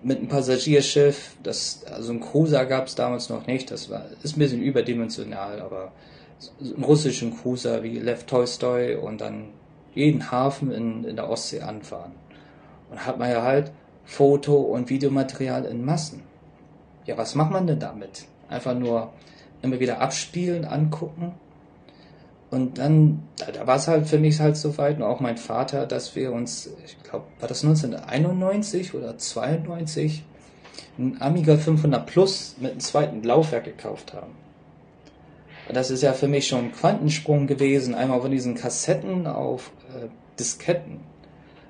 mit 0.02 0.18
einem 0.18 0.28
Passagierschiff, 0.28 1.36
das, 1.42 1.84
also 1.84 2.12
ein 2.12 2.20
Cruiser 2.20 2.66
gab 2.66 2.86
es 2.86 2.94
damals 2.94 3.28
noch 3.28 3.46
nicht, 3.46 3.70
das 3.70 3.90
war, 3.90 4.04
ist 4.22 4.36
ein 4.36 4.40
bisschen 4.40 4.62
überdimensional, 4.62 5.60
aber 5.60 5.92
einen 6.60 6.84
russischen 6.84 7.36
Cruiser 7.36 7.82
wie 7.82 7.98
Lev 7.98 8.24
Tolstoy 8.24 8.96
und 8.96 9.20
dann 9.20 9.48
jeden 9.94 10.30
Hafen 10.30 10.70
in, 10.70 11.04
in 11.04 11.16
der 11.16 11.28
Ostsee 11.28 11.60
anfahren. 11.60 12.12
Und 12.90 13.06
hat 13.06 13.18
man 13.18 13.30
ja 13.30 13.42
halt 13.42 13.72
Foto- 14.04 14.60
und 14.60 14.90
Videomaterial 14.90 15.64
in 15.64 15.84
Massen. 15.84 16.22
Ja, 17.06 17.16
was 17.16 17.34
macht 17.34 17.50
man 17.50 17.66
denn 17.66 17.80
damit? 17.80 18.26
Einfach 18.48 18.74
nur 18.74 19.12
immer 19.62 19.80
wieder 19.80 20.00
abspielen, 20.00 20.64
angucken. 20.64 21.34
Und 22.50 22.78
dann, 22.78 23.22
da 23.54 23.66
war 23.66 23.76
es 23.76 23.86
halt 23.86 24.08
für 24.08 24.18
mich 24.18 24.40
halt 24.40 24.56
so 24.56 24.76
weit, 24.76 24.96
und 24.96 25.04
auch 25.04 25.20
mein 25.20 25.36
Vater, 25.36 25.86
dass 25.86 26.16
wir 26.16 26.32
uns, 26.32 26.68
ich 26.84 27.00
glaube, 27.02 27.26
war 27.38 27.48
das 27.48 27.62
1991 27.64 28.94
oder 28.94 29.16
92, 29.16 30.24
ein 30.98 31.16
Amiga 31.20 31.56
500 31.56 32.06
Plus 32.06 32.56
mit 32.58 32.72
einem 32.72 32.80
zweiten 32.80 33.22
Laufwerk 33.22 33.64
gekauft 33.64 34.14
haben. 34.14 34.32
Das 35.72 35.92
ist 35.92 36.02
ja 36.02 36.12
für 36.12 36.26
mich 36.26 36.48
schon 36.48 36.66
ein 36.66 36.72
Quantensprung 36.72 37.46
gewesen, 37.46 37.94
einmal 37.94 38.20
von 38.20 38.32
diesen 38.32 38.56
Kassetten 38.56 39.28
auf 39.28 39.70
äh, 39.94 40.08
Disketten. 40.36 40.98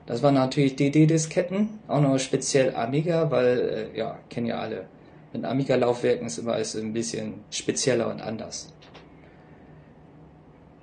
Das 0.06 0.22
waren 0.22 0.34
natürlich 0.34 0.76
DD-Disketten, 0.76 1.68
auch 1.86 2.00
noch 2.00 2.18
speziell 2.18 2.74
Amiga, 2.74 3.30
weil, 3.30 3.90
äh, 3.94 3.98
ja, 3.98 4.18
kennen 4.30 4.46
ja 4.46 4.58
alle, 4.58 4.86
mit 5.32 5.44
Amiga-Laufwerken 5.44 6.26
ist 6.26 6.38
immer 6.38 6.54
alles 6.54 6.74
ein 6.74 6.92
bisschen 6.92 7.34
spezieller 7.50 8.10
und 8.10 8.22
anders. 8.22 8.72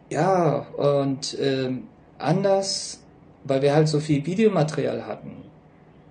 Ja, 0.10 0.68
und 0.78 1.38
ähm, 1.40 1.88
anders, 2.18 3.02
weil 3.44 3.62
wir 3.62 3.74
halt 3.74 3.90
so 3.90 4.00
viel 4.00 4.26
Videomaterial 4.26 5.06
hatten, 5.06 5.44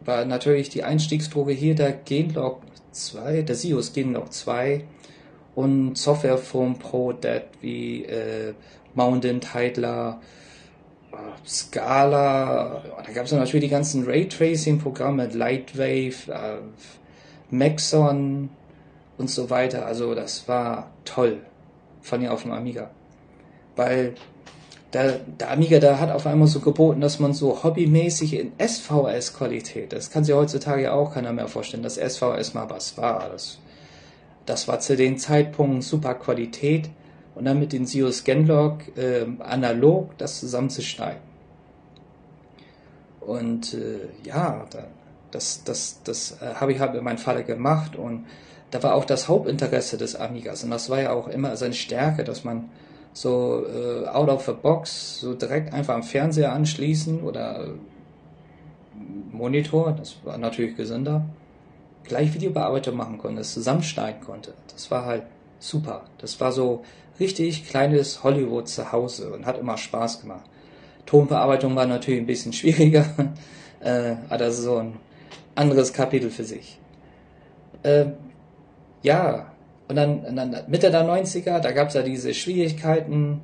war 0.05 0.25
natürlich 0.25 0.69
die 0.69 0.85
Einstiegsdroge 0.85 1.53
hier 1.53 1.75
der 1.75 1.93
Genlog 1.93 2.61
2, 2.93 3.43
der 3.43 3.55
SIOS 3.55 3.93
Genlog 3.93 4.33
2 4.33 4.85
und 5.55 5.97
Software 5.97 6.39
vom 6.39 6.79
Pro 6.79 7.13
Dead 7.13 7.43
wie 7.61 8.05
äh, 8.05 8.55
Mountain 8.95 9.41
Tidler, 9.41 10.21
äh, 11.13 11.17
Scala, 11.49 12.83
da 13.05 13.13
gab 13.13 13.25
es 13.25 13.33
natürlich 13.33 13.65
die 13.65 13.71
ganzen 13.71 14.05
Raytracing-Programme, 14.05 15.29
Lightwave, 15.29 16.31
äh, 16.31 16.59
Maxon 17.51 18.51
und 19.17 19.31
so 19.31 19.49
weiter. 19.49 19.87
Also 19.87 20.15
das 20.15 20.47
war 20.49 20.91
toll 21.05 21.41
von 22.03 22.21
ihr 22.21 22.33
auf 22.33 22.43
dem 22.43 22.53
Amiga. 22.53 22.91
Weil 23.77 24.15
der, 24.93 25.21
der 25.41 25.51
Amiga, 25.51 25.79
der 25.79 26.01
hat 26.01 26.11
auf 26.11 26.27
einmal 26.27 26.49
so 26.49 26.61
geboten, 26.61 27.01
dass 27.01 27.19
man 27.19 27.35
so 27.35 27.63
hobbymäßig 27.63 28.35
in 28.35 28.53
SVS-Qualität, 28.59 29.93
das 29.93 30.11
kann 30.11 30.25
sich 30.25 30.35
heutzutage 30.35 30.83
ja 30.83 30.93
auch 30.93 31.15
keiner 31.15 31.33
mehr 31.33 31.49
vorstellen, 31.49 31.83
dass 31.83 31.97
SVS 31.97 32.55
mal 32.55 32.71
was 32.71 32.97
war. 32.97 33.29
Das, 33.31 33.59
das 34.47 34.69
war 34.69 34.81
zu 34.81 34.97
dem 34.97 35.19
Zeitpunkt 35.19 35.83
super 35.83 36.15
Qualität 36.15 36.89
und 37.35 37.45
dann 37.45 37.59
mit 37.59 37.73
den 37.73 37.85
Sios 37.85 38.25
Genlog 38.25 38.97
äh, 38.97 39.27
analog 39.41 40.17
das 40.19 40.41
zusammenzuschneiden. 40.41 41.21
Und 43.21 43.75
äh, 43.75 44.09
ja, 44.25 44.65
da, 44.71 44.85
das, 45.33 45.65
das, 45.65 46.01
das 46.05 46.39
äh, 46.41 46.55
habe 46.55 46.73
ich 46.73 46.81
halt 46.81 46.95
mit 46.95 47.03
meinem 47.03 47.19
Vater 47.19 47.43
gemacht 47.43 47.97
und 47.97 48.25
da 48.71 48.83
war 48.83 48.95
auch 48.95 49.05
das 49.05 49.29
Hauptinteresse 49.29 49.99
des 49.99 50.17
Amigas 50.17 50.65
und 50.65 50.71
das 50.71 50.89
war 50.89 51.01
ja 51.01 51.13
auch 51.13 51.29
immer 51.29 51.57
seine 51.57 51.75
Stärke, 51.75 52.25
dass 52.25 52.45
man 52.45 52.71
so 53.17 53.65
äh, 53.67 54.07
out 54.09 54.29
of 54.29 54.45
the 54.45 54.53
box, 54.53 55.21
so 55.21 55.33
direkt 55.33 55.73
einfach 55.73 55.95
am 55.95 56.03
Fernseher 56.03 56.53
anschließen 56.53 57.23
oder 57.23 57.65
äh, 57.65 57.71
Monitor, 59.33 59.93
das 59.93 60.17
war 60.25 60.37
natürlich 60.37 60.77
gesünder, 60.77 61.25
gleich 62.05 62.35
Videobearbeitung 62.35 62.95
machen 62.95 63.17
konnte, 63.17 63.39
das 63.39 63.55
zusammenschneiden 63.55 64.21
konnte. 64.21 64.53
Das 64.71 64.91
war 64.91 65.07
halt 65.07 65.23
super. 65.59 66.05
Das 66.19 66.39
war 66.43 66.53
so 66.53 66.85
richtig 67.19 67.67
kleines 67.67 68.23
Hollywood 68.23 68.69
zu 68.69 68.93
Hause 68.93 69.33
und 69.33 69.47
hat 69.47 69.59
immer 69.59 69.79
Spaß 69.79 70.21
gemacht. 70.21 70.45
Tonbearbeitung 71.07 71.75
war 71.75 71.87
natürlich 71.87 72.21
ein 72.21 72.27
bisschen 72.27 72.53
schwieriger, 72.53 73.07
äh, 73.81 74.17
aber 74.29 74.39
das 74.39 74.59
ist 74.59 74.65
so 74.65 74.77
ein 74.77 74.97
anderes 75.55 75.95
Kapitel 75.95 76.29
für 76.29 76.45
sich. 76.45 76.79
Äh, 77.83 78.09
ja, 79.03 79.47
und 79.89 79.97
dann, 79.97 80.37
dann 80.37 80.57
Mitte 80.67 80.91
der 80.91 81.05
90er, 81.05 81.61
da 81.61 81.71
gab 81.73 81.89
es 81.89 81.95
ja 81.95 82.03
diese 82.03 82.35
Schwierigkeiten. 82.35 83.41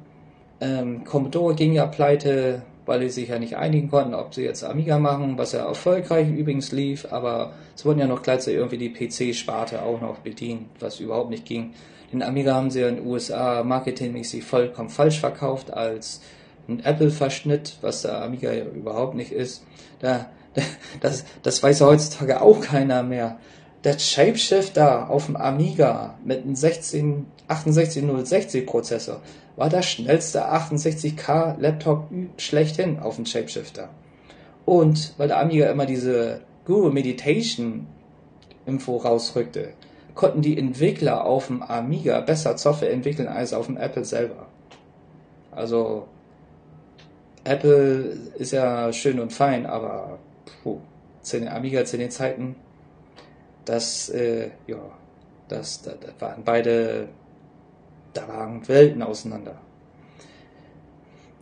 Ähm, 0.61 1.05
Commodore 1.05 1.55
ging 1.55 1.73
ja 1.73 1.87
pleite, 1.87 2.63
weil 2.85 3.01
sie 3.03 3.21
sich 3.21 3.29
ja 3.29 3.39
nicht 3.39 3.57
einigen 3.57 3.91
konnten, 3.91 4.15
ob 4.15 4.35
sie 4.35 4.43
jetzt 4.43 4.65
Amiga 4.65 4.99
machen, 4.99 5.39
was 5.39 5.53
ja 5.53 5.67
erfolgreich 5.67 6.29
übrigens 6.29 6.73
lief, 6.73 7.07
aber 7.13 7.53
es 7.77 7.85
wurden 7.85 8.01
ja 8.01 8.07
noch 8.07 8.23
gleichzeitig 8.23 8.59
irgendwie 8.59 8.79
die 8.79 8.91
PC-Sparte 8.91 9.83
auch 9.83 10.01
noch 10.01 10.19
bedient, 10.19 10.67
was 10.81 10.99
überhaupt 10.99 11.31
nicht 11.31 11.45
ging. 11.45 11.75
Den 12.13 12.23
Amiga 12.23 12.55
haben 12.55 12.71
sie 12.71 12.81
ja 12.81 12.89
in 12.89 12.97
den 12.97 13.07
USA 13.07 13.63
marketingmäßig 13.63 14.45
vollkommen 14.45 14.91
falsch 14.91 15.21
verkauft 15.21 15.73
als 15.73 16.21
ein 16.69 16.81
Apple-Verschnitt, 16.85 17.79
was 17.81 18.03
der 18.03 18.23
Amiga 18.23 18.53
ja 18.53 18.65
überhaupt 18.65 19.15
nicht 19.15 19.33
ist. 19.33 19.65
Da, 20.01 20.27
das, 21.01 21.25
das 21.43 21.63
weiß 21.63 21.81
ja 21.81 21.87
heutzutage 21.87 22.43
auch 22.43 22.61
keiner 22.61 23.03
mehr 23.03 23.39
der 23.85 23.99
Shapeshifter 23.99 25.11
auf 25.11 25.27
dem 25.27 25.37
Amiga 25.37 26.14
mit 26.25 26.45
einem 26.45 26.55
16, 26.55 27.27
68060 27.49 28.66
Prozessor 28.66 29.21
war 29.57 29.68
der 29.68 29.83
schnellste 29.83 30.51
68K 30.51 31.61
Laptop 31.61 32.09
schlechthin 32.37 32.99
auf 33.01 33.16
dem 33.16 33.27
Shapeshifter. 33.27 33.88
Und 34.64 35.14
weil 35.18 35.29
der 35.29 35.40
Amiga 35.40 35.71
immer 35.71 35.87
diese 35.87 36.40
Guru 36.64 36.90
Meditation 36.90 37.87
Info 38.64 38.97
rausrückte, 38.97 39.73
konnten 40.14 40.42
die 40.42 40.57
Entwickler 40.57 41.25
auf 41.25 41.49
dem 41.49 41.62
Amiga 41.62 42.21
besser 42.21 42.57
Software 42.57 42.92
entwickeln 42.92 43.29
als 43.29 43.53
auf 43.53 43.66
dem 43.66 43.77
Apple 43.77 44.05
selber. 44.05 44.47
Also 45.51 46.07
Apple 47.45 48.16
ist 48.38 48.53
ja 48.53 48.92
schön 48.92 49.18
und 49.18 49.33
fein, 49.33 49.66
aber 49.66 50.18
puh, 50.62 50.79
zu 51.23 51.40
den 51.40 51.49
Amiga 51.49 51.85
zu 51.85 51.99
den 51.99 52.11
Zeiten 52.11 52.55
das, 53.64 54.09
äh, 54.11 54.51
ja, 54.66 54.79
das, 55.48 55.83
da, 55.83 55.92
da 55.92 56.09
waren 56.20 56.42
beide, 56.44 57.09
da 58.14 58.29
waren 58.29 58.66
Welten 58.68 59.03
auseinander. 59.03 59.57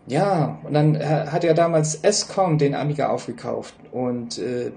Ja, 0.06 0.58
und 0.64 0.74
dann 0.74 0.98
hat 0.98 1.44
er 1.44 1.54
damals 1.54 2.00
SCOM 2.02 2.58
den 2.58 2.74
Amiga 2.74 3.10
aufgekauft 3.10 3.74
und 3.92 4.38
äh, 4.38 4.72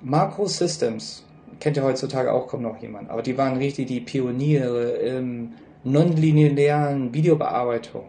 Macro 0.00 0.46
Systems, 0.46 1.24
kennt 1.58 1.76
ja 1.76 1.82
heutzutage 1.82 2.32
auch 2.32 2.46
kaum 2.46 2.62
noch 2.62 2.80
jemand, 2.80 3.10
aber 3.10 3.22
die 3.22 3.36
waren 3.36 3.56
richtig 3.56 3.88
die 3.88 4.00
Pioniere 4.00 4.90
im 4.98 5.54
nonlinearen 5.82 7.12
Videobearbeitung. 7.12 8.04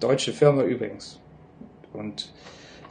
Deutsche 0.00 0.32
Firma 0.32 0.62
übrigens. 0.62 1.20
Und 1.92 2.32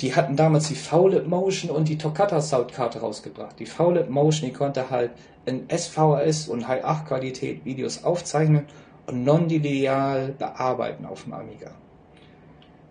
die 0.02 0.16
hatten 0.16 0.36
damals 0.36 0.68
die 0.68 0.76
Fouled 0.76 1.28
Motion 1.28 1.72
und 1.72 1.88
die 1.88 1.98
Toccata 1.98 2.42
Soundkarte 2.42 3.00
rausgebracht. 3.00 3.60
Die 3.60 3.66
Fouled 3.66 4.10
Motion, 4.10 4.50
die 4.50 4.56
konnte 4.56 4.90
halt 4.90 5.12
in 5.46 5.68
SVS 5.70 6.48
und 6.48 6.68
High 6.68 6.84
8 6.84 7.08
Qualität 7.08 7.66
Videos 7.66 8.04
aufzeichnen 8.04 8.66
und 9.08 9.24
non-lineal 9.24 10.34
bearbeiten 10.38 11.06
auf 11.06 11.24
dem 11.24 11.34
Amiga. 11.34 11.72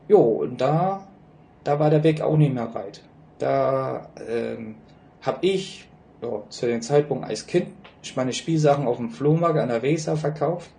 Jo, 0.08 0.20
und 0.20 0.60
da, 0.60 1.06
da 1.64 1.78
war 1.78 1.90
der 1.90 2.04
Weg 2.04 2.20
auch 2.20 2.36
nicht 2.36 2.54
mehr 2.54 2.74
weit. 2.74 3.02
Da 3.38 4.08
ähm, 4.28 4.76
habe 5.22 5.38
ich 5.46 5.88
jo, 6.22 6.44
zu 6.48 6.66
dem 6.66 6.82
Zeitpunkt 6.82 7.24
als 7.24 7.46
Kind 7.46 7.68
meine 8.16 8.34
Spielsachen 8.34 8.86
auf 8.86 8.98
dem 8.98 9.10
Flohmarkt 9.10 9.58
an 9.58 9.70
der 9.70 9.82
Weser 9.82 10.16
verkauft. 10.16 10.70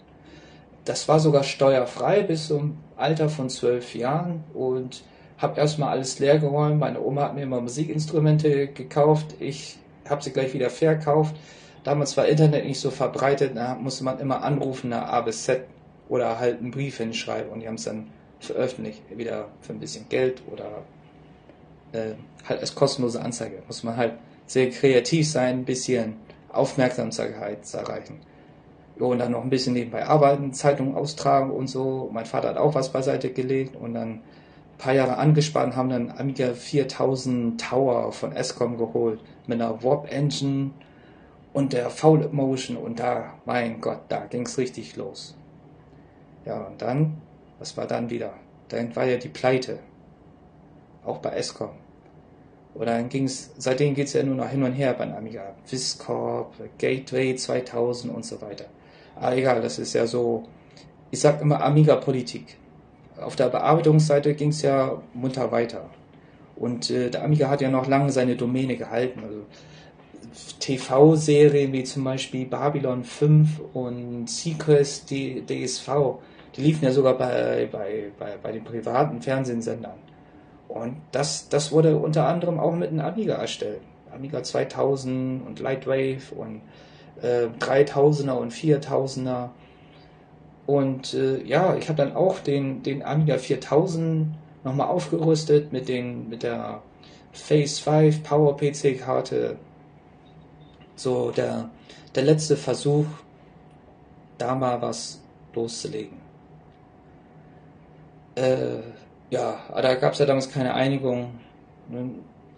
Das 0.85 1.07
war 1.07 1.19
sogar 1.19 1.43
steuerfrei 1.43 2.21
bis 2.21 2.47
zum 2.47 2.77
Alter 2.95 3.29
von 3.29 3.49
zwölf 3.49 3.95
Jahren 3.95 4.43
und 4.53 5.03
habe 5.37 5.59
erstmal 5.59 5.89
alles 5.89 6.19
leer 6.19 6.39
geräumt. 6.39 6.79
Meine 6.79 7.01
Oma 7.01 7.23
hat 7.23 7.35
mir 7.35 7.43
immer 7.43 7.61
Musikinstrumente 7.61 8.67
gekauft. 8.67 9.35
Ich 9.39 9.77
habe 10.09 10.23
sie 10.23 10.31
gleich 10.31 10.53
wieder 10.53 10.69
verkauft. 10.69 11.35
Damals 11.83 12.17
war 12.17 12.27
Internet 12.27 12.65
nicht 12.65 12.79
so 12.79 12.89
verbreitet, 12.89 13.55
da 13.55 13.75
musste 13.75 14.03
man 14.03 14.19
immer 14.19 14.43
anrufen 14.43 14.89
nach 14.89 15.07
A 15.07 15.21
bis 15.21 15.43
Z 15.43 15.65
oder 16.09 16.39
halt 16.39 16.59
einen 16.59 16.71
Brief 16.71 16.97
hinschreiben 16.97 17.51
und 17.51 17.59
die 17.59 17.67
haben 17.67 17.75
es 17.75 17.83
dann 17.83 18.07
veröffentlicht, 18.39 19.03
wieder 19.15 19.49
für 19.61 19.73
ein 19.73 19.79
bisschen 19.79 20.09
Geld 20.09 20.41
oder 20.51 20.83
äh, 21.91 22.15
halt 22.47 22.61
als 22.61 22.73
kostenlose 22.73 23.21
Anzeige. 23.21 23.61
Muss 23.67 23.83
man 23.83 23.97
halt 23.97 24.13
sehr 24.47 24.71
kreativ 24.71 25.29
sein, 25.29 25.59
ein 25.59 25.65
bisschen 25.65 26.15
Aufmerksamkeit 26.51 27.65
zu 27.65 27.77
erreichen. 27.77 28.19
Jo, 28.99 29.11
und 29.11 29.19
dann 29.19 29.33
noch 29.33 29.43
ein 29.43 29.49
bisschen 29.51 29.73
nebenbei 29.73 30.05
arbeiten, 30.05 30.53
Zeitungen 30.53 30.95
austragen 30.95 31.51
und 31.51 31.67
so. 31.67 32.09
Mein 32.11 32.25
Vater 32.25 32.49
hat 32.49 32.57
auch 32.57 32.73
was 32.73 32.91
beiseite 32.91 33.31
gelegt 33.31 33.75
und 33.75 33.93
dann 33.93 34.21
paar 34.77 34.93
Jahre 34.93 35.17
angespannt, 35.17 35.75
haben 35.75 35.89
dann 35.89 36.11
Amiga 36.11 36.53
4000 36.53 37.59
Tower 37.59 38.11
von 38.11 38.31
Escom 38.33 38.77
geholt 38.77 39.19
mit 39.47 39.61
einer 39.61 39.83
Warp 39.83 40.11
Engine 40.11 40.71
und 41.53 41.73
der 41.73 41.89
Foul 41.89 42.27
Motion 42.31 42.77
und 42.77 42.99
da, 42.99 43.35
mein 43.45 43.79
Gott, 43.79 44.01
da 44.09 44.25
ging's 44.25 44.57
richtig 44.57 44.95
los. 44.95 45.35
Ja, 46.45 46.59
und 46.61 46.81
dann, 46.81 47.21
was 47.59 47.77
war 47.77 47.87
dann 47.87 48.09
wieder? 48.09 48.33
Dann 48.69 48.95
war 48.95 49.05
ja 49.05 49.17
die 49.17 49.29
Pleite. 49.29 49.79
Auch 51.05 51.19
bei 51.19 51.31
Escom. 51.31 51.69
Und 52.73 52.87
dann 52.87 53.07
ging's, 53.07 53.51
seitdem 53.57 53.93
geht's 53.95 54.13
ja 54.13 54.23
nur 54.23 54.35
noch 54.35 54.49
hin 54.49 54.63
und 54.63 54.73
her 54.73 54.93
bei 54.93 55.11
Amiga. 55.15 55.55
Viscorp, 55.65 56.53
Gateway 56.77 57.35
2000 57.35 58.13
und 58.13 58.25
so 58.25 58.41
weiter. 58.41 58.65
Aber 59.15 59.37
egal, 59.37 59.61
das 59.61 59.79
ist 59.79 59.93
ja 59.93 60.05
so, 60.05 60.43
ich 61.09 61.21
sag 61.21 61.41
immer 61.41 61.63
Amiga-Politik. 61.63 62.57
Auf 63.21 63.35
der 63.35 63.49
Bearbeitungsseite 63.49 64.33
ging 64.33 64.49
es 64.49 64.61
ja 64.61 65.01
munter 65.13 65.51
weiter. 65.51 65.89
Und 66.55 66.89
äh, 66.89 67.09
der 67.09 67.23
Amiga 67.23 67.49
hat 67.49 67.61
ja 67.61 67.69
noch 67.69 67.87
lange 67.87 68.11
seine 68.11 68.35
Domäne 68.35 68.77
gehalten. 68.77 69.21
Also 69.23 69.41
TV-Serien 70.59 71.71
wie 71.73 71.83
zum 71.83 72.03
Beispiel 72.03 72.45
Babylon 72.45 73.03
5 73.03 73.61
und 73.73 74.29
Sequest 74.29 75.09
DSV, 75.09 75.89
die 76.55 76.61
liefen 76.61 76.85
ja 76.85 76.91
sogar 76.91 77.17
bei, 77.17 77.67
bei, 77.71 78.11
bei, 78.17 78.37
bei 78.41 78.51
den 78.51 78.63
privaten 78.63 79.21
Fernsehsendern. 79.21 79.99
Und 80.67 80.97
das, 81.11 81.47
das 81.49 81.71
wurde 81.71 81.97
unter 81.97 82.27
anderem 82.27 82.59
auch 82.59 82.75
mit 82.75 82.89
einem 82.89 83.01
Amiga 83.01 83.35
erstellt. 83.35 83.81
Amiga 84.13 84.43
2000 84.43 85.45
und 85.45 85.59
Lightwave 85.59 86.33
und 86.35 86.61
äh, 87.21 87.47
3000er 87.59 88.31
und 88.31 88.53
4000er. 88.53 89.49
Und 90.65 91.13
äh, 91.13 91.43
ja, 91.43 91.75
ich 91.75 91.89
habe 91.89 91.97
dann 91.97 92.15
auch 92.15 92.39
den, 92.39 92.81
den 92.81 93.03
Amiga 93.03 93.37
4000 93.37 94.27
nochmal 94.63 94.87
aufgerüstet 94.87 95.71
mit, 95.71 95.87
den, 95.87 96.29
mit 96.29 96.43
der 96.43 96.81
Phase 97.33 97.81
5 97.81 98.23
Power 98.23 98.57
PC 98.57 98.99
Karte. 98.99 99.57
So 100.95 101.31
der, 101.31 101.69
der 102.15 102.23
letzte 102.23 102.57
Versuch, 102.57 103.05
da 104.37 104.55
mal 104.55 104.81
was 104.81 105.21
loszulegen. 105.53 106.17
Äh, 108.35 108.79
ja, 109.29 109.59
da 109.73 109.95
gab 109.95 110.13
es 110.13 110.19
ja 110.19 110.25
damals 110.25 110.49
keine 110.49 110.73
Einigung. 110.73 111.39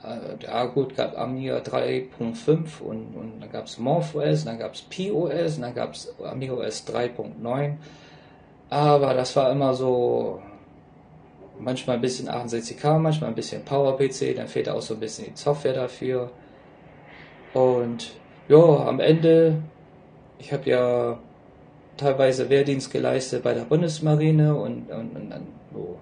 Äh, 0.07 0.43
ja 0.43 0.65
gut, 0.65 0.95
gab 0.95 1.17
Amiga 1.17 1.57
3.5 1.57 2.81
und, 2.81 3.15
und 3.15 3.39
dann 3.41 3.51
gab 3.51 3.65
es 3.65 3.77
MorphOS, 3.77 4.45
dann 4.45 4.59
gab 4.59 4.73
es 4.73 4.81
POS, 4.81 5.57
und 5.57 5.63
dann 5.63 5.75
gab 5.75 5.93
es 5.93 6.13
Amiga 6.23 6.53
OS 6.53 6.87
3.9. 6.87 7.73
Aber 8.69 9.13
das 9.13 9.35
war 9.35 9.51
immer 9.51 9.73
so, 9.73 10.41
manchmal 11.59 11.97
ein 11.97 12.01
bisschen 12.01 12.29
68K, 12.29 12.99
manchmal 12.99 13.29
ein 13.29 13.35
bisschen 13.35 13.63
PowerPC, 13.63 14.35
dann 14.35 14.47
fehlt 14.47 14.69
auch 14.69 14.81
so 14.81 14.93
ein 14.93 14.99
bisschen 14.99 15.33
die 15.33 15.39
Software 15.39 15.73
dafür. 15.73 16.31
Und 17.53 18.11
ja, 18.47 18.57
am 18.57 18.99
Ende, 18.99 19.61
ich 20.39 20.53
habe 20.53 20.69
ja 20.69 21.19
teilweise 21.97 22.49
Wehrdienst 22.49 22.91
geleistet 22.91 23.43
bei 23.43 23.53
der 23.53 23.63
Bundesmarine 23.63 24.55
und, 24.55 24.89
und, 24.91 25.15
und 25.15 25.29
dann 25.31 25.47
so, 25.73 25.97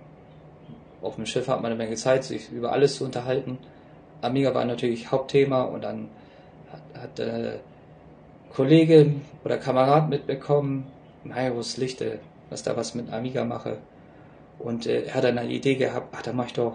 auf 1.01 1.15
dem 1.15 1.25
Schiff 1.25 1.47
hat 1.47 1.61
man 1.61 1.71
eine 1.71 1.75
Menge 1.75 1.95
Zeit, 1.95 2.23
sich 2.23 2.51
über 2.51 2.71
alles 2.71 2.97
zu 2.97 3.05
unterhalten. 3.05 3.57
Amiga 4.25 4.53
war 4.53 4.65
natürlich 4.65 5.11
Hauptthema 5.11 5.63
und 5.63 5.83
dann 5.83 6.09
hat, 6.71 7.01
hat 7.01 7.19
äh, 7.19 7.59
Kollege 8.53 9.13
oder 9.43 9.57
Kamerad 9.57 10.09
mitbekommen, 10.09 10.87
Marius 11.23 11.77
Lichte, 11.77 12.19
was 12.49 12.63
da 12.63 12.77
was 12.77 12.95
mit 12.95 13.11
Amiga 13.11 13.43
mache. 13.43 13.77
Und 14.59 14.87
äh, 14.87 15.03
er 15.03 15.15
hat 15.15 15.23
dann 15.23 15.37
eine 15.37 15.51
Idee 15.51 15.75
gehabt, 15.75 16.15
ach, 16.15 16.21
da 16.21 16.33
mache 16.33 16.47
ich 16.47 16.53
doch, 16.53 16.73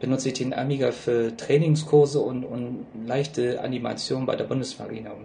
benutze 0.00 0.28
ich 0.28 0.34
den 0.34 0.52
Amiga 0.52 0.92
für 0.92 1.36
Trainingskurse 1.36 2.20
und, 2.20 2.44
und 2.44 2.86
leichte 3.06 3.62
Animation 3.62 4.26
bei 4.26 4.36
der 4.36 4.44
Bundesmarine, 4.44 5.12
um 5.12 5.24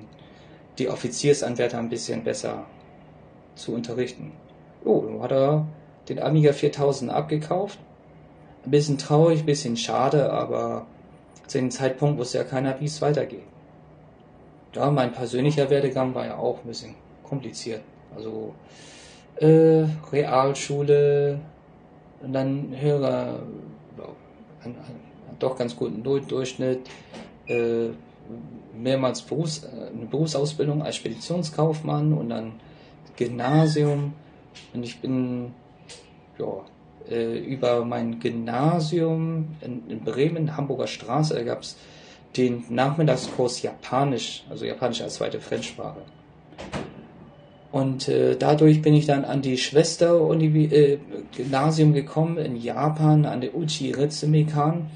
die 0.77 0.89
Offiziersanwärter 0.89 1.79
ein 1.79 1.89
bisschen 1.89 2.23
besser 2.23 2.65
zu 3.55 3.73
unterrichten. 3.73 4.31
Oh, 4.85 5.01
dann 5.01 5.21
hat 5.21 5.31
er 5.31 5.67
den 6.07 6.19
Amiga 6.19 6.53
4000 6.53 7.11
abgekauft. 7.11 7.79
Ein 8.65 8.71
bisschen 8.71 8.97
traurig, 8.97 9.39
ein 9.39 9.45
bisschen 9.45 9.77
schade, 9.77 10.31
aber 10.31 10.85
zu 11.47 11.57
dem 11.57 11.71
Zeitpunkt 11.71 12.19
wusste 12.19 12.39
ja 12.39 12.43
keiner, 12.43 12.79
wie 12.79 12.85
es 12.85 13.01
weitergeht. 13.01 13.43
Ja, 14.73 14.91
mein 14.91 15.11
persönlicher 15.11 15.69
Werdegang 15.69 16.13
war 16.13 16.25
ja 16.25 16.37
auch 16.37 16.59
ein 16.59 16.67
bisschen 16.67 16.95
kompliziert. 17.23 17.81
Also 18.15 18.53
äh, 19.37 19.85
Realschule, 20.11 21.39
und 22.21 22.33
dann 22.33 22.73
höhere, 22.75 23.39
ein, 24.63 24.71
ein, 24.71 25.35
doch 25.39 25.57
ganz 25.57 25.75
guten 25.75 26.03
Durchschnitt, 26.03 26.89
äh, 27.47 27.89
mehrmals 28.73 29.21
Berufs-, 29.21 29.65
eine 29.65 30.05
Berufsausbildung 30.05 30.81
als 30.81 30.95
Speditionskaufmann 30.95 32.13
und 32.13 32.29
dann 32.29 32.53
Gymnasium. 33.15 34.13
Und 34.73 34.83
ich 34.83 34.99
bin 34.99 35.53
ja, 36.37 36.45
äh, 37.09 37.39
über 37.39 37.85
mein 37.85 38.19
Gymnasium 38.19 39.55
in, 39.61 39.89
in 39.89 40.01
Bremen, 40.01 40.57
Hamburger 40.57 40.87
Straße, 40.87 41.35
da 41.35 41.43
gab 41.43 41.61
es 41.61 41.77
den 42.35 42.65
Nachmittagskurs 42.69 43.61
Japanisch, 43.61 44.43
also 44.49 44.65
Japanisch 44.65 45.01
als 45.01 45.13
zweite 45.15 45.39
Fremdsprache. 45.39 46.01
Und 47.71 48.07
äh, 48.07 48.35
dadurch 48.37 48.81
bin 48.81 48.93
ich 48.93 49.05
dann 49.05 49.25
an 49.25 49.41
die 49.41 49.57
Schwester-Gymnasium 49.57 51.91
äh, 51.91 51.93
gekommen 51.93 52.37
in 52.37 52.55
Japan, 52.55 53.25
an 53.25 53.41
der 53.41 53.53
Uchi 53.55 53.91
Ritsumikan. 53.91 54.89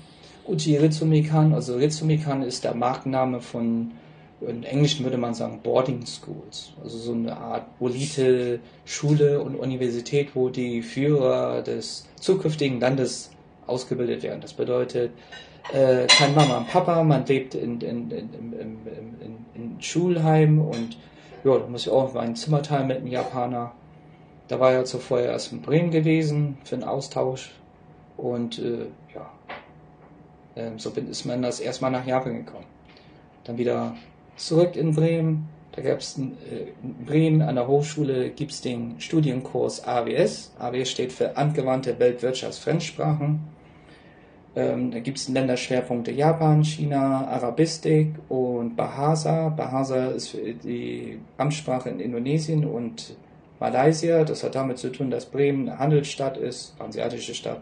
Uchi 0.48 0.78
Ritsumikan, 0.78 1.54
also 1.54 1.76
Ritsumikan 1.76 2.44
ist 2.44 2.64
der 2.64 2.74
Markenname 2.74 3.42
von, 3.42 3.92
in 4.48 4.64
Englischen 4.64 5.04
würde 5.04 5.18
man 5.18 5.34
sagen, 5.34 5.60
Boarding 5.62 6.06
Schools. 6.06 6.74
Also 6.84 6.98
so 6.98 7.14
eine 7.14 7.38
Art 7.38 7.66
Elite-Schule 7.80 9.42
und 9.42 9.56
Universität, 9.56 10.36
wo 10.36 10.50
die 10.50 10.82
Führer 10.82 11.62
des 11.62 12.08
zukünftigen 12.16 12.80
Landes 12.80 13.32
ausgebildet 13.68 14.24
werden. 14.24 14.42
Das 14.42 14.54
bedeutet, 14.54 15.12
äh, 15.74 16.08
kein 16.08 16.34
Mama 16.34 16.58
und 16.58 16.68
Papa, 16.70 17.04
man 17.04 17.26
lebt 17.26 17.56
in, 17.56 17.80
in, 17.82 18.12
in, 18.12 18.30
in, 18.34 19.46
in, 19.54 19.82
Schulheim 19.82 20.60
und 20.60 20.98
ja, 21.44 21.58
da 21.58 21.68
muss 21.68 21.84
ich 21.84 21.92
auch 21.92 22.14
mein 22.14 22.36
Zimmer 22.36 22.62
teilen 22.62 22.88
mit 22.88 22.98
einem 22.98 23.08
Japaner. 23.08 23.72
Da 24.48 24.60
war 24.60 24.74
ja 24.74 24.84
zuvor 24.84 25.20
erst 25.20 25.52
in 25.52 25.62
Bremen 25.62 25.92
gewesen 25.92 26.58
für 26.64 26.76
einen 26.76 26.84
Austausch. 26.84 27.52
Und 28.18 28.60
äh, 28.60 28.88
ja, 29.16 29.32
äh, 30.56 30.72
so 30.78 30.92
bin, 30.92 31.08
ist 31.10 31.26
man 31.26 31.42
das 31.42 31.60
erstmal 31.60 31.92
nach 31.92 32.06
Japan 32.06 32.46
gekommen. 32.46 32.66
Dann 33.44 33.58
wieder 33.58 33.96
zurück 34.36 34.76
in 34.76 34.94
Bremen. 34.94 35.50
Da 35.74 35.82
gab 35.82 36.00
es 36.00 36.18
in, 36.18 36.34
äh, 36.52 36.72
in 36.84 37.06
Bremen 37.06 37.42
an 37.42 37.56
der 37.56 37.68
Hochschule 37.68 38.30
gibt 38.30 38.52
es 38.52 38.62
den 38.62 39.00
Studienkurs 39.00 39.86
AWS. 39.88 40.54
AWS 40.60 40.90
steht 40.92 41.14
für 41.14 41.38
Angewandte 41.38 41.98
Weltwirtschaftsfremdsprachen. 41.98 43.40
Ähm, 44.54 44.92
da 44.92 45.00
gibt 45.00 45.18
es 45.18 45.30
Länderschwerpunkte 45.30 46.12
Japan, 46.12 46.64
China, 46.64 47.26
Arabistik 47.28 48.16
und 48.28 48.76
Bahasa. 48.76 49.48
Bahasa 49.50 50.08
ist 50.08 50.36
die 50.64 51.20
Amtssprache 51.38 51.90
in 51.90 52.02
Indonesien 52.02 52.66
und 52.66 53.16
Malaysia. 53.62 54.26
Das 54.26 54.44
hat 54.44 54.56
damit 54.56 54.78
zu 54.78 54.92
tun, 54.92 55.10
dass 55.10 55.26
Bremen 55.26 55.70
eine 55.70 55.80
Handelsstadt 55.80 56.36
ist, 56.36 56.76
eine 56.80 56.90
asiatische 56.90 57.34
Stadt. 57.34 57.62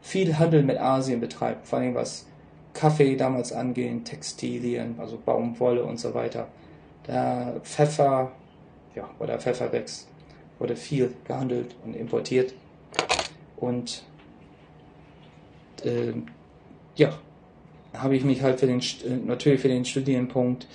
Viel 0.00 0.38
Handel 0.38 0.62
mit 0.62 0.78
Asien 0.78 1.20
betreibt, 1.20 1.66
vor 1.66 1.78
allem 1.78 1.94
was 1.94 2.26
Kaffee 2.74 3.16
damals 3.16 3.52
angeht, 3.52 4.04
Textilien, 4.04 4.96
also 4.98 5.18
Baumwolle 5.24 5.82
und 5.84 5.98
so 5.98 6.14
weiter. 6.14 6.48
Der 7.06 7.60
Pfeffer, 7.62 8.32
ja, 8.94 9.08
wo 9.18 9.26
der 9.26 9.38
Pfeffer 9.38 9.72
wächst, 9.72 10.08
wurde 10.58 10.76
viel 10.76 11.12
gehandelt 11.26 11.74
und 11.84 11.94
importiert. 11.94 12.54
Und 13.56 14.04
äh, 15.84 16.12
ja, 16.96 17.12
habe 17.94 18.16
ich 18.16 18.24
mich 18.24 18.42
halt 18.42 18.60
für 18.60 18.66
den, 18.66 18.80
äh, 18.80 19.16
natürlich 19.24 19.60
für 19.60 19.68
den 19.68 19.84
Studienpunkt 19.84 20.66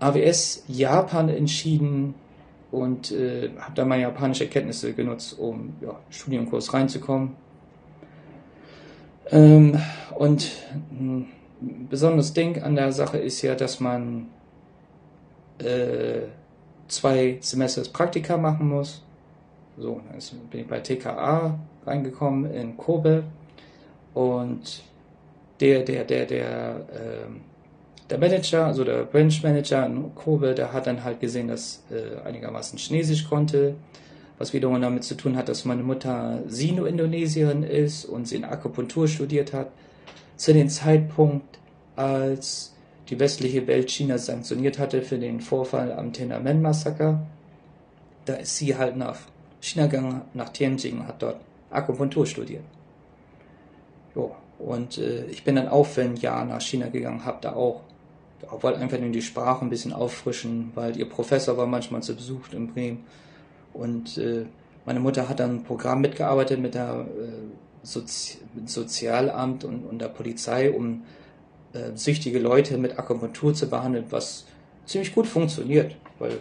AWS 0.00 0.64
Japan 0.68 1.28
entschieden 1.28 2.14
und 2.70 3.12
äh, 3.12 3.50
habe 3.58 3.74
da 3.74 3.84
meine 3.84 4.02
japanische 4.02 4.48
Kenntnisse 4.48 4.92
genutzt, 4.92 5.38
um 5.38 5.74
ja, 5.80 5.98
Studienkurs 6.10 6.74
reinzukommen. 6.74 7.36
Ähm, 9.30 9.80
und 10.16 10.50
ein 10.90 11.28
besonderes 11.88 12.32
Ding 12.32 12.62
an 12.62 12.74
der 12.74 12.92
Sache 12.92 13.18
ist 13.18 13.42
ja, 13.42 13.54
dass 13.54 13.80
man 13.80 14.26
äh, 15.58 16.22
zwei 16.88 17.38
Semester 17.40 17.82
Praktika 17.92 18.36
machen 18.36 18.68
muss. 18.68 19.02
So, 19.76 20.00
dann 20.08 20.48
bin 20.50 20.60
ich 20.60 20.66
bei 20.66 20.80
TKA 20.80 21.58
reingekommen 21.84 22.52
in 22.52 22.76
Kobe 22.76 23.24
und 24.14 24.82
der, 25.60 25.82
der, 25.82 26.04
der, 26.04 26.26
der, 26.26 26.86
ähm, 26.92 27.40
der 28.08 28.18
Manager, 28.18 28.66
also 28.66 28.84
der 28.84 29.04
Branch 29.04 29.42
Manager 29.42 29.86
in 29.86 30.14
Kobe, 30.14 30.54
der 30.54 30.72
hat 30.72 30.86
dann 30.86 31.02
halt 31.02 31.20
gesehen, 31.20 31.48
dass 31.48 31.82
äh, 31.90 32.24
einigermaßen 32.26 32.78
Chinesisch 32.78 33.28
konnte, 33.28 33.74
was 34.38 34.52
wiederum 34.52 34.80
damit 34.80 35.04
zu 35.04 35.16
tun 35.16 35.36
hat, 35.36 35.48
dass 35.48 35.64
meine 35.64 35.82
Mutter 35.82 36.42
Sino-Indonesierin 36.46 37.62
ist 37.62 38.04
und 38.04 38.26
sie 38.26 38.36
in 38.36 38.44
Akupunktur 38.44 39.08
studiert 39.08 39.52
hat. 39.52 39.70
Zu 40.36 40.52
dem 40.52 40.68
Zeitpunkt, 40.68 41.58
als 41.94 42.74
die 43.08 43.20
westliche 43.20 43.66
Welt 43.66 43.90
China 43.90 44.18
sanktioniert 44.18 44.78
hatte 44.78 45.02
für 45.02 45.18
den 45.18 45.40
Vorfall 45.40 45.92
am 45.92 46.12
Tiananmen-Massaker, 46.12 47.24
da 48.24 48.34
ist 48.34 48.56
sie 48.56 48.76
halt 48.76 48.96
nach 48.96 49.18
China 49.60 49.86
gegangen, 49.86 50.22
nach 50.34 50.48
Tianjin, 50.48 51.06
hat 51.06 51.22
dort 51.22 51.40
Akupunktur 51.70 52.26
studiert. 52.26 52.64
Jo. 54.14 54.34
Und 54.58 54.98
äh, 54.98 55.26
ich 55.26 55.44
bin 55.44 55.56
dann 55.56 55.68
auch 55.68 55.86
für 55.86 56.02
ein 56.02 56.16
Jahr 56.16 56.44
nach 56.44 56.60
China 56.60 56.88
gegangen, 56.88 57.24
habe 57.24 57.38
da 57.40 57.54
auch, 57.54 57.82
wollte 58.60 58.78
einfach 58.78 58.98
nur 58.98 59.10
die 59.10 59.22
Sprache 59.22 59.64
ein 59.64 59.70
bisschen 59.70 59.92
auffrischen, 59.92 60.70
weil 60.74 60.96
ihr 60.96 61.08
Professor 61.08 61.56
war 61.56 61.66
manchmal 61.66 62.02
zu 62.02 62.14
Besuch 62.14 62.52
in 62.52 62.72
Bremen. 62.72 63.04
Und 63.74 64.16
äh, 64.16 64.46
meine 64.86 65.00
Mutter 65.00 65.28
hat 65.28 65.40
dann 65.40 65.56
ein 65.56 65.64
Programm 65.64 66.00
mitgearbeitet 66.00 66.60
mit 66.60 66.74
der 66.74 67.06
Sozi 67.84 68.38
Sozialamt 68.66 69.64
und, 69.64 69.84
und 69.84 69.98
der 70.00 70.08
Polizei, 70.08 70.70
um 70.70 71.02
äh, 71.74 71.96
süchtige 71.96 72.38
Leute 72.38 72.78
mit 72.78 72.98
Akupunktur 72.98 73.52
zu 73.52 73.68
behandeln, 73.68 74.06
was 74.10 74.46
ziemlich 74.86 75.14
gut 75.14 75.26
funktioniert, 75.26 75.96
weil 76.18 76.38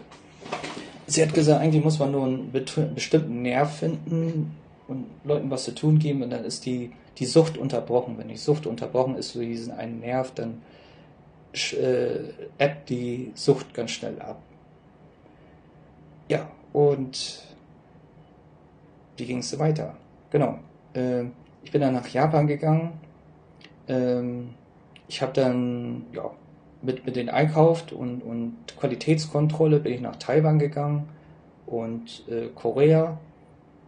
sie 1.08 1.22
hat 1.22 1.34
gesagt, 1.34 1.62
eigentlich 1.62 1.84
muss 1.84 2.00
man 2.00 2.12
nur 2.12 2.26
einen 2.26 2.52
bestimmten 2.52 3.42
Nerv 3.42 3.80
finden 3.80 4.56
und 4.88 5.06
Leuten 5.24 5.50
was 5.50 5.64
zu 5.64 5.74
tun 5.74 6.00
geben 6.00 6.22
und 6.24 6.30
dann 6.30 6.46
ist 6.46 6.66
die, 6.66 6.92
die 7.18 7.26
Sucht 7.26 7.58
unterbrochen. 7.58 8.18
Wenn 8.18 8.28
die 8.28 8.38
Sucht 8.38 8.68
unterbrochen 8.68 9.16
ist 9.16 9.36
durch 9.36 9.48
diesen 9.48 9.74
einen 9.74 10.00
Nerv, 10.00 10.32
dann 10.36 10.62
äh, 11.54 12.30
ebbt 12.58 12.90
die 12.90 13.32
Sucht 13.36 13.74
ganz 13.74 13.92
schnell 13.92 14.22
ab. 14.22 14.42
Ja, 16.30 16.50
und 16.74 17.42
wie 19.18 19.26
ging 19.26 19.40
es 19.40 19.58
weiter? 19.60 19.96
Genau. 20.32 20.60
Äh, 20.94 21.26
ich 21.64 21.72
bin 21.72 21.82
dann 21.82 21.94
nach 21.94 22.08
Japan 22.08 22.48
gegangen. 22.48 22.94
Ähm, 23.88 24.50
ich 25.08 25.22
habe 25.22 25.34
dann 25.34 26.06
ja, 26.14 26.30
mit, 26.82 27.06
mit 27.06 27.16
den 27.16 27.30
einkauft 27.30 27.94
und, 27.94 28.22
und 28.22 28.58
Qualitätskontrolle 28.80 29.80
bin 29.80 29.94
ich 29.94 30.02
nach 30.02 30.18
Taiwan 30.18 30.60
gegangen 30.60 31.08
und 31.66 32.28
äh, 32.28 32.48
Korea, 32.54 33.18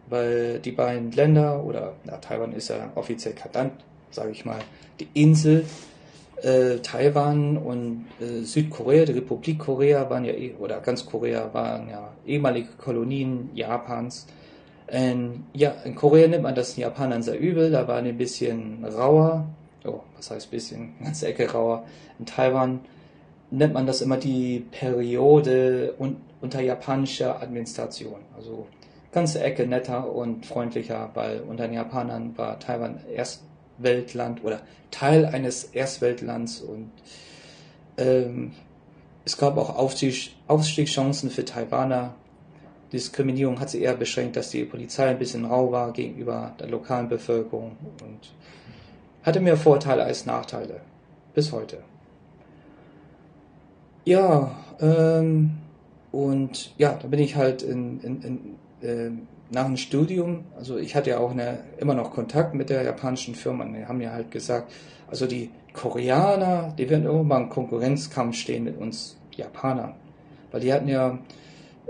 weil 0.08 0.60
die 0.60 0.72
beiden 0.72 1.12
Länder, 1.12 1.64
oder 1.64 1.94
na, 2.04 2.16
Taiwan 2.18 2.52
ist 2.52 2.68
ja 2.68 2.90
offiziell 2.94 3.34
kein 3.34 3.72
sage 4.10 4.30
ich 4.30 4.44
mal, 4.44 4.60
die 5.00 5.08
Insel 5.14 5.64
äh, 6.42 6.78
Taiwan 6.78 7.56
und 7.56 8.06
äh, 8.20 8.42
Südkorea, 8.42 9.04
die 9.04 9.12
Republik 9.12 9.58
Korea 9.58 10.08
waren 10.10 10.24
ja, 10.24 10.32
eh, 10.32 10.54
oder 10.58 10.80
ganz 10.80 11.06
Korea 11.06 11.52
waren 11.52 11.88
ja 11.88 12.12
ehemalige 12.26 12.68
Kolonien 12.78 13.50
Japans. 13.54 14.26
Ähm, 14.88 15.44
ja, 15.52 15.70
in 15.84 15.94
Korea 15.94 16.28
nimmt 16.28 16.44
man 16.44 16.54
das 16.54 16.74
den 16.74 16.82
Japanern 16.82 17.22
sehr 17.22 17.40
übel, 17.40 17.70
da 17.70 17.88
waren 17.88 18.04
die 18.04 18.10
ein 18.10 18.18
bisschen 18.18 18.84
rauer, 18.84 19.46
oh, 19.84 20.00
was 20.16 20.30
heißt 20.30 20.50
bisschen, 20.50 20.94
ganze 21.02 21.28
Ecke 21.28 21.50
rauer. 21.50 21.84
In 22.18 22.26
Taiwan 22.26 22.80
nennt 23.50 23.74
man 23.74 23.86
das 23.86 24.00
immer 24.00 24.16
die 24.16 24.64
Periode 24.70 25.94
un 25.98 26.16
unter 26.42 26.60
japanischer 26.60 27.42
Administration. 27.42 28.20
Also 28.36 28.66
ganze 29.10 29.42
Ecke 29.42 29.66
netter 29.66 30.14
und 30.14 30.44
freundlicher, 30.44 31.10
weil 31.14 31.40
unter 31.40 31.66
den 31.66 31.72
Japanern 31.72 32.36
war 32.36 32.60
Taiwan 32.60 33.00
Erstweltland 33.78 34.42
oder 34.44 34.60
Teil 34.90 35.26
eines 35.26 35.64
Erstweltlands 35.64 36.60
und 36.60 36.90
ähm, 37.98 38.52
es 39.24 39.36
gab 39.36 39.56
auch 39.56 39.76
Aufstieg, 39.76 40.32
Aufstiegschancen 40.46 41.30
für 41.30 41.44
Taiwaner. 41.44 42.14
Diskriminierung 42.92 43.58
hat 43.58 43.70
sie 43.70 43.82
eher 43.82 43.94
beschränkt, 43.94 44.36
dass 44.36 44.50
die 44.50 44.64
Polizei 44.64 45.08
ein 45.08 45.18
bisschen 45.18 45.44
rau 45.44 45.72
war 45.72 45.92
gegenüber 45.92 46.54
der 46.60 46.68
lokalen 46.68 47.08
Bevölkerung 47.08 47.76
und 48.02 48.32
hatte 49.24 49.40
mehr 49.40 49.56
Vorteile 49.56 50.04
als 50.04 50.24
Nachteile. 50.24 50.80
Bis 51.34 51.50
heute. 51.50 51.78
Ja, 54.04 54.56
ähm, 54.80 55.58
und 56.12 56.72
ja, 56.78 56.96
da 57.02 57.08
bin 57.08 57.18
ich 57.18 57.34
halt 57.34 57.62
in, 57.62 58.00
in, 58.00 58.22
in, 58.22 58.88
äh, 58.88 59.10
nach 59.50 59.66
dem 59.66 59.76
Studium, 59.76 60.44
also 60.56 60.76
ich 60.76 60.94
hatte 60.96 61.10
ja 61.10 61.18
auch 61.18 61.30
eine, 61.30 61.58
immer 61.78 61.94
noch 61.94 62.12
Kontakt 62.12 62.54
mit 62.54 62.70
der 62.70 62.82
japanischen 62.82 63.34
Firma. 63.34 63.64
Die 63.64 63.86
haben 63.86 63.98
mir 63.98 64.12
halt 64.12 64.30
gesagt, 64.30 64.72
also 65.08 65.26
die 65.26 65.50
Koreaner, 65.72 66.74
die 66.76 66.88
werden 66.90 67.04
irgendwann 67.04 67.44
im 67.44 67.48
Konkurrenzkampf 67.48 68.36
stehen 68.36 68.64
mit 68.64 68.78
uns 68.78 69.16
Japanern. 69.36 69.94
Weil 70.50 70.60
die 70.60 70.72
hatten 70.72 70.88
ja 70.88 71.18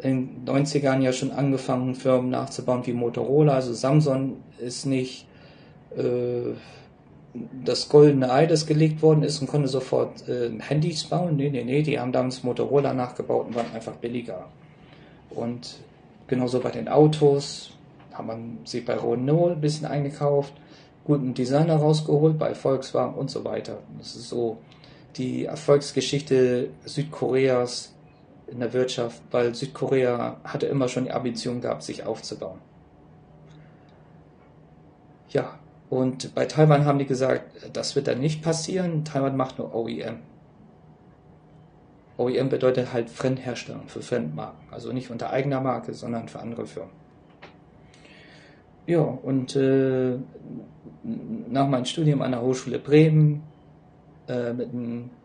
in 0.02 0.44
den 0.44 0.66
90ern 0.66 1.00
ja 1.00 1.12
schon 1.12 1.30
angefangen, 1.30 1.94
Firmen 1.94 2.30
nachzubauen 2.30 2.86
wie 2.86 2.92
Motorola. 2.92 3.54
Also 3.54 3.72
Samsung 3.72 4.36
ist 4.58 4.84
nicht 4.84 5.26
äh, 5.96 6.52
das 7.64 7.88
goldene 7.88 8.30
Ei, 8.30 8.46
das 8.46 8.66
gelegt 8.66 9.02
worden 9.02 9.22
ist 9.22 9.40
und 9.40 9.46
konnte 9.46 9.68
sofort 9.68 10.28
äh, 10.28 10.50
Handys 10.58 11.04
bauen. 11.04 11.36
Nee, 11.36 11.50
nee, 11.50 11.64
nee, 11.64 11.82
die 11.82 11.98
haben 11.98 12.12
damals 12.12 12.42
Motorola 12.42 12.92
nachgebaut 12.92 13.46
und 13.46 13.54
waren 13.54 13.72
einfach 13.74 13.94
billiger. 13.94 14.46
Und 15.30 15.78
genauso 16.26 16.60
bei 16.60 16.70
den 16.70 16.88
Autos 16.88 17.72
haben 18.12 18.28
man 18.28 18.58
sich 18.64 18.84
bei 18.84 18.94
Renault 18.94 19.52
ein 19.52 19.60
bisschen 19.60 19.86
eingekauft, 19.86 20.54
guten 21.04 21.34
Designer 21.34 21.76
rausgeholt, 21.76 22.38
bei 22.38 22.54
Volkswagen 22.54 23.14
und 23.14 23.30
so 23.30 23.44
weiter. 23.44 23.78
Das 23.98 24.16
ist 24.16 24.28
so 24.28 24.58
die 25.16 25.44
Erfolgsgeschichte 25.44 26.70
Südkoreas 26.84 27.94
in 28.48 28.60
der 28.60 28.72
Wirtschaft, 28.72 29.20
weil 29.30 29.54
Südkorea 29.54 30.36
hatte 30.44 30.66
immer 30.66 30.88
schon 30.88 31.04
die 31.04 31.12
Ambition 31.12 31.60
gehabt, 31.60 31.82
sich 31.82 32.04
aufzubauen. 32.04 32.58
Ja, 35.30 35.58
und 35.90 36.34
bei 36.34 36.46
Taiwan 36.46 36.84
haben 36.84 36.98
die 36.98 37.06
gesagt, 37.06 37.42
das 37.72 37.96
wird 37.96 38.08
dann 38.08 38.20
nicht 38.20 38.42
passieren. 38.42 39.04
Taiwan 39.04 39.36
macht 39.36 39.58
nur 39.58 39.74
OEM. 39.74 40.18
OEM 42.18 42.48
bedeutet 42.48 42.92
halt 42.92 43.11
Fremdherstellung 43.11 43.88
für 43.88 44.02
Fremdmarken. 44.02 44.72
Also 44.72 44.92
nicht 44.92 45.11
unter 45.11 45.31
eigener 45.31 45.61
Marke, 45.61 45.92
sondern 45.92 46.29
für 46.29 46.40
andere 46.40 46.66
Firmen. 46.66 46.92
Ja, 48.87 49.00
und 49.00 49.57
äh, 49.57 50.16
nach 51.48 51.68
meinem 51.68 51.85
Studium 51.85 52.22
an 52.22 52.31
der 52.31 52.42
Hochschule 52.42 52.79
Bremen 52.79 53.42
äh, 54.29 54.52
mit, 54.52 54.70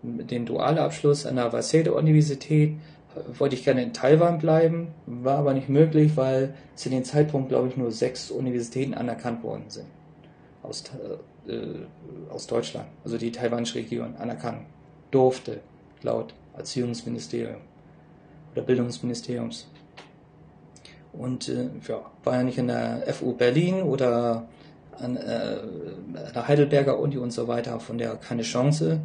mit 0.02 0.32
dem 0.32 0.46
Dualabschluss 0.46 1.26
an 1.26 1.36
der 1.36 1.54
Waseda-Universität 1.54 2.72
äh, 3.16 3.40
wollte 3.40 3.56
ich 3.56 3.64
gerne 3.64 3.84
in 3.84 3.94
Taiwan 3.94 4.40
bleiben, 4.40 4.88
war 5.06 5.38
aber 5.38 5.54
nicht 5.54 5.70
möglich, 5.70 6.18
weil 6.18 6.56
zu 6.76 6.90
dem 6.90 7.04
Zeitpunkt, 7.04 7.50
glaube 7.50 7.68
ich, 7.68 7.78
nur 7.78 7.92
sechs 7.92 8.32
Universitäten 8.32 8.96
anerkannt 8.96 9.44
worden 9.44 9.66
sind 9.68 9.88
aus, 10.64 10.84
äh, 11.48 11.54
aus 12.32 12.48
Deutschland, 12.48 12.88
also 13.04 13.18
die 13.18 13.32
taiwanische 13.32 13.76
Regierung, 13.76 14.16
anerkannt 14.18 14.62
durfte, 15.12 15.60
laut 16.02 16.34
Erziehungsministerium 16.56 17.62
oder 18.54 18.62
Bildungsministeriums. 18.62 19.68
Und 21.14 21.50
äh, 21.50 21.70
ja, 21.88 22.02
war 22.24 22.36
ja 22.36 22.44
nicht 22.44 22.58
in 22.58 22.68
der 22.68 23.04
FU 23.14 23.34
Berlin 23.34 23.82
oder 23.82 24.48
an 24.98 25.18
äh, 25.18 25.58
der 26.34 26.48
Heidelberger 26.48 27.00
Uni 27.00 27.18
und 27.18 27.32
so 27.32 27.48
weiter, 27.48 27.80
von 27.80 27.98
der 27.98 28.16
keine 28.16 28.44
Chance. 28.44 29.00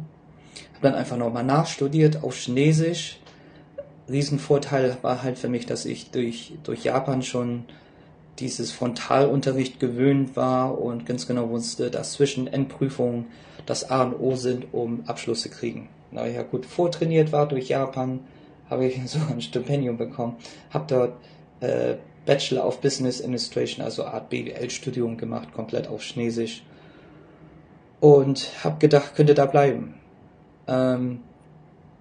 Habe 0.75 0.81
dann 0.81 0.95
einfach 0.95 1.17
nochmal 1.17 1.43
nachstudiert 1.43 2.23
auf 2.23 2.35
Chinesisch. 2.35 3.19
Riesenvorteil 4.09 4.97
war 5.01 5.23
halt 5.23 5.37
für 5.37 5.49
mich, 5.49 5.65
dass 5.65 5.85
ich 5.85 6.11
durch, 6.11 6.53
durch 6.63 6.83
Japan 6.83 7.23
schon 7.23 7.65
dieses 8.39 8.71
Frontalunterricht 8.71 9.79
gewöhnt 9.79 10.35
war 10.35 10.79
und 10.79 11.05
ganz 11.05 11.27
genau 11.27 11.49
wusste, 11.49 11.89
dass 11.89 12.13
zwischen 12.13 12.47
Endprüfungen 12.47 13.25
das 13.65 13.89
A 13.89 14.03
und 14.03 14.13
O 14.13 14.35
sind, 14.35 14.67
um 14.73 15.03
Abschluss 15.07 15.41
zu 15.41 15.49
kriegen. 15.49 15.89
Da 16.11 16.25
ich 16.25 16.35
ja 16.35 16.43
gut 16.43 16.65
vortrainiert 16.65 17.31
war 17.31 17.47
durch 17.47 17.69
Japan, 17.69 18.21
habe 18.69 18.85
ich 18.85 18.99
sogar 19.09 19.31
ein 19.31 19.41
Stipendium 19.41 19.97
bekommen, 19.97 20.37
habe 20.71 20.85
dort 20.87 21.13
äh, 21.61 21.95
Bachelor 22.25 22.65
of 22.65 22.81
Business 22.81 23.21
Administration, 23.21 23.83
also 23.83 24.05
Art 24.05 24.29
BWL-Studium 24.29 25.17
gemacht, 25.17 25.53
komplett 25.53 25.87
auf 25.87 26.01
Chinesisch 26.01 26.63
und 27.99 28.51
habe 28.63 28.77
gedacht, 28.79 29.15
könnte 29.15 29.33
da 29.33 29.45
bleiben. 29.45 29.95
Ähm, 30.67 31.21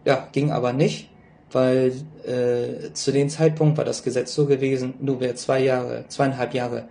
ja, 0.04 0.28
ging 0.32 0.50
aber 0.50 0.72
nicht 0.72 1.08
weil 1.52 1.92
äh, 2.26 2.92
zu 2.92 3.12
dem 3.12 3.28
Zeitpunkt 3.28 3.78
war 3.78 3.84
das 3.84 4.02
Gesetz 4.02 4.34
so 4.34 4.46
gewesen, 4.46 4.94
nur 5.00 5.20
wer 5.20 5.36
zwei 5.36 5.60
Jahre, 5.60 6.04
zweieinhalb 6.08 6.54
Jahre 6.54 6.84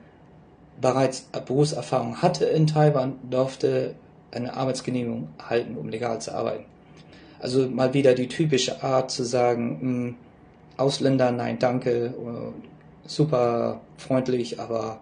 bereits 0.80 1.30
Berufserfahrung 1.46 2.22
hatte 2.22 2.46
in 2.46 2.68
Taiwan, 2.68 3.20
durfte 3.30 3.96
eine 4.32 4.54
Arbeitsgenehmigung 4.56 5.30
erhalten, 5.38 5.78
um 5.78 5.90
legal 5.90 6.20
zu 6.20 6.34
arbeiten. 6.34 6.66
Also 7.40 7.68
mal 7.68 7.94
wieder 7.94 8.14
die 8.14 8.28
typische 8.28 8.84
Art 8.84 9.12
zu 9.12 9.24
sagen, 9.24 9.70
mh, 9.70 9.82
hm, 9.82 10.16
Ausländer, 10.78 11.32
nein, 11.32 11.58
danke, 11.58 12.14
super 13.06 13.80
freundlich, 13.98 14.60
aber 14.60 15.00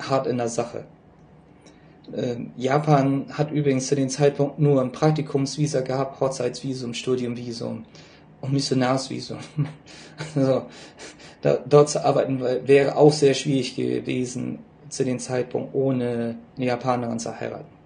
hart 0.00 0.26
in 0.26 0.38
der 0.38 0.48
Sache. 0.48 0.84
Ähm, 2.16 2.52
Japan 2.56 3.26
hat 3.30 3.50
übrigens 3.50 3.86
zu 3.86 3.94
dem 3.94 4.08
Zeitpunkt 4.08 4.58
nur 4.58 4.80
ein 4.80 4.92
Praktikumsvisa 4.92 5.82
gehabt, 5.82 6.20
Hochzeitsvisum, 6.20 6.94
Studiumvisum 6.94 7.84
und 8.40 8.52
Missionarsvisum. 8.52 9.38
Also, 10.34 10.62
da, 11.42 11.58
dort 11.64 11.90
zu 11.90 12.04
arbeiten 12.04 12.40
wäre 12.40 12.96
auch 12.96 13.12
sehr 13.12 13.34
schwierig 13.34 13.76
gewesen 13.76 14.58
zu 14.88 15.04
dem 15.04 15.20
Zeitpunkt, 15.20 15.76
ohne 15.76 16.34
eine 16.56 16.66
Japanerin 16.66 17.20
zu 17.20 17.38
heiraten. 17.38 17.77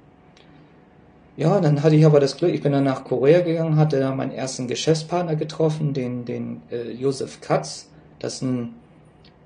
Ja, 1.37 1.61
dann 1.61 1.83
hatte 1.83 1.97
ich 1.97 2.05
aber 2.05 2.21
das 2.21 2.37
Glück, 2.37 2.53
ich 2.53 2.63
bin 2.63 2.73
dann 2.73 2.85
nach 2.85 3.05
Korea 3.05 3.41
gegangen, 3.41 3.77
hatte 3.77 3.99
da 3.99 4.15
meinen 4.15 4.33
ersten 4.33 4.69
Geschäftspartner 4.69 5.35
getroffen, 5.35 5.95
den, 5.95 6.27
den 6.27 6.61
äh, 6.71 6.93
Josef 6.93 7.41
Katz, 7.41 7.89
das 8.19 8.35
ist 8.35 8.43
ein 8.43 8.75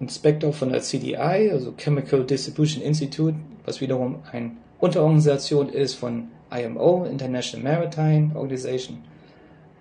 Inspektor 0.01 0.53
von 0.53 0.71
der 0.71 0.83
CDI, 0.83 1.51
also 1.53 1.73
Chemical 1.77 2.25
Distribution 2.25 2.83
Institute, 2.83 3.37
was 3.65 3.81
wiederum 3.81 4.17
eine 4.33 4.51
Unterorganisation 4.81 5.69
ist 5.69 5.95
von 5.95 6.25
IMO, 6.51 7.05
International 7.05 7.79
Maritime 7.79 8.35
Organization 8.35 8.99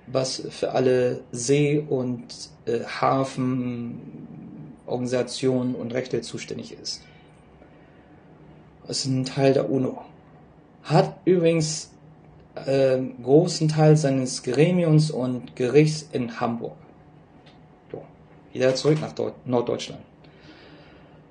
was 0.07 0.41
für 0.49 0.71
alle 0.71 1.21
See- 1.31 1.79
und 1.79 2.25
äh, 2.65 2.79
Hafenorganisationen 2.83 5.75
und 5.75 5.93
Rechte 5.93 6.21
zuständig 6.21 6.73
ist. 6.73 7.03
ist 8.87 9.05
ein 9.05 9.25
Teil 9.25 9.53
der 9.53 9.69
UNO. 9.69 10.01
Hat 10.83 11.19
übrigens 11.25 11.91
äh, 12.55 12.97
großen 13.21 13.67
Teil 13.67 13.97
seines 13.97 14.43
Gremiums 14.43 15.11
und 15.11 15.55
Gerichts 15.55 16.07
in 16.11 16.39
Hamburg. 16.39 16.75
So, 17.91 18.01
wieder 18.53 18.75
zurück 18.75 18.99
nach 19.01 19.11
Deu 19.11 19.31
Norddeutschland. 19.45 20.01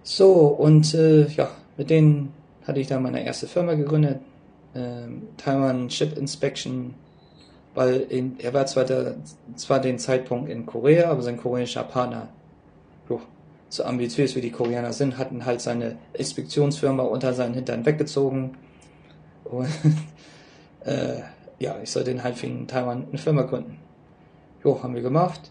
So, 0.02 0.32
und 0.32 0.94
äh, 0.94 1.26
ja, 1.28 1.50
mit 1.76 1.90
denen 1.90 2.32
hatte 2.66 2.80
ich 2.80 2.86
dann 2.86 3.02
meine 3.02 3.24
erste 3.24 3.46
Firma 3.46 3.74
gegründet, 3.74 4.20
äh, 4.74 5.08
Taiwan 5.36 5.88
Ship 5.90 6.16
Inspection, 6.16 6.94
weil 7.74 8.00
in, 8.00 8.38
er 8.38 8.52
war 8.52 8.66
zwar, 8.66 8.84
der, 8.84 9.16
zwar 9.56 9.80
den 9.80 9.98
Zeitpunkt 9.98 10.50
in 10.50 10.66
Korea, 10.66 11.10
aber 11.10 11.22
sein 11.22 11.38
koreanischer 11.38 11.84
Partner, 11.84 12.28
jo, 13.08 13.20
so 13.68 13.84
ambitiös 13.84 14.36
wie 14.36 14.40
die 14.40 14.50
Koreaner 14.50 14.92
sind, 14.92 15.18
hatten 15.18 15.44
halt 15.44 15.60
seine 15.60 15.96
Inspektionsfirma 16.12 17.02
unter 17.02 17.34
seinen 17.34 17.54
Hintern 17.54 17.84
weggezogen. 17.86 18.56
Und 19.44 19.68
äh, 20.84 21.20
ja, 21.58 21.76
ich 21.82 21.90
soll 21.90 22.04
den 22.04 22.22
halt 22.22 22.36
für 22.36 22.46
in 22.46 22.66
Taiwan 22.66 23.06
eine 23.08 23.18
Firma 23.18 23.42
gründen. 23.42 23.78
Jo, 24.62 24.82
haben 24.82 24.94
wir 24.94 25.02
gemacht. 25.02 25.50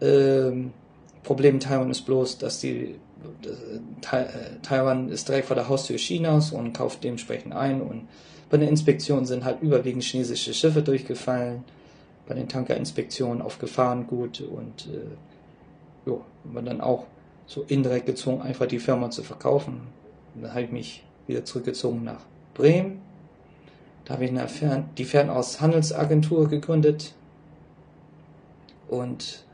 Ähm, 0.00 0.72
Problem 1.22 1.54
in 1.54 1.60
Taiwan 1.60 1.90
ist 1.90 2.02
bloß, 2.02 2.38
dass 2.38 2.60
die 2.60 2.96
äh, 3.42 4.58
Taiwan 4.62 5.08
ist 5.08 5.28
direkt 5.28 5.46
vor 5.46 5.56
der 5.56 5.68
Haustür 5.68 5.96
Chinas 5.96 6.52
und 6.52 6.72
kauft 6.72 7.02
dementsprechend 7.02 7.54
ein 7.54 7.82
und 7.82 8.08
bei 8.50 8.56
den 8.56 8.68
Inspektionen 8.68 9.26
sind 9.26 9.44
halt 9.44 9.60
überwiegend 9.60 10.02
chinesische 10.02 10.54
Schiffe 10.54 10.82
durchgefallen, 10.82 11.64
bei 12.26 12.34
den 12.34 12.48
Tankerinspektionen 12.48 13.42
auf 13.42 13.58
Gefahrengut 13.58 14.40
und 14.40 14.86
äh, 14.86 16.08
jo, 16.08 16.24
war 16.44 16.62
dann 16.62 16.80
auch 16.80 17.06
so 17.46 17.64
indirekt 17.68 18.06
gezwungen, 18.06 18.42
einfach 18.42 18.66
die 18.66 18.78
Firma 18.78 19.10
zu 19.10 19.22
verkaufen. 19.22 19.80
Und 20.34 20.42
dann 20.42 20.52
habe 20.52 20.62
ich 20.62 20.70
mich 20.70 21.04
wieder 21.26 21.44
zurückgezogen 21.44 22.04
nach 22.04 22.20
Bremen. 22.54 23.00
Da 24.08 24.14
habe 24.14 24.24
ich 24.24 24.30
eine 24.30 24.48
Fern 24.48 24.88
die 24.96 25.04
Fernaushandelsagentur 25.04 26.48
gegründet 26.48 27.12
und 28.88 29.44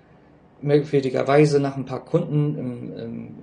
merkwürdigerweise 0.62 1.59
nach 1.59 1.76
ein 1.76 1.84
paar 1.84 2.05
Kunden 2.05 2.57
im, 2.57 2.98
im 2.98 3.34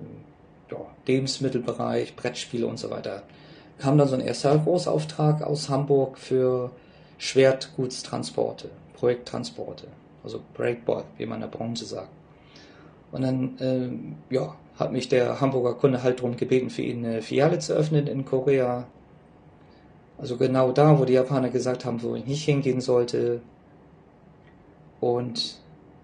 ja, 0.70 0.78
Lebensmittelbereich, 1.06 2.16
Brettspiele 2.16 2.66
und 2.66 2.78
so 2.78 2.90
weiter, 2.90 3.24
kam 3.78 3.98
dann 3.98 4.08
so 4.08 4.14
ein 4.14 4.22
erster 4.22 4.56
Großauftrag 4.56 5.42
aus 5.42 5.68
Hamburg 5.68 6.18
für 6.18 6.70
Schwertgutstransporte, 7.18 8.70
Projekttransporte, 8.94 9.88
also 10.24 10.40
Breakboard, 10.54 11.04
wie 11.18 11.26
man 11.26 11.42
in 11.42 11.50
der 11.50 11.56
Branche 11.58 11.84
sagt. 11.84 12.08
Und 13.12 13.22
dann, 13.22 13.58
äh, 13.58 14.34
ja, 14.34 14.56
hat 14.78 14.92
mich 14.92 15.08
der 15.10 15.42
Hamburger 15.42 15.74
Kunde 15.74 16.02
halt 16.02 16.20
darum 16.20 16.38
gebeten, 16.38 16.70
für 16.70 16.82
ihn 16.82 17.04
eine 17.04 17.20
Filiale 17.20 17.58
zu 17.58 17.74
öffnen 17.74 18.06
in 18.06 18.24
Korea. 18.24 18.86
Also 20.22 20.38
genau 20.38 20.72
da, 20.72 20.98
wo 20.98 21.04
die 21.04 21.12
Japaner 21.12 21.50
gesagt 21.50 21.84
haben, 21.84 22.02
wo 22.02 22.14
ich 22.14 22.24
nicht 22.24 22.44
hingehen 22.44 22.80
sollte. 22.80 23.42
Und 25.00 25.58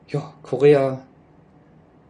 ja, 0.09 0.35
Korea 0.43 1.01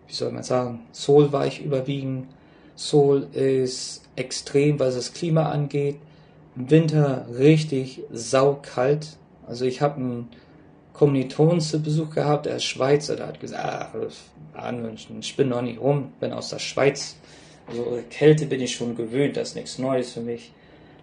wie 0.09 0.14
soll 0.14 0.32
man 0.32 0.42
sagen, 0.42 0.80
Seoul 0.90 1.32
war 1.32 1.46
ich 1.46 1.62
überwiegend. 1.62 2.26
Seoul 2.74 3.28
ist 3.32 4.02
extrem, 4.16 4.80
was 4.80 4.94
das 4.94 5.12
Klima 5.12 5.50
angeht. 5.50 5.96
Im 6.56 6.70
Winter 6.70 7.26
richtig 7.38 8.02
saukalt. 8.11 9.18
Also 9.46 9.66
ich 9.66 9.82
habe 9.82 9.96
einen 9.96 10.28
Kommilitonen 10.94 11.61
zu 11.61 11.80
Besuch 11.80 12.11
gehabt, 12.11 12.46
er 12.46 12.56
ist 12.56 12.64
Schweizer, 12.64 13.16
der 13.16 13.28
hat 13.28 13.40
gesagt, 13.40 13.64
ach, 13.64 14.74
ich 15.20 15.36
bin 15.36 15.48
noch 15.48 15.62
nicht 15.62 15.80
rum, 15.80 16.12
bin 16.18 16.32
aus 16.32 16.50
der 16.50 16.59
Schweiz. 16.59 17.16
Also 17.68 18.00
Kälte 18.11 18.46
bin 18.46 18.61
ich 18.61 18.74
schon 18.74 18.96
gewöhnt, 18.96 19.36
das 19.36 19.50
ist 19.50 19.54
nichts 19.54 19.78
Neues 19.78 20.12
für 20.12 20.20
mich. 20.20 20.52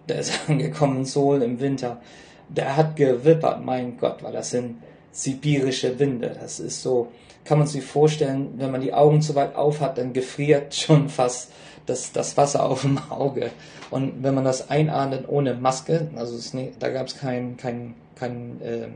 Der 0.08 0.20
ist 0.20 0.48
angekommen 0.48 1.04
Seoul 1.04 1.42
im 1.42 1.60
Winter. 1.60 2.00
Der 2.48 2.76
hat 2.76 2.96
gewippert, 2.96 3.64
mein 3.64 3.98
Gott, 3.98 4.22
weil 4.22 4.32
das 4.32 4.50
sind 4.50 4.76
sibirische 5.10 5.98
Winde. 5.98 6.36
Das 6.40 6.60
ist 6.60 6.82
so, 6.82 7.08
kann 7.44 7.58
man 7.58 7.66
sich 7.66 7.84
vorstellen, 7.84 8.54
wenn 8.56 8.70
man 8.70 8.80
die 8.80 8.94
Augen 8.94 9.20
zu 9.20 9.34
weit 9.34 9.56
auf 9.56 9.80
hat, 9.80 9.98
dann 9.98 10.12
gefriert 10.12 10.74
schon 10.74 11.08
fast 11.08 11.50
das, 11.86 12.12
das 12.12 12.36
Wasser 12.36 12.64
auf 12.64 12.82
dem 12.82 12.98
Auge. 13.10 13.50
Und 13.90 14.22
wenn 14.22 14.34
man 14.34 14.44
das 14.44 14.70
einatmet 14.70 15.28
ohne 15.28 15.54
Maske, 15.54 16.08
also 16.16 16.36
nicht, 16.56 16.74
da 16.80 16.90
gab 16.90 17.06
es 17.06 17.16
kein, 17.16 17.56
kein, 17.56 17.94
kein 18.16 18.60
äh, 18.60 18.88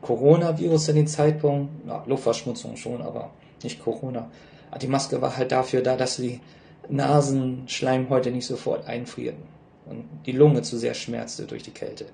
Coronavirus 0.00 0.88
in 0.88 0.96
dem 0.96 1.06
Zeitpunkt, 1.06 1.70
na, 1.86 2.02
Luftverschmutzung 2.06 2.76
schon, 2.76 3.02
aber 3.02 3.30
nicht 3.62 3.82
Corona. 3.82 4.30
Die 4.80 4.88
Maske 4.88 5.20
war 5.20 5.36
halt 5.36 5.52
dafür 5.52 5.82
da, 5.82 5.96
dass 5.96 6.16
die 6.16 6.40
Nasenschleimhäute 6.88 8.30
nicht 8.30 8.46
sofort 8.46 8.86
einfrierten 8.86 9.51
und 9.86 10.04
die 10.26 10.32
Lunge 10.32 10.62
zu 10.62 10.78
sehr 10.78 10.94
schmerzte 10.94 11.44
durch 11.44 11.62
die 11.62 11.70
Kälte. 11.70 12.06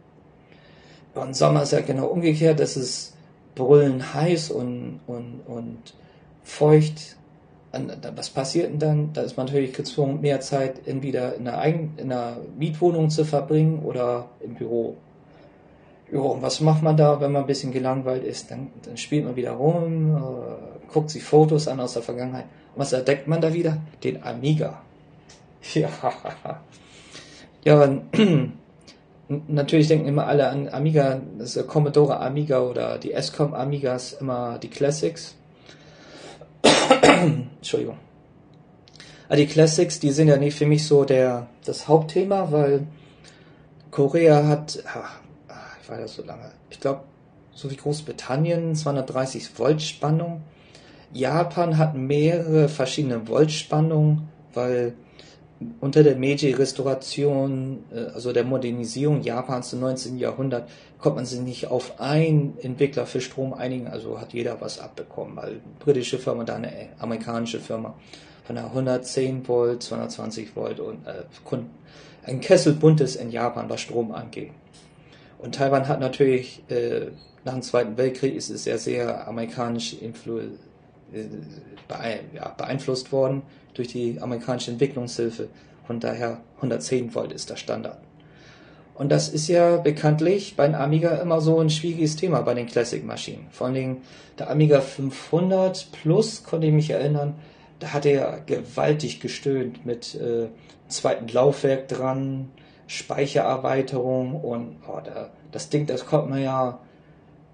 Und 1.15 1.37
Sommer 1.37 1.63
ist 1.63 1.73
ja 1.73 1.81
genau 1.81 2.07
umgekehrt, 2.07 2.61
das 2.61 2.77
ist 2.77 3.15
brüllen 3.55 4.15
heiß 4.15 4.51
und, 4.51 5.01
und, 5.07 5.41
und 5.47 5.95
feucht. 6.45 7.17
Was 8.17 8.31
passiert 8.31 8.71
denn 8.71 8.79
dann? 8.79 9.13
Da 9.13 9.23
ist 9.23 9.37
man 9.37 9.47
natürlich 9.47 9.75
gezwungen, 9.75 10.21
mehr 10.21 10.41
Zeit 10.41 10.87
entweder 10.87 11.35
in 11.35 11.47
einer, 11.47 11.59
Eigen 11.59 11.95
in 11.99 12.11
einer 12.11 12.39
Mietwohnung 12.57 13.11
zu 13.11 13.25
verbringen 13.25 13.81
oder 13.81 14.31
im 14.41 14.55
Büro. 14.55 14.97
Jo, 16.11 16.27
und 16.29 16.41
was 16.41 16.61
macht 16.61 16.83
man 16.83 16.97
da, 16.97 17.21
wenn 17.21 17.33
man 17.33 17.43
ein 17.43 17.47
bisschen 17.47 17.73
gelangweilt 17.73 18.25
ist? 18.25 18.51
Dann, 18.51 18.69
dann 18.83 18.97
spielt 18.97 19.27
man 19.27 19.37
wieder 19.37 19.53
rum, 19.53 20.17
äh, 20.17 20.91
guckt 20.91 21.11
sich 21.11 21.23
Fotos 21.23 21.69
an 21.69 21.81
aus 21.81 21.93
der 21.93 22.03
Vergangenheit. 22.03 22.47
Und 22.75 22.81
was 22.81 22.95
entdeckt 22.95 23.29
man 23.29 23.43
da 23.43 23.53
wieder? 23.53 23.79
Den 24.03 24.23
Amiga. 24.23 24.83
Ja, 25.75 25.91
ja 27.65 28.01
natürlich 29.29 29.89
denken 29.89 30.09
immer 30.09 30.27
alle 30.27 30.49
an 30.49 30.69
Amiga, 30.69 31.21
das 31.39 31.57
ist 31.57 31.67
Commodore 31.67 32.21
Amiga 32.21 32.61
oder 32.61 32.99
die 32.99 33.15
SCOM 33.21 33.55
Amigas, 33.55 34.15
immer 34.15 34.59
die 34.59 34.69
Classics. 34.71 35.35
Entschuldigung. 37.03 37.99
Aber 39.29 39.37
die 39.37 39.47
Classics, 39.47 40.01
die 40.01 40.11
sind 40.11 40.29
ja 40.29 40.39
nicht 40.39 40.57
für 40.57 40.67
mich 40.67 40.87
so 40.87 41.05
der, 41.05 41.49
das 41.65 41.87
Hauptthema, 41.87 42.51
weil 42.51 42.87
Korea 43.91 44.47
hat, 44.47 44.83
ach, 44.87 45.21
ich 45.83 45.89
war 45.89 46.01
ja 46.01 46.09
so 46.09 46.25
lange, 46.25 46.51
ich 46.71 46.81
glaube, 46.81 47.03
so 47.53 47.71
wie 47.71 47.77
Großbritannien, 47.77 48.75
230 48.75 49.59
Volt 49.59 49.83
Spannung. 49.83 50.43
Japan 51.13 51.77
hat 51.77 51.95
mehrere 51.95 52.69
verschiedene 52.69 53.27
Voltspannungen, 53.27 54.29
weil 54.55 54.95
unter 55.81 56.03
der 56.03 56.17
Meiji-Restauration, 56.17 57.85
äh, 57.93 58.13
also 58.15 58.33
der 58.33 58.45
Modernisierung 58.45 59.23
Japans 59.23 59.73
im 59.73 59.81
19. 59.81 60.19
Jahrhundert, 60.19 60.69
konnte 60.99 61.17
man 61.17 61.27
sich 61.27 61.41
nicht 61.41 61.67
auf 61.69 62.01
einen 62.01 62.59
Entwickler 62.61 63.07
für 63.07 63.21
Strom 63.21 63.53
einigen, 63.53 63.89
also 63.89 64.21
hat 64.21 64.33
jeder 64.33 64.61
was 64.61 64.79
abbekommen. 64.79 65.37
Weil 65.37 65.49
eine 65.49 65.61
britische 65.81 66.19
Firma, 66.19 66.45
da 66.45 66.57
eine 66.57 66.89
amerikanische 66.99 67.61
Firma 67.61 67.95
von 68.45 68.57
der 68.57 68.67
110 68.67 69.47
Volt, 69.47 69.83
220 69.83 70.57
Volt 70.57 70.81
und 70.81 71.07
äh, 71.07 71.25
ein 72.25 72.41
Kessel 72.41 72.75
buntes 72.75 73.17
in 73.17 73.31
Japan, 73.31 73.69
was 73.69 73.81
Strom 73.81 74.13
angeht. 74.13 74.53
Und 75.39 75.55
Taiwan 75.55 75.89
hat 75.89 76.01
natürlich 76.01 76.63
äh, 76.69 77.09
nach 77.45 77.55
dem 77.55 77.63
Zweiten 77.63 77.97
Weltkrieg 77.97 78.35
ist 78.35 78.51
es 78.51 78.65
sehr, 78.65 78.79
sehr 78.79 79.27
amerikanisch 79.27 79.95
influ 79.95 80.41
beeinflusst 81.89 83.13
worden 83.13 83.43
durch 83.75 83.89
die 83.89 84.21
amerikanische 84.21 84.71
Entwicklungshilfe. 84.71 85.49
Von 85.87 86.01
daher 86.01 86.41
110 86.57 87.15
Volt 87.15 87.33
ist 87.33 87.51
der 87.51 87.57
Standard. 87.57 87.99
Und 88.95 89.11
das 89.11 89.29
ist 89.29 89.47
ja 89.47 89.77
bekanntlich 89.77 90.57
bei 90.57 90.67
den 90.67 90.75
Amiga 90.75 91.11
immer 91.17 91.41
so 91.41 91.61
ein 91.61 91.71
schwieriges 91.71 92.17
Thema 92.17 92.43
bei 92.43 92.55
den 92.55 92.67
Classic-Maschinen. 92.67 93.47
Vor 93.51 93.69
allen 93.69 93.75
Dingen 93.75 93.97
der 94.39 94.51
Amiga 94.51 94.81
500 94.81 95.93
Plus, 95.93 96.43
konnte 96.43 96.67
ich 96.67 96.73
mich 96.73 96.91
erinnern, 96.91 97.37
da 97.79 97.93
hat 97.93 98.07
er 98.07 98.41
gewaltig 98.45 99.21
gestöhnt 99.21 99.87
mit 99.87 100.17
äh, 100.17 100.49
zweiten 100.89 101.29
Laufwerk 101.29 101.87
dran, 101.87 102.51
Speichererweiterung 102.89 104.35
und 104.35 104.77
oh, 104.89 105.01
da, 105.05 105.31
das 105.53 105.69
Ding, 105.69 105.87
das 105.87 106.05
konnte 106.07 106.31
man 106.31 106.43
ja 106.43 106.81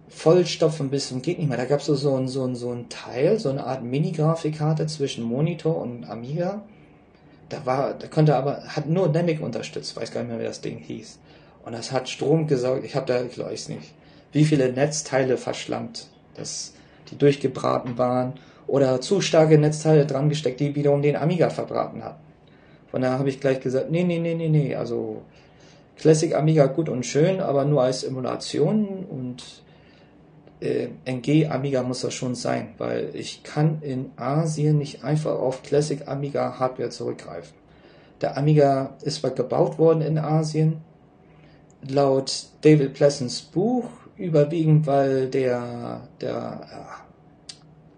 vollstopfen 0.09 0.91
bis 0.91 1.09
zum 1.09 1.23
geht 1.23 1.39
nicht 1.39 1.49
mehr. 1.49 1.57
Da 1.57 1.65
gab 1.65 1.81
es 1.81 1.87
so, 1.87 1.95
so, 1.95 2.17
ein, 2.17 2.29
so, 2.29 2.53
so 2.55 2.71
ein 2.71 2.89
Teil, 2.89 3.39
so 3.39 3.51
eine 3.51 3.65
Art 3.65 3.83
Mini-Grafikkarte 3.83 4.87
zwischen 4.87 5.25
Monitor 5.25 5.81
und 5.81 6.05
Amiga. 6.05 6.63
Da 7.49 7.67
war, 7.67 7.95
da 7.95 8.07
konnte 8.09 8.37
aber, 8.37 8.63
hat 8.65 8.89
nur 8.89 9.09
Dynamic 9.09 9.41
unterstützt, 9.41 9.97
weiß 9.97 10.13
gar 10.13 10.21
nicht 10.21 10.31
mehr, 10.31 10.41
wie 10.41 10.45
das 10.45 10.61
Ding 10.61 10.79
hieß. 10.79 11.19
Und 11.65 11.73
das 11.73 11.93
hat 11.93 12.09
Strom 12.09 12.47
gesaugt. 12.47 12.85
Ich 12.85 12.95
habe 12.95 13.07
da, 13.07 13.23
ich 13.23 13.39
weiß 13.39 13.69
nicht, 13.71 13.93
wie 14.33 14.45
viele 14.45 14.73
Netzteile 14.73 15.37
verschlammt, 15.37 16.09
dass 16.35 16.75
die 17.11 17.19
durchgebraten 17.19 17.99
waren 17.99 18.35
oder 18.67 19.01
zu 19.01 19.21
starke 19.21 19.59
Netzteile 19.59 20.07
dran 20.07 20.29
gesteckt, 20.29 20.61
die 20.61 20.75
wiederum 20.75 21.03
den 21.03 21.17
Amiga 21.17 21.51
verbraten 21.51 22.03
hatten. 22.03 22.23
Von 22.91 23.03
daher 23.03 23.19
habe 23.19 23.29
ich 23.29 23.41
gleich 23.41 23.61
gesagt, 23.61 23.91
nee, 23.91 24.05
nee, 24.05 24.19
nee, 24.19 24.35
nee, 24.35 24.49
nee, 24.49 24.75
also 24.75 25.23
Classic 25.97 26.35
Amiga 26.35 26.67
gut 26.67 26.89
und 26.89 27.05
schön, 27.05 27.41
aber 27.41 27.65
nur 27.65 27.83
als 27.83 28.05
Emulation 28.05 29.05
und 29.09 29.64
äh, 30.65 30.89
NG 31.05 31.47
Amiga 31.47 31.83
muss 31.83 32.01
das 32.01 32.15
schon 32.15 32.35
sein, 32.35 32.75
weil 32.79 33.11
ich 33.15 33.43
kann 33.43 33.83
in 33.83 34.11
Asien 34.17 34.79
nicht 34.79 35.05
einfach 35.05 35.39
auf 35.39 35.62
Classic 35.62 36.09
Amiga 36.09 36.59
Hardware 36.59 36.91
zurückgreifen. 36.91 37.55
Der 38.21 38.37
Amiga 38.39 38.97
ist 39.03 39.21
zwar 39.21 39.33
gebaut 39.33 39.79
worden 39.79 40.01
in 40.01 40.19
Asien, 40.19 40.81
laut 41.87 42.47
David 42.62 42.95
Plessens 42.95 43.43
Buch 43.43 43.85
überwiegend, 44.17 44.87
weil 44.87 45.29
der, 45.29 46.09
der, 46.21 46.67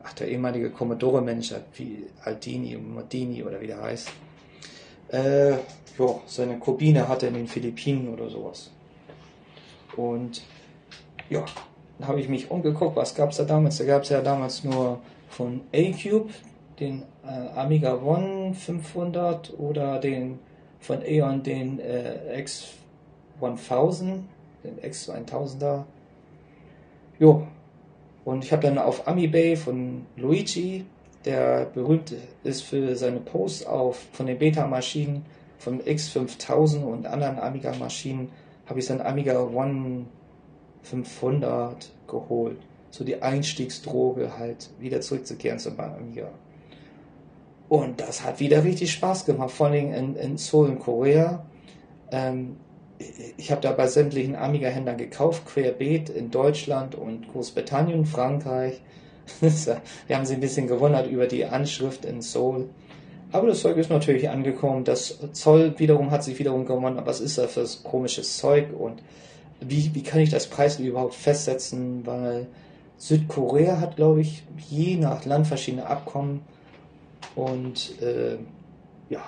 ach, 0.03 0.13
der 0.15 0.29
ehemalige 0.29 0.71
Commodore-Manager, 0.71 1.61
wie 1.75 2.07
Aldini, 2.25 2.77
Modini 2.77 3.45
oder 3.45 3.61
wie 3.61 3.69
der 3.69 3.83
heißt, 3.83 4.09
äh, 5.09 5.53
jo, 5.97 6.23
seine 6.27 6.59
Kubine 6.59 7.07
hatte 7.07 7.29
in 7.29 7.35
den 7.35 7.47
Philippinen 7.47 8.09
oder 8.09 8.29
sowas. 8.29 8.71
Und 9.97 10.43
ja, 11.31 11.45
habe 12.03 12.21
ich 12.21 12.29
mich 12.29 12.51
umgeguckt, 12.51 12.97
was 12.97 13.15
gab 13.15 13.31
es 13.31 13.39
da 13.39 13.45
damals? 13.45 13.79
Da 13.79 13.85
gab 13.85 14.03
es 14.03 14.11
ja 14.11 14.21
damals 14.21 14.65
nur 14.65 15.01
von 15.29 15.63
A-Cube 15.75 16.31
den 16.79 17.03
äh, 17.25 17.59
Amiga 17.59 17.95
One 17.95 18.55
500 18.55 19.59
oder 19.59 19.99
den 19.99 20.39
von 20.79 21.01
Aeon 21.03 21.43
den 21.43 21.81
äh, 21.81 22.43
X1000, 23.41 24.21
den 24.63 24.79
X1000er. 24.83 25.85
Jo. 27.19 27.47
Und 28.25 28.45
ich 28.45 28.53
habe 28.53 28.63
dann 28.63 28.79
auf 28.79 29.07
Amibay 29.07 29.57
von 29.57 30.05
Luigi, 30.17 30.85
der 31.25 31.67
berühmt 31.67 32.15
ist 32.45 32.63
für 32.63 32.95
seine 32.97 33.21
Posts 33.21 33.67
auf 33.67 34.05
von 34.13 34.27
den 34.27 34.39
Beta-Maschinen 34.39 35.25
von 35.59 35.81
X5000 35.81 36.83
und 36.83 37.07
anderen 37.07 37.39
Amiga-Maschinen, 37.39 38.31
habe 38.67 38.81
ich 38.81 38.87
dann 38.87 39.01
Amiga 39.01 39.41
One 39.41 40.07
500 40.87 41.91
geholt. 42.07 42.59
So 42.91 43.05
die 43.05 43.23
Einstiegsdroge 43.23 44.39
halt 44.39 44.71
wieder 44.79 45.01
zurückzukehren 45.01 45.59
zum 45.59 45.79
Amiga. 45.79 46.31
Und 47.69 48.01
das 48.01 48.25
hat 48.25 48.41
wieder 48.41 48.65
richtig 48.65 48.93
Spaß 48.93 49.27
gemacht, 49.27 49.51
vor 49.51 49.67
allem 49.67 49.93
in, 49.93 50.17
in 50.17 50.39
Seoul 50.39 50.69
in 50.69 50.79
Korea. 50.79 51.45
Ähm, 52.13 52.57
ich 53.37 53.51
habe 53.51 53.61
da 53.61 53.73
bei 53.73 53.89
sämtlichen 53.89 54.37
Amiga-Händlern 54.37 54.97
gekauft, 54.97 55.45
querbeet 55.47 56.09
in 56.09 56.31
Deutschland 56.31 56.95
und 56.95 57.31
Großbritannien, 57.33 58.07
Frankreich. 58.07 58.81
Wir 59.41 60.17
haben 60.17 60.25
sich 60.25 60.37
ein 60.37 60.41
bisschen 60.41 60.69
gewundert 60.69 61.09
über 61.11 61.27
die 61.27 61.45
Anschrift 61.45 62.05
in 62.05 62.23
Seoul. 62.23 62.71
Aber 63.33 63.49
das 63.49 63.61
Zeug 63.61 63.77
ist 63.77 63.91
natürlich 63.91 64.31
angekommen. 64.31 64.85
Das 64.85 65.19
Zoll 65.33 65.75
wiederum 65.79 66.13
hat 66.13 66.23
sich 66.23 66.39
wiederum 66.39 66.65
gewundert, 66.65 67.07
was 67.07 67.21
ist 67.21 67.37
da 67.37 67.49
für 67.49 67.67
komisches 67.83 68.39
Zeug 68.39 68.69
und 68.73 69.03
wie, 69.61 69.95
wie 69.95 70.03
kann 70.03 70.21
ich 70.21 70.31
das 70.31 70.49
preislich 70.49 70.89
überhaupt 70.89 71.15
festsetzen, 71.15 72.07
weil 72.07 72.47
Südkorea 72.99 73.81
hat, 73.81 73.97
glaube 73.97 74.21
ich, 74.21 74.45
je 74.69 74.97
nach 74.97 75.25
Land 75.25 75.47
verschiedene 75.47 75.87
Abkommen 75.87 76.43
und 77.35 78.01
äh, 78.01 78.39
ja, 79.09 79.23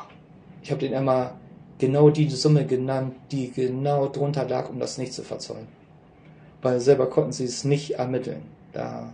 ich 0.63 0.71
habe 0.71 0.81
den 0.81 0.93
immer 0.93 1.35
genau 1.79 2.11
die 2.11 2.29
Summe 2.29 2.67
genannt, 2.67 3.15
die 3.31 3.51
genau 3.51 4.09
drunter 4.09 4.47
lag, 4.47 4.69
um 4.69 4.79
das 4.81 4.99
nicht 4.99 5.13
zu 5.13 5.23
verzollen. 5.23 5.69
Weil 6.63 6.81
selber 6.81 7.09
konnten 7.09 7.33
sie 7.33 7.45
es 7.45 7.65
nicht 7.65 7.93
ermitteln. 7.93 8.43
Da, 8.73 9.13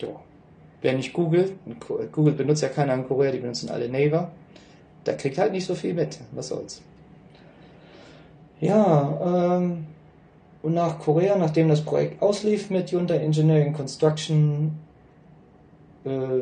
ja. 0.00 0.08
Wer 0.80 0.94
nicht 0.94 1.12
googelt, 1.12 1.54
Google 2.12 2.34
benutzt 2.34 2.62
ja 2.62 2.68
keiner 2.68 2.94
in 2.94 3.06
Korea, 3.06 3.32
die 3.32 3.38
benutzen 3.38 3.70
alle 3.70 3.88
Naver, 3.88 4.30
der 5.06 5.16
kriegt 5.16 5.38
halt 5.38 5.52
nicht 5.52 5.64
so 5.66 5.74
viel 5.74 5.94
mit. 5.94 6.18
Was 6.32 6.48
soll's. 6.48 6.82
Ja, 8.60 9.56
ähm, 9.56 9.86
und 10.64 10.72
nach 10.72 10.98
Korea, 10.98 11.36
nachdem 11.36 11.68
das 11.68 11.82
Projekt 11.82 12.22
auslief 12.22 12.70
mit 12.70 12.90
Hyundai 12.90 13.18
Engineering 13.18 13.74
Construction, 13.74 14.78
äh, 16.06 16.38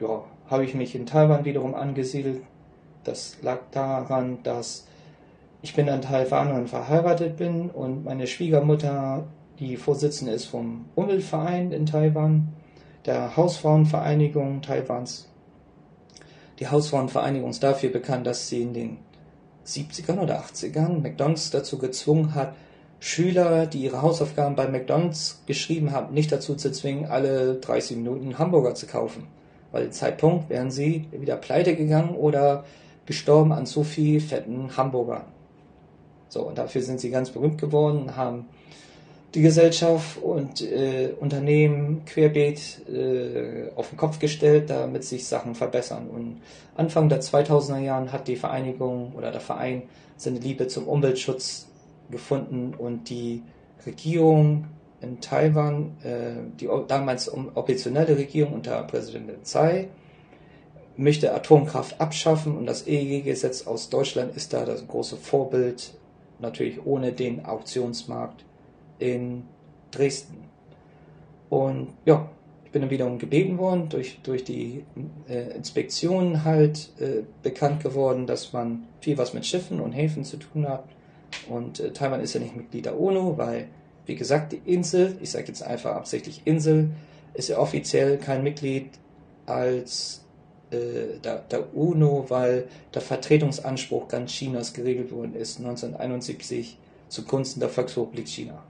ja, 0.00 0.24
habe 0.48 0.64
ich 0.64 0.74
mich 0.74 0.94
in 0.94 1.04
Taiwan 1.04 1.44
wiederum 1.44 1.74
angesiedelt. 1.74 2.40
Das 3.04 3.36
lag 3.42 3.58
daran, 3.72 4.38
dass 4.44 4.86
ich 5.60 5.74
bin 5.74 5.90
an 5.90 6.00
Taiwan 6.00 6.66
verheiratet 6.66 7.36
bin 7.36 7.68
und 7.68 8.06
meine 8.06 8.26
Schwiegermutter 8.26 9.24
die 9.58 9.76
Vorsitzende 9.76 10.32
ist 10.32 10.46
vom 10.46 10.86
Umweltverein 10.94 11.70
in 11.70 11.84
Taiwan, 11.84 12.48
der 13.04 13.36
Hausfrauenvereinigung 13.36 14.62
Taiwans. 14.62 15.28
Die 16.60 16.68
Hausfrauenvereinigung 16.68 17.50
ist 17.50 17.62
dafür 17.62 17.90
bekannt, 17.90 18.26
dass 18.26 18.48
sie 18.48 18.62
in 18.62 18.72
den 18.72 18.98
70ern 19.66 20.18
oder 20.18 20.40
80ern 20.40 21.02
McDonald's 21.02 21.50
dazu 21.50 21.76
gezwungen 21.76 22.34
hat, 22.34 22.54
Schüler, 22.98 23.66
die 23.66 23.78
ihre 23.78 24.02
Hausaufgaben 24.02 24.56
bei 24.56 24.68
McDonalds 24.68 25.42
geschrieben 25.46 25.92
haben, 25.92 26.14
nicht 26.14 26.32
dazu 26.32 26.54
zu 26.54 26.72
zwingen, 26.72 27.06
alle 27.06 27.54
30 27.56 27.98
Minuten 27.98 28.38
Hamburger 28.38 28.74
zu 28.74 28.86
kaufen. 28.86 29.26
Weil 29.72 29.86
im 29.86 29.92
Zeitpunkt 29.92 30.48
wären 30.48 30.70
sie 30.70 31.06
wieder 31.12 31.36
pleite 31.36 31.76
gegangen 31.76 32.14
oder 32.16 32.64
gestorben 33.04 33.52
an 33.52 33.66
zu 33.66 33.84
viel 33.84 34.20
fetten 34.20 34.76
Hamburgern. 34.76 35.24
So, 36.28 36.42
und 36.42 36.58
dafür 36.58 36.82
sind 36.82 37.00
sie 37.00 37.10
ganz 37.10 37.30
berühmt 37.30 37.60
geworden, 37.60 38.16
haben 38.16 38.46
die 39.34 39.42
Gesellschaft 39.42 40.22
und 40.22 40.62
äh, 40.62 41.10
Unternehmen 41.20 42.04
querbeet 42.06 42.88
äh, 42.88 43.70
auf 43.76 43.90
den 43.90 43.98
Kopf 43.98 44.18
gestellt, 44.18 44.70
damit 44.70 45.04
sich 45.04 45.26
Sachen 45.26 45.54
verbessern. 45.54 46.08
Und 46.08 46.40
Anfang 46.74 47.08
der 47.08 47.20
2000er 47.20 47.78
Jahren 47.78 48.12
hat 48.12 48.28
die 48.28 48.36
Vereinigung 48.36 49.12
oder 49.14 49.30
der 49.30 49.40
Verein 49.40 49.82
seine 50.16 50.38
Liebe 50.38 50.68
zum 50.68 50.88
Umweltschutz 50.88 51.66
gefunden 52.10 52.74
und 52.76 53.10
die 53.10 53.42
Regierung 53.84 54.66
in 55.00 55.20
Taiwan, 55.20 55.96
äh, 56.02 56.58
die 56.58 56.68
damals 56.88 57.32
oppositionelle 57.32 58.16
Regierung 58.16 58.54
unter 58.54 58.82
Präsidentin 58.84 59.42
Tsai, 59.42 59.88
möchte 60.96 61.34
Atomkraft 61.34 62.00
abschaffen 62.00 62.56
und 62.56 62.66
das 62.66 62.86
EEG-Gesetz 62.86 63.66
aus 63.66 63.90
Deutschland 63.90 64.34
ist 64.36 64.52
da 64.52 64.64
das 64.64 64.86
große 64.86 65.16
Vorbild, 65.16 65.92
natürlich 66.38 66.84
ohne 66.84 67.12
den 67.12 67.44
Auktionsmarkt 67.44 68.44
in 68.98 69.44
Dresden. 69.90 70.44
Und 71.50 71.88
ja, 72.04 72.28
ich 72.64 72.72
bin 72.72 72.82
dann 72.82 72.90
wiederum 72.90 73.18
gebeten 73.18 73.58
worden, 73.58 73.88
durch, 73.88 74.20
durch 74.22 74.44
die 74.44 74.84
äh, 75.28 75.54
Inspektionen 75.54 76.44
halt 76.44 76.90
äh, 76.98 77.22
bekannt 77.42 77.82
geworden, 77.82 78.26
dass 78.26 78.52
man 78.52 78.84
viel 79.00 79.18
was 79.18 79.34
mit 79.34 79.46
Schiffen 79.46 79.80
und 79.80 79.92
Häfen 79.92 80.24
zu 80.24 80.38
tun 80.38 80.68
hat. 80.68 80.84
Und 81.48 81.80
äh, 81.80 81.92
Taiwan 81.92 82.20
ist 82.20 82.34
ja 82.34 82.40
nicht 82.40 82.56
Mitglied 82.56 82.86
der 82.86 82.98
UNO, 82.98 83.38
weil, 83.38 83.68
wie 84.06 84.16
gesagt, 84.16 84.52
die 84.52 84.62
Insel, 84.64 85.16
ich 85.20 85.30
sage 85.30 85.46
jetzt 85.48 85.62
einfach 85.62 85.94
absichtlich 85.94 86.42
Insel, 86.44 86.90
ist 87.34 87.48
ja 87.48 87.58
offiziell 87.58 88.18
kein 88.18 88.42
Mitglied 88.42 88.90
als 89.46 90.24
äh, 90.70 91.18
der, 91.22 91.38
der, 91.50 91.74
UNO, 91.74 92.26
weil 92.28 92.68
der 92.94 93.02
Vertretungsanspruch 93.02 94.08
ganz 94.08 94.32
Chinas 94.32 94.72
geregelt 94.72 95.12
worden 95.12 95.34
ist 95.34 95.58
1971 95.58 96.78
zugunsten 97.08 97.60
der 97.60 97.68
Volksrepublik 97.68 98.26
China. 98.26 98.62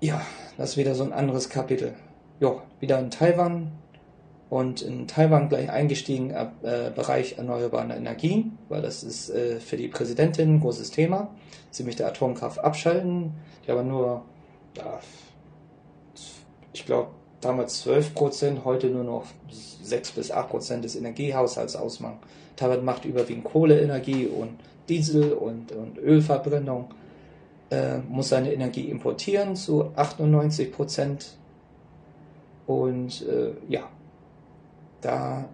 Ja, 0.00 0.20
das 0.58 0.70
ist 0.70 0.76
wieder 0.76 0.94
so 0.94 1.04
ein 1.04 1.12
anderes 1.12 1.48
Kapitel. 1.48 1.94
Ja, 2.40 2.62
wieder 2.80 2.98
in 2.98 3.10
Taiwan, 3.10 3.72
und 4.48 4.82
in 4.82 5.08
Taiwan 5.08 5.48
gleich 5.48 5.70
eingestiegen 5.70 6.34
ab 6.34 6.54
äh, 6.62 6.90
Bereich 6.90 7.36
erneuerbare 7.38 7.94
Energien, 7.94 8.58
weil 8.68 8.80
das 8.80 9.02
ist 9.02 9.30
äh, 9.30 9.58
für 9.58 9.76
die 9.76 9.88
Präsidentin 9.88 10.56
ein 10.56 10.60
großes 10.60 10.92
Thema. 10.92 11.28
Sie 11.70 11.82
möchte 11.82 12.06
Atomkraft 12.06 12.58
abschalten, 12.60 13.34
die 13.66 13.72
aber 13.72 13.82
nur, 13.82 14.22
ja, 14.76 15.00
ich 16.72 16.86
glaube, 16.86 17.10
damals 17.40 17.80
12 17.82 18.14
Prozent, 18.14 18.64
heute 18.64 18.88
nur 18.88 19.04
noch 19.04 19.24
6 19.82 20.12
bis 20.12 20.30
8 20.30 20.48
Prozent 20.48 20.84
des 20.84 20.94
Energiehaushalts 20.96 21.74
ausmachen. 21.74 22.18
Taiwan 22.54 22.84
macht 22.84 23.04
überwiegend 23.04 23.44
Kohleenergie 23.44 24.26
und 24.26 24.58
Diesel 24.88 25.32
und, 25.32 25.72
und 25.72 25.98
Ölverbrennung, 25.98 26.94
äh, 27.70 27.98
muss 27.98 28.28
seine 28.28 28.52
Energie 28.52 28.88
importieren 28.88 29.56
zu 29.56 29.90
98 29.96 30.72
Prozent. 30.72 31.36
Und 32.66 33.26
äh, 33.26 33.52
ja, 33.68 33.88
da 35.00 35.48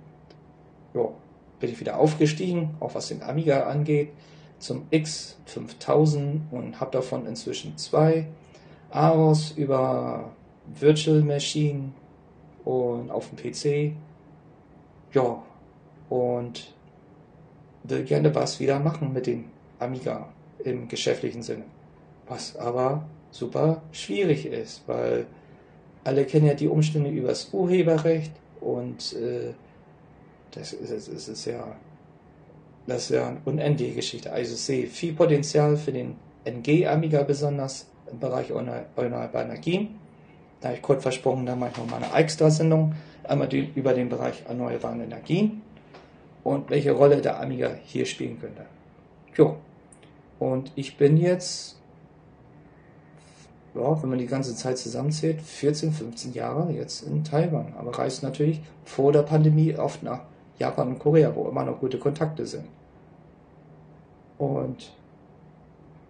jo, 0.94 1.14
bin 1.60 1.70
ich 1.70 1.80
wieder 1.80 1.98
aufgestiegen, 1.98 2.74
auch 2.80 2.94
was 2.94 3.08
den 3.08 3.22
Amiga 3.22 3.64
angeht, 3.64 4.10
zum 4.58 4.86
X5000 4.90 6.40
und 6.50 6.80
habe 6.80 6.90
davon 6.92 7.26
inzwischen 7.26 7.76
zwei 7.78 8.28
AROS 8.90 9.52
über 9.52 10.32
Virtual 10.66 11.22
Machine 11.22 11.92
und 12.64 13.10
auf 13.10 13.30
dem 13.30 13.38
PC. 13.38 13.96
Ja, 15.12 15.42
und 16.08 16.72
will 17.84 18.04
gerne 18.04 18.34
was 18.34 18.60
wieder 18.60 18.78
machen 18.78 19.12
mit 19.12 19.26
dem 19.26 19.46
Amiga 19.78 20.28
im 20.64 20.88
geschäftlichen 20.88 21.42
Sinne. 21.42 21.64
Was 22.28 22.56
aber 22.56 23.04
super 23.30 23.82
schwierig 23.90 24.46
ist, 24.46 24.82
weil 24.86 25.26
alle 26.04 26.24
kennen 26.24 26.46
ja 26.46 26.54
die 26.54 26.68
Umstände 26.68 27.10
übers 27.10 27.52
Urheberrecht 27.52 28.32
und 28.62 29.12
äh, 29.14 29.52
das, 30.52 30.76
das, 30.80 31.06
das, 31.06 31.28
ist 31.28 31.44
ja, 31.46 31.76
das 32.86 33.04
ist 33.04 33.10
ja 33.10 33.28
eine 33.28 33.40
unendliche 33.44 33.94
Geschichte. 33.94 34.32
Also 34.32 34.54
ich 34.54 34.60
sehe 34.60 34.86
viel 34.86 35.14
Potenzial 35.14 35.76
für 35.76 35.92
den 35.92 36.16
NG-Amiga 36.44 37.22
besonders 37.22 37.86
im 38.10 38.18
Bereich 38.18 38.50
erneuerbare 38.50 39.44
Energien. 39.44 39.98
Da 40.60 40.68
habe 40.68 40.76
ich 40.76 40.82
kurz 40.82 41.02
versprochen, 41.02 41.46
da 41.46 41.56
mache 41.56 41.70
ich 41.72 41.78
noch 41.78 41.90
mal 41.90 42.02
eine 42.02 42.14
Extra-Sendung. 42.14 42.94
Einmal 43.24 43.48
die, 43.48 43.72
über 43.74 43.94
den 43.94 44.08
Bereich 44.08 44.44
erneuerbare 44.46 45.02
Energien. 45.02 45.62
und 46.44 46.70
welche 46.70 46.92
Rolle 46.92 47.20
der 47.20 47.40
Amiga 47.40 47.70
hier 47.84 48.04
spielen 48.04 48.40
könnte. 48.40 48.66
Jo. 49.36 49.56
Und 50.38 50.72
ich 50.74 50.96
bin 50.96 51.16
jetzt, 51.16 51.78
ja, 53.74 54.02
wenn 54.02 54.10
man 54.10 54.18
die 54.18 54.26
ganze 54.26 54.54
Zeit 54.54 54.78
zusammenzählt, 54.78 55.40
14, 55.40 55.92
15 55.92 56.32
Jahre 56.34 56.72
jetzt 56.72 57.02
in 57.02 57.24
Taiwan. 57.24 57.72
Aber 57.78 57.98
reist 57.98 58.22
natürlich 58.22 58.60
vor 58.84 59.12
der 59.12 59.22
Pandemie 59.22 59.74
oft 59.76 60.02
nach 60.02 60.20
Japan 60.58 60.88
und 60.88 60.98
Korea, 60.98 61.34
wo 61.34 61.48
immer 61.48 61.64
noch 61.64 61.80
gute 61.80 61.98
Kontakte 61.98 62.44
sind. 62.46 62.66
Und 64.38 64.92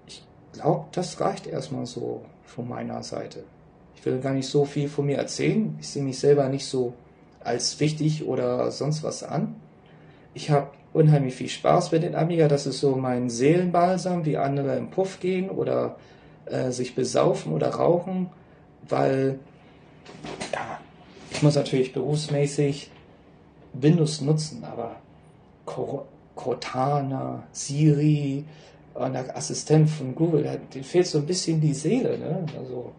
ich 0.07 0.25
glaube, 0.53 0.87
das 0.93 1.21
reicht 1.21 1.47
erstmal 1.47 1.87
so 1.87 2.23
von 2.45 2.69
meiner 2.69 3.03
Seite. 3.03 3.45
Ich 3.95 4.05
will 4.05 4.19
gar 4.19 4.33
nicht 4.33 4.49
so 4.49 4.65
viel 4.65 4.89
von 4.89 5.07
mir 5.07 5.19
erzählen. 5.19 5.77
Ich 5.81 5.89
sehe 5.89 6.03
mich 6.03 6.19
selber 6.19 6.49
nicht 6.49 6.67
so 6.67 6.93
als 7.41 7.79
wichtig 7.79 8.27
oder 8.27 8.71
sonst 8.73 9.05
was 9.05 9.23
an. 9.23 9.55
Ich 10.35 10.51
habe 10.51 10.69
unheimlich 10.93 11.35
viel 11.35 11.49
Spaß 11.49 11.93
mit 11.93 12.03
den 12.03 12.15
Amiga. 12.17 12.49
Das 12.49 12.67
ist 12.67 12.81
so 12.81 12.97
mein 12.97 13.31
Seelenbalsam, 13.31 14.25
wie 14.25 14.37
andere 14.37 14.77
im 14.77 14.91
Puff 14.91 15.21
gehen 15.21 15.51
oder 15.51 15.97
äh, 16.47 16.71
sich 16.71 16.95
besaufen 16.95 17.53
oder 17.53 17.69
rauchen, 17.69 18.31
weil 18.89 19.39
ja, 20.53 20.79
ich 21.31 21.43
muss 21.43 21.55
natürlich 21.55 21.93
berufsmäßig 21.93 22.91
Windows 23.73 24.21
nutzen, 24.21 24.65
aber 24.65 24.97
Cortana, 26.35 27.45
Siri 27.53 28.45
der 28.95 29.37
Assistent 29.37 29.89
von 29.89 30.15
Google, 30.15 30.61
dem 30.75 30.85
fehlt 30.85 31.07
so 31.07 31.19
ein 31.19 31.27
bisschen 31.27 31.61
die 31.61 31.73
Seele. 31.73 32.19
Ne? 32.19 32.45
Also 32.59 32.93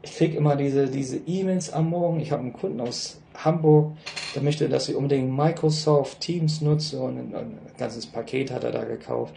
ich 0.00 0.16
kriege 0.16 0.36
immer 0.36 0.56
diese 0.56 0.86
diese 0.86 1.18
E-Mails 1.26 1.72
am 1.72 1.90
Morgen. 1.90 2.20
Ich 2.20 2.32
habe 2.32 2.42
einen 2.42 2.54
Kunden 2.54 2.80
aus 2.80 3.18
Hamburg, 3.34 3.92
der 4.34 4.42
möchte, 4.42 4.68
dass 4.68 4.88
ich 4.88 4.96
unbedingt 4.96 5.36
Microsoft 5.36 6.20
Teams 6.20 6.60
nutze 6.60 7.00
und 7.00 7.18
ein, 7.18 7.34
ein 7.34 7.58
ganzes 7.76 8.06
Paket 8.06 8.50
hat 8.50 8.64
er 8.64 8.72
da 8.72 8.84
gekauft. 8.84 9.34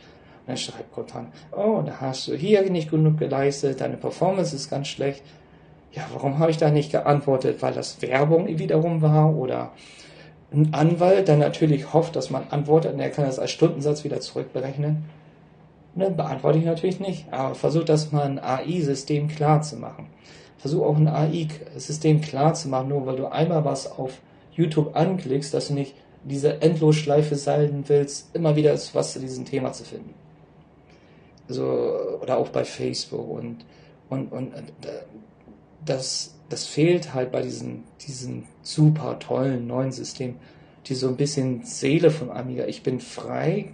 Dann 0.47 0.57
schreibt 0.57 0.91
Cortana, 0.93 1.27
oh, 1.51 1.81
da 1.85 2.01
hast 2.01 2.27
du 2.27 2.35
hier 2.35 2.69
nicht 2.69 2.89
genug 2.89 3.17
geleistet, 3.17 3.81
deine 3.81 3.97
Performance 3.97 4.55
ist 4.55 4.69
ganz 4.69 4.87
schlecht. 4.87 5.23
Ja, 5.93 6.03
warum 6.13 6.39
habe 6.39 6.51
ich 6.51 6.57
da 6.57 6.71
nicht 6.71 6.91
geantwortet? 6.91 7.61
Weil 7.61 7.73
das 7.73 8.01
Werbung 8.01 8.47
wiederum 8.47 9.01
war 9.01 9.35
oder 9.35 9.71
ein 10.51 10.73
Anwalt, 10.73 11.27
der 11.27 11.37
natürlich 11.37 11.93
hofft, 11.93 12.15
dass 12.15 12.29
man 12.29 12.43
antwortet 12.49 12.93
und 12.93 12.99
er 12.99 13.09
kann 13.09 13.25
das 13.25 13.39
als 13.39 13.51
Stundensatz 13.51 14.03
wieder 14.03 14.19
zurückberechnen. 14.19 15.05
Ne, 15.93 16.09
beantworte 16.09 16.57
ich 16.57 16.65
natürlich 16.65 17.01
nicht, 17.01 17.31
aber 17.31 17.53
versucht 17.53 17.89
das 17.89 18.13
mal 18.13 18.23
ein 18.23 18.39
AI-System 18.39 19.27
klar 19.27 19.61
zu 19.61 19.75
machen. 19.75 20.07
Versuch 20.57 20.83
auch 20.83 20.95
ein 20.95 21.07
AI-System 21.07 22.21
klar 22.21 22.53
zu 22.53 22.69
machen, 22.69 22.89
nur 22.89 23.05
weil 23.05 23.17
du 23.17 23.25
einmal 23.25 23.65
was 23.65 23.91
auf 23.91 24.19
YouTube 24.53 24.95
anklickst, 24.95 25.53
dass 25.53 25.67
du 25.67 25.73
nicht 25.73 25.95
diese 26.23 26.61
Endlosschleife 26.61 27.35
sein 27.35 27.83
willst, 27.87 28.33
immer 28.35 28.55
wieder 28.55 28.73
was 28.93 29.13
zu 29.13 29.19
diesem 29.19 29.43
Thema 29.43 29.73
zu 29.73 29.83
finden. 29.83 30.13
Also, 31.51 32.17
oder 32.21 32.37
auch 32.37 32.47
bei 32.47 32.63
Facebook 32.63 33.29
und, 33.29 33.65
und, 34.09 34.31
und 34.31 34.53
äh, 34.53 35.03
das, 35.85 36.33
das 36.47 36.65
fehlt 36.65 37.13
halt 37.13 37.33
bei 37.33 37.41
diesen, 37.41 37.83
diesen 38.07 38.45
super 38.61 39.19
tollen 39.19 39.67
neuen 39.67 39.91
System, 39.91 40.35
die 40.85 40.95
so 40.95 41.09
ein 41.09 41.17
bisschen 41.17 41.65
Seele 41.65 42.09
von 42.09 42.31
Amiga. 42.31 42.67
Ich 42.67 42.83
bin 42.83 43.01
frei, 43.01 43.73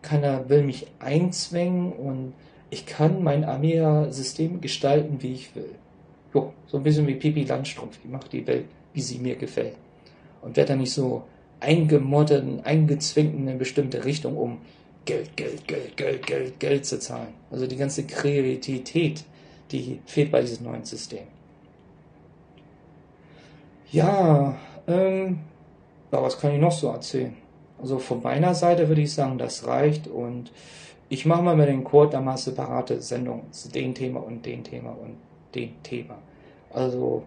keiner 0.00 0.48
will 0.48 0.62
mich 0.62 0.86
einzwängen 0.98 1.92
und 1.92 2.32
ich 2.70 2.86
kann 2.86 3.22
mein 3.22 3.44
Amiga-System 3.44 4.62
gestalten, 4.62 5.18
wie 5.20 5.34
ich 5.34 5.54
will. 5.54 5.74
Jo, 6.32 6.54
so 6.68 6.78
ein 6.78 6.82
bisschen 6.82 7.06
wie 7.06 7.16
Pipi 7.16 7.44
Landstrumpf. 7.44 7.98
Ich 8.02 8.10
mache 8.10 8.30
die 8.30 8.46
Welt, 8.46 8.64
wie 8.94 9.02
sie 9.02 9.18
mir 9.18 9.36
gefällt. 9.36 9.74
Und 10.40 10.56
werde 10.56 10.68
dann 10.68 10.78
nicht 10.78 10.94
so 10.94 11.24
eingemottet 11.60 12.44
und 12.44 12.64
eingezwingt 12.64 13.34
in 13.34 13.46
eine 13.46 13.58
bestimmte 13.58 14.06
Richtung, 14.06 14.38
um 14.38 14.62
Geld, 15.04 15.36
Geld, 15.36 15.66
Geld, 15.66 15.96
Geld, 15.96 16.26
Geld, 16.26 16.60
Geld 16.60 16.86
zu 16.86 16.98
zahlen. 16.98 17.34
Also 17.50 17.66
die 17.66 17.76
ganze 17.76 18.06
Kreativität, 18.06 19.24
die 19.70 20.00
fehlt 20.06 20.30
bei 20.30 20.40
diesem 20.40 20.66
neuen 20.66 20.84
System. 20.84 21.26
Ja, 23.90 24.56
ähm, 24.86 25.40
ja, 26.12 26.22
was 26.22 26.38
kann 26.38 26.52
ich 26.52 26.60
noch 26.60 26.72
so 26.72 26.88
erzählen? 26.88 27.36
Also 27.80 27.98
von 27.98 28.22
meiner 28.22 28.54
Seite 28.54 28.88
würde 28.88 29.00
ich 29.00 29.12
sagen, 29.12 29.38
das 29.38 29.66
reicht 29.66 30.06
und 30.06 30.52
ich 31.08 31.26
mache 31.26 31.42
mal 31.42 31.56
mit 31.56 31.68
dem 31.68 31.82
Code 31.82 32.20
mal 32.20 32.36
separate 32.36 33.00
Sendungen 33.00 33.52
zu 33.52 33.68
dem 33.68 33.94
Thema 33.94 34.20
und 34.20 34.46
dem 34.46 34.62
Thema 34.62 34.90
und 34.90 35.16
dem 35.54 35.82
Thema. 35.82 36.18
Also 36.72 37.24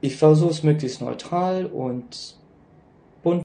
ich 0.00 0.16
versuche 0.16 0.50
es 0.50 0.62
möglichst 0.62 1.00
neutral 1.00 1.66
und 1.66 2.36
bunt. 3.22 3.42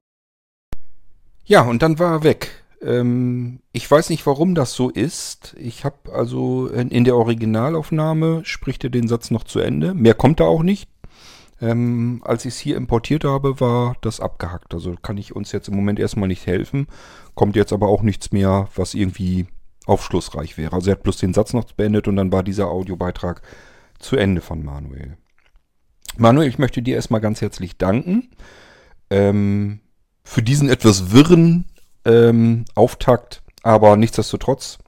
Ja, 1.46 1.62
und 1.62 1.82
dann 1.82 2.00
war 2.00 2.14
er 2.14 2.24
weg. 2.24 2.63
Ähm, 2.84 3.60
ich 3.72 3.90
weiß 3.90 4.10
nicht, 4.10 4.26
warum 4.26 4.56
das 4.56 4.74
so 4.74 4.90
ist. 4.90 5.56
Ich 5.58 5.86
habe 5.86 6.14
also 6.14 6.68
in, 6.68 6.90
in, 6.90 7.04
der 7.06 7.16
Originalaufnahme 7.16 8.42
spricht 8.44 8.84
er 8.84 8.90
den 8.90 9.08
Satz 9.08 9.32
noch 9.32 9.44
zu 9.44 9.60
Ende. 9.60 9.94
Mehr 9.94 10.14
kommt 10.14 10.40
da 10.40 10.46
auch 10.46 10.64
nicht. 10.64 10.90
Ähm, 11.62 12.22
als 12.26 12.46
ich 12.46 12.56
es 12.56 12.60
hier 12.60 12.76
importiert 12.76 13.24
habe, 13.24 13.60
war 13.60 13.96
das 14.02 14.20
abgehackt. 14.20 14.74
Also 14.74 14.96
kann 15.02 15.18
ich 15.18 15.36
uns 15.36 15.52
jetzt 15.52 15.70
im 15.70 15.76
Moment 15.76 16.00
erstmal 16.00 16.28
nicht 16.28 16.46
helfen. 16.46 16.88
Kommt 17.36 17.56
jetzt 17.56 17.72
aber 17.72 17.88
auch 17.88 18.02
nichts 18.02 18.32
mehr, 18.32 18.68
was 18.76 18.94
irgendwie 18.94 19.48
aufschlussreich 19.86 20.58
wäre. 20.58 20.74
Also 20.74 20.90
er 20.90 20.98
hat 20.98 21.04
bloß 21.04 21.18
den 21.18 21.34
Satz 21.34 21.54
noch 21.54 21.72
beendet 21.72 22.08
und 22.08 22.18
dann 22.18 22.32
war 22.32 22.44
dieser 22.44 22.68
Audiobeitrag 22.68 23.42
zu 24.00 24.18
Ende 24.18 24.42
von 24.42 24.64
Manuel. 24.64 25.18
Manuel, 26.18 26.48
ich 26.48 26.60
möchte 26.60 26.82
dir 26.82 26.96
erstmal 26.96 27.22
ganz 27.22 27.42
herzlich 27.42 27.78
danken 27.78 28.30
ähm, 29.10 29.80
für 30.24 30.42
diesen 30.42 30.70
etwas 30.70 31.12
wirren 31.12 31.66
ähm, 32.06 32.66
Auftakt, 32.76 33.42
aber 33.62 33.96
nichtsdestotrotz 33.98 34.80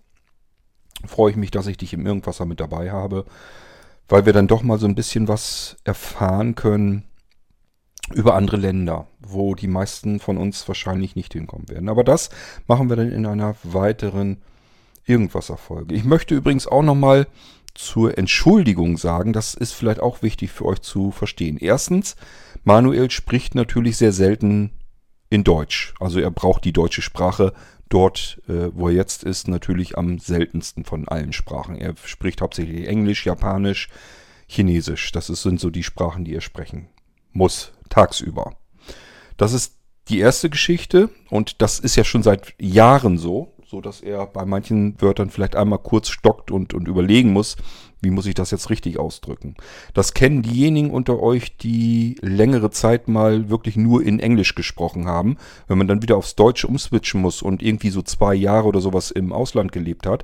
freue 1.05 1.32
ich 1.32 1.38
mich, 1.38 1.51
dass 1.51 1.68
ich 1.68 1.78
dich 1.78 1.93
im 1.93 2.05
Irgendwasser 2.05 2.45
mit 2.45 2.59
dabei 2.59 2.91
habe, 2.91 3.26
weil 4.07 4.26
wir 4.26 4.34
dann 4.34 4.47
doch 4.47 4.63
mal 4.63 4.80
so 4.80 4.88
ein 4.88 4.95
bisschen 4.95 5.28
was 5.28 5.78
erfahren 5.84 6.55
können 6.55 7.05
über 8.13 8.36
andere 8.36 8.57
Länder, 8.57 9.07
wo 9.20 9.55
die 9.55 9.68
meisten 9.68 10.20
von 10.20 10.38
uns 10.38 10.68
wahrscheinlich 10.68 11.16
nicht 11.16 11.34
hinkommen 11.34 11.70
werden. 11.70 11.89
Aber 11.89 12.03
das 12.03 12.30
machen 12.68 12.89
wir 12.89 12.95
dann 12.95 13.11
in 13.11 13.26
einer 13.26 13.55
weiteren 13.63 14.41
Irgendwasser-Folge. 15.05 15.95
Ich 15.95 16.03
möchte 16.03 16.36
übrigens 16.36 16.68
auch 16.68 16.84
nochmal 16.84 17.28
zur 17.74 18.18
Entschuldigung 18.18 18.97
sagen, 18.97 19.34
das 19.34 19.53
ist 19.53 19.74
vielleicht 19.74 19.99
auch 19.99 20.22
wichtig 20.22 20.51
für 20.51 20.66
euch 20.66 20.82
zu 20.82 21.11
verstehen. 21.11 21.57
Erstens, 21.59 22.16
Manuel 22.63 23.11
spricht 23.11 23.55
natürlich 23.55 23.97
sehr 23.97 24.11
selten 24.11 24.72
in 25.30 25.43
Deutsch. 25.43 25.93
Also 25.99 26.19
er 26.19 26.32
braucht 26.32 26.65
die 26.65 26.73
deutsche 26.73 27.01
Sprache 27.01 27.53
dort, 27.89 28.41
äh, 28.47 28.69
wo 28.73 28.89
er 28.89 28.95
jetzt 28.95 29.23
ist, 29.23 29.47
natürlich 29.47 29.97
am 29.97 30.19
seltensten 30.19 30.86
von 30.86 31.07
allen 31.07 31.34
Sprachen. 31.34 31.76
Er 31.76 31.95
spricht 32.03 32.41
hauptsächlich 32.41 32.88
Englisch, 32.88 33.26
Japanisch, 33.26 33.89
Chinesisch. 34.47 35.11
Das 35.11 35.28
sind 35.28 35.59
so 35.59 35.69
die 35.69 35.84
Sprachen, 35.84 36.26
die 36.26 36.36
er 36.36 36.41
sprechen 36.41 36.88
muss, 37.32 37.73
tagsüber. 37.89 38.55
Das 39.38 39.53
ist 39.53 39.76
die 40.07 40.19
erste 40.19 40.49
Geschichte 40.49 41.09
und 41.30 41.61
das 41.61 41.80
ist 41.80 41.95
ja 41.95 42.03
schon 42.03 42.23
seit 42.23 42.53
Jahren 42.59 43.17
so 43.17 43.55
so 43.65 43.82
dass 43.82 44.01
er 44.01 44.26
bei 44.28 44.45
manchen 44.45 44.99
Wörtern 45.01 45.30
vielleicht 45.30 45.55
einmal 45.55 45.80
kurz 45.80 46.09
stockt 46.09 46.51
und, 46.51 46.73
und 46.73 46.88
überlegen 46.88 47.34
muss, 47.34 47.57
wie 48.06 48.12
muss 48.12 48.26
ich 48.26 48.36
das 48.36 48.51
jetzt 48.51 48.70
richtig 48.70 48.97
ausdrücken. 48.97 49.56
Das 49.93 50.14
kennen 50.14 50.43
diejenigen 50.43 50.91
unter 50.91 51.20
euch, 51.22 51.58
die 51.58 52.16
längere 52.22 52.72
Zeit 52.72 53.10
mal 53.10 53.49
wirklich 53.49 53.76
nur 53.76 54.03
in 54.03 54.20
Englisch 54.20 54.56
gesprochen 54.56 55.08
haben. 55.08 55.38
Wenn 55.68 55.78
man 55.78 55.88
dann 55.88 56.01
wieder 56.01 56.16
aufs 56.16 56.36
Deutsche 56.36 56.68
umswitchen 56.68 57.20
muss 57.20 57.41
und 57.41 57.62
irgendwie 57.62 57.89
so 57.89 58.01
zwei 58.01 58.34
Jahre 58.34 58.68
oder 58.68 58.80
sowas 58.80 59.12
im 59.12 59.34
Ausland 59.34 59.74
gelebt 59.74 60.08
hat, 60.08 60.24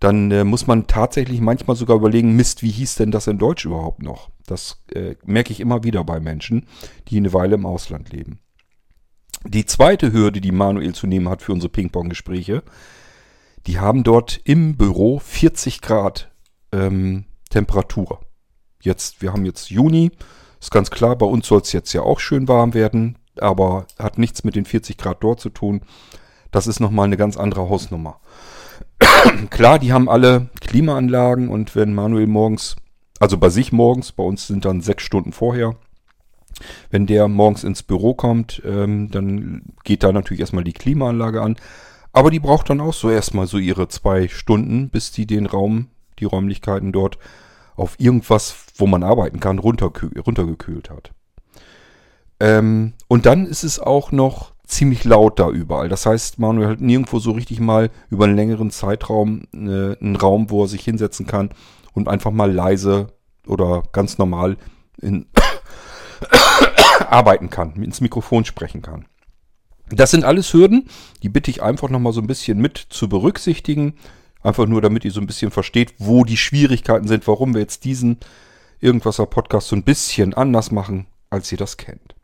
dann 0.00 0.32
äh, 0.32 0.42
muss 0.42 0.66
man 0.66 0.88
tatsächlich 0.88 1.40
manchmal 1.40 1.76
sogar 1.76 1.96
überlegen, 1.96 2.34
Mist, 2.34 2.62
wie 2.62 2.70
hieß 2.70 2.96
denn 2.96 3.12
das 3.12 3.28
in 3.28 3.38
Deutsch 3.38 3.64
überhaupt 3.64 4.02
noch? 4.02 4.30
Das 4.46 4.82
äh, 4.92 5.14
merke 5.24 5.52
ich 5.52 5.60
immer 5.60 5.84
wieder 5.84 6.02
bei 6.02 6.18
Menschen, 6.18 6.66
die 7.08 7.18
eine 7.18 7.32
Weile 7.32 7.54
im 7.54 7.64
Ausland 7.64 8.12
leben. 8.12 8.40
Die 9.46 9.64
zweite 9.64 10.12
Hürde, 10.12 10.40
die 10.40 10.50
Manuel 10.50 10.92
zu 10.94 11.06
nehmen 11.06 11.28
hat 11.28 11.42
für 11.42 11.52
unsere 11.52 11.70
Ping-Pong-Gespräche, 11.70 12.64
die 13.68 13.78
haben 13.78 14.02
dort 14.02 14.40
im 14.42 14.76
Büro 14.76 15.20
40 15.20 15.80
Grad 15.82 16.31
ähm, 16.72 17.24
Temperatur. 17.50 18.20
Jetzt, 18.80 19.22
wir 19.22 19.32
haben 19.32 19.44
jetzt 19.44 19.70
Juni, 19.70 20.10
ist 20.60 20.70
ganz 20.70 20.90
klar, 20.90 21.16
bei 21.16 21.26
uns 21.26 21.46
soll 21.46 21.60
es 21.60 21.72
jetzt 21.72 21.92
ja 21.92 22.02
auch 22.02 22.20
schön 22.20 22.48
warm 22.48 22.74
werden, 22.74 23.18
aber 23.38 23.86
hat 23.98 24.18
nichts 24.18 24.44
mit 24.44 24.56
den 24.56 24.64
40 24.64 24.96
Grad 24.96 25.22
dort 25.22 25.40
zu 25.40 25.50
tun. 25.50 25.82
Das 26.50 26.66
ist 26.66 26.80
nochmal 26.80 27.06
eine 27.06 27.16
ganz 27.16 27.36
andere 27.36 27.68
Hausnummer. 27.68 28.20
klar, 29.50 29.78
die 29.78 29.92
haben 29.92 30.08
alle 30.08 30.48
Klimaanlagen 30.60 31.48
und 31.48 31.74
wenn 31.74 31.94
Manuel 31.94 32.26
morgens, 32.26 32.76
also 33.20 33.38
bei 33.38 33.48
sich 33.48 33.72
morgens, 33.72 34.12
bei 34.12 34.22
uns 34.22 34.46
sind 34.46 34.64
dann 34.64 34.80
sechs 34.80 35.02
Stunden 35.02 35.32
vorher, 35.32 35.76
wenn 36.90 37.06
der 37.06 37.28
morgens 37.28 37.64
ins 37.64 37.82
Büro 37.82 38.14
kommt, 38.14 38.62
ähm, 38.64 39.10
dann 39.10 39.62
geht 39.84 40.02
da 40.02 40.12
natürlich 40.12 40.40
erstmal 40.40 40.64
die 40.64 40.72
Klimaanlage 40.72 41.40
an. 41.40 41.56
Aber 42.12 42.30
die 42.30 42.40
braucht 42.40 42.68
dann 42.68 42.80
auch 42.80 42.92
so 42.92 43.10
erstmal 43.10 43.46
so 43.46 43.58
ihre 43.58 43.88
zwei 43.88 44.28
Stunden, 44.28 44.90
bis 44.90 45.12
die 45.12 45.26
den 45.26 45.46
Raum, 45.46 45.88
die 46.22 46.26
Räumlichkeiten 46.26 46.92
dort 46.92 47.18
auf 47.76 47.96
irgendwas, 47.98 48.54
wo 48.76 48.86
man 48.86 49.02
arbeiten 49.02 49.40
kann, 49.40 49.58
runtergekühlt 49.58 50.90
hat. 50.90 51.10
Ähm, 52.40 52.94
und 53.08 53.26
dann 53.26 53.46
ist 53.46 53.64
es 53.64 53.78
auch 53.78 54.12
noch 54.12 54.52
ziemlich 54.64 55.04
laut 55.04 55.38
da 55.38 55.48
überall. 55.48 55.88
Das 55.88 56.06
heißt, 56.06 56.38
Manuel 56.38 56.68
hat 56.68 56.80
nirgendwo 56.80 57.18
so 57.18 57.32
richtig 57.32 57.60
mal 57.60 57.90
über 58.10 58.24
einen 58.24 58.36
längeren 58.36 58.70
Zeitraum 58.70 59.42
äh, 59.52 59.96
einen 59.98 60.16
Raum, 60.16 60.50
wo 60.50 60.64
er 60.64 60.68
sich 60.68 60.82
hinsetzen 60.84 61.26
kann 61.26 61.50
und 61.92 62.08
einfach 62.08 62.30
mal 62.30 62.50
leise 62.50 63.08
oder 63.46 63.82
ganz 63.92 64.18
normal 64.18 64.56
in 65.00 65.26
arbeiten 67.10 67.50
kann, 67.50 67.74
ins 67.82 68.00
Mikrofon 68.00 68.44
sprechen 68.44 68.82
kann. 68.82 69.06
Das 69.90 70.10
sind 70.10 70.24
alles 70.24 70.52
Hürden, 70.52 70.88
die 71.22 71.28
bitte 71.28 71.50
ich 71.50 71.62
einfach 71.62 71.90
nochmal 71.90 72.12
so 72.12 72.20
ein 72.20 72.26
bisschen 72.26 72.58
mit 72.58 72.78
zu 72.78 73.08
berücksichtigen. 73.08 73.94
Einfach 74.42 74.66
nur, 74.66 74.80
damit 74.80 75.04
ihr 75.04 75.10
so 75.10 75.20
ein 75.20 75.26
bisschen 75.26 75.50
versteht, 75.50 75.94
wo 75.98 76.24
die 76.24 76.36
Schwierigkeiten 76.36 77.06
sind, 77.06 77.26
warum 77.26 77.54
wir 77.54 77.60
jetzt 77.60 77.84
diesen 77.84 78.18
Irgendwasser 78.80 79.26
Podcast 79.26 79.68
so 79.68 79.76
ein 79.76 79.84
bisschen 79.84 80.34
anders 80.34 80.72
machen, 80.72 81.06
als 81.30 81.52
ihr 81.52 81.58
das 81.58 81.76
kennt. 81.76 82.16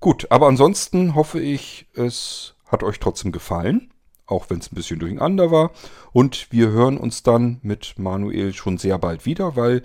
Gut, 0.00 0.26
aber 0.30 0.48
ansonsten 0.48 1.14
hoffe 1.14 1.40
ich, 1.40 1.86
es 1.94 2.56
hat 2.66 2.82
euch 2.82 2.98
trotzdem 2.98 3.30
gefallen, 3.30 3.92
auch 4.26 4.50
wenn 4.50 4.58
es 4.58 4.72
ein 4.72 4.74
bisschen 4.74 4.98
durcheinander 4.98 5.52
war. 5.52 5.70
Und 6.12 6.50
wir 6.50 6.70
hören 6.70 6.96
uns 6.96 7.22
dann 7.22 7.60
mit 7.62 7.94
Manuel 7.98 8.52
schon 8.52 8.78
sehr 8.78 8.98
bald 8.98 9.26
wieder, 9.26 9.54
weil 9.54 9.84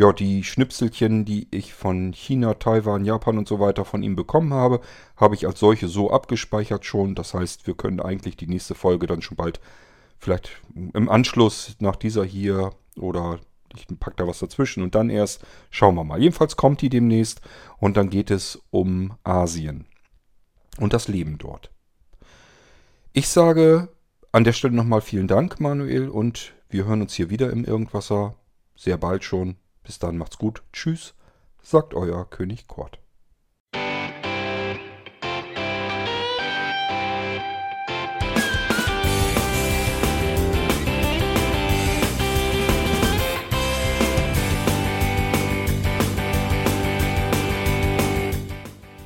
ja, 0.00 0.14
die 0.14 0.44
Schnipselchen, 0.44 1.26
die 1.26 1.46
ich 1.50 1.74
von 1.74 2.14
China, 2.14 2.54
Taiwan, 2.54 3.04
Japan 3.04 3.36
und 3.36 3.46
so 3.46 3.60
weiter 3.60 3.84
von 3.84 4.02
ihm 4.02 4.16
bekommen 4.16 4.54
habe, 4.54 4.80
habe 5.14 5.34
ich 5.34 5.46
als 5.46 5.60
solche 5.60 5.88
so 5.88 6.10
abgespeichert 6.10 6.86
schon. 6.86 7.14
Das 7.14 7.34
heißt, 7.34 7.66
wir 7.66 7.74
können 7.74 8.00
eigentlich 8.00 8.38
die 8.38 8.46
nächste 8.46 8.74
Folge 8.74 9.06
dann 9.06 9.20
schon 9.20 9.36
bald 9.36 9.60
vielleicht 10.20 10.60
im 10.74 11.08
Anschluss 11.08 11.76
nach 11.80 11.96
dieser 11.96 12.24
hier 12.24 12.72
oder 12.96 13.40
ich 13.74 13.86
packe 13.98 14.16
da 14.16 14.26
was 14.26 14.40
dazwischen 14.40 14.82
und 14.82 14.94
dann 14.94 15.10
erst 15.10 15.44
schauen 15.70 15.94
wir 15.94 16.04
mal. 16.04 16.20
Jedenfalls 16.20 16.56
kommt 16.56 16.82
die 16.82 16.88
demnächst 16.88 17.40
und 17.78 17.96
dann 17.96 18.10
geht 18.10 18.30
es 18.30 18.60
um 18.70 19.14
Asien 19.24 19.86
und 20.78 20.92
das 20.92 21.08
Leben 21.08 21.38
dort. 21.38 21.70
Ich 23.12 23.28
sage 23.28 23.88
an 24.32 24.44
der 24.44 24.52
Stelle 24.52 24.74
nochmal 24.74 25.00
vielen 25.00 25.26
Dank, 25.26 25.60
Manuel, 25.60 26.08
und 26.08 26.52
wir 26.68 26.84
hören 26.84 27.02
uns 27.02 27.14
hier 27.14 27.30
wieder 27.30 27.50
im 27.50 27.64
Irgendwasser 27.64 28.36
sehr 28.76 28.96
bald 28.96 29.24
schon. 29.24 29.56
Bis 29.82 29.98
dann 29.98 30.16
macht's 30.16 30.38
gut. 30.38 30.62
Tschüss, 30.72 31.14
sagt 31.60 31.94
euer 31.94 32.28
König 32.28 32.68
Kort. 32.68 33.00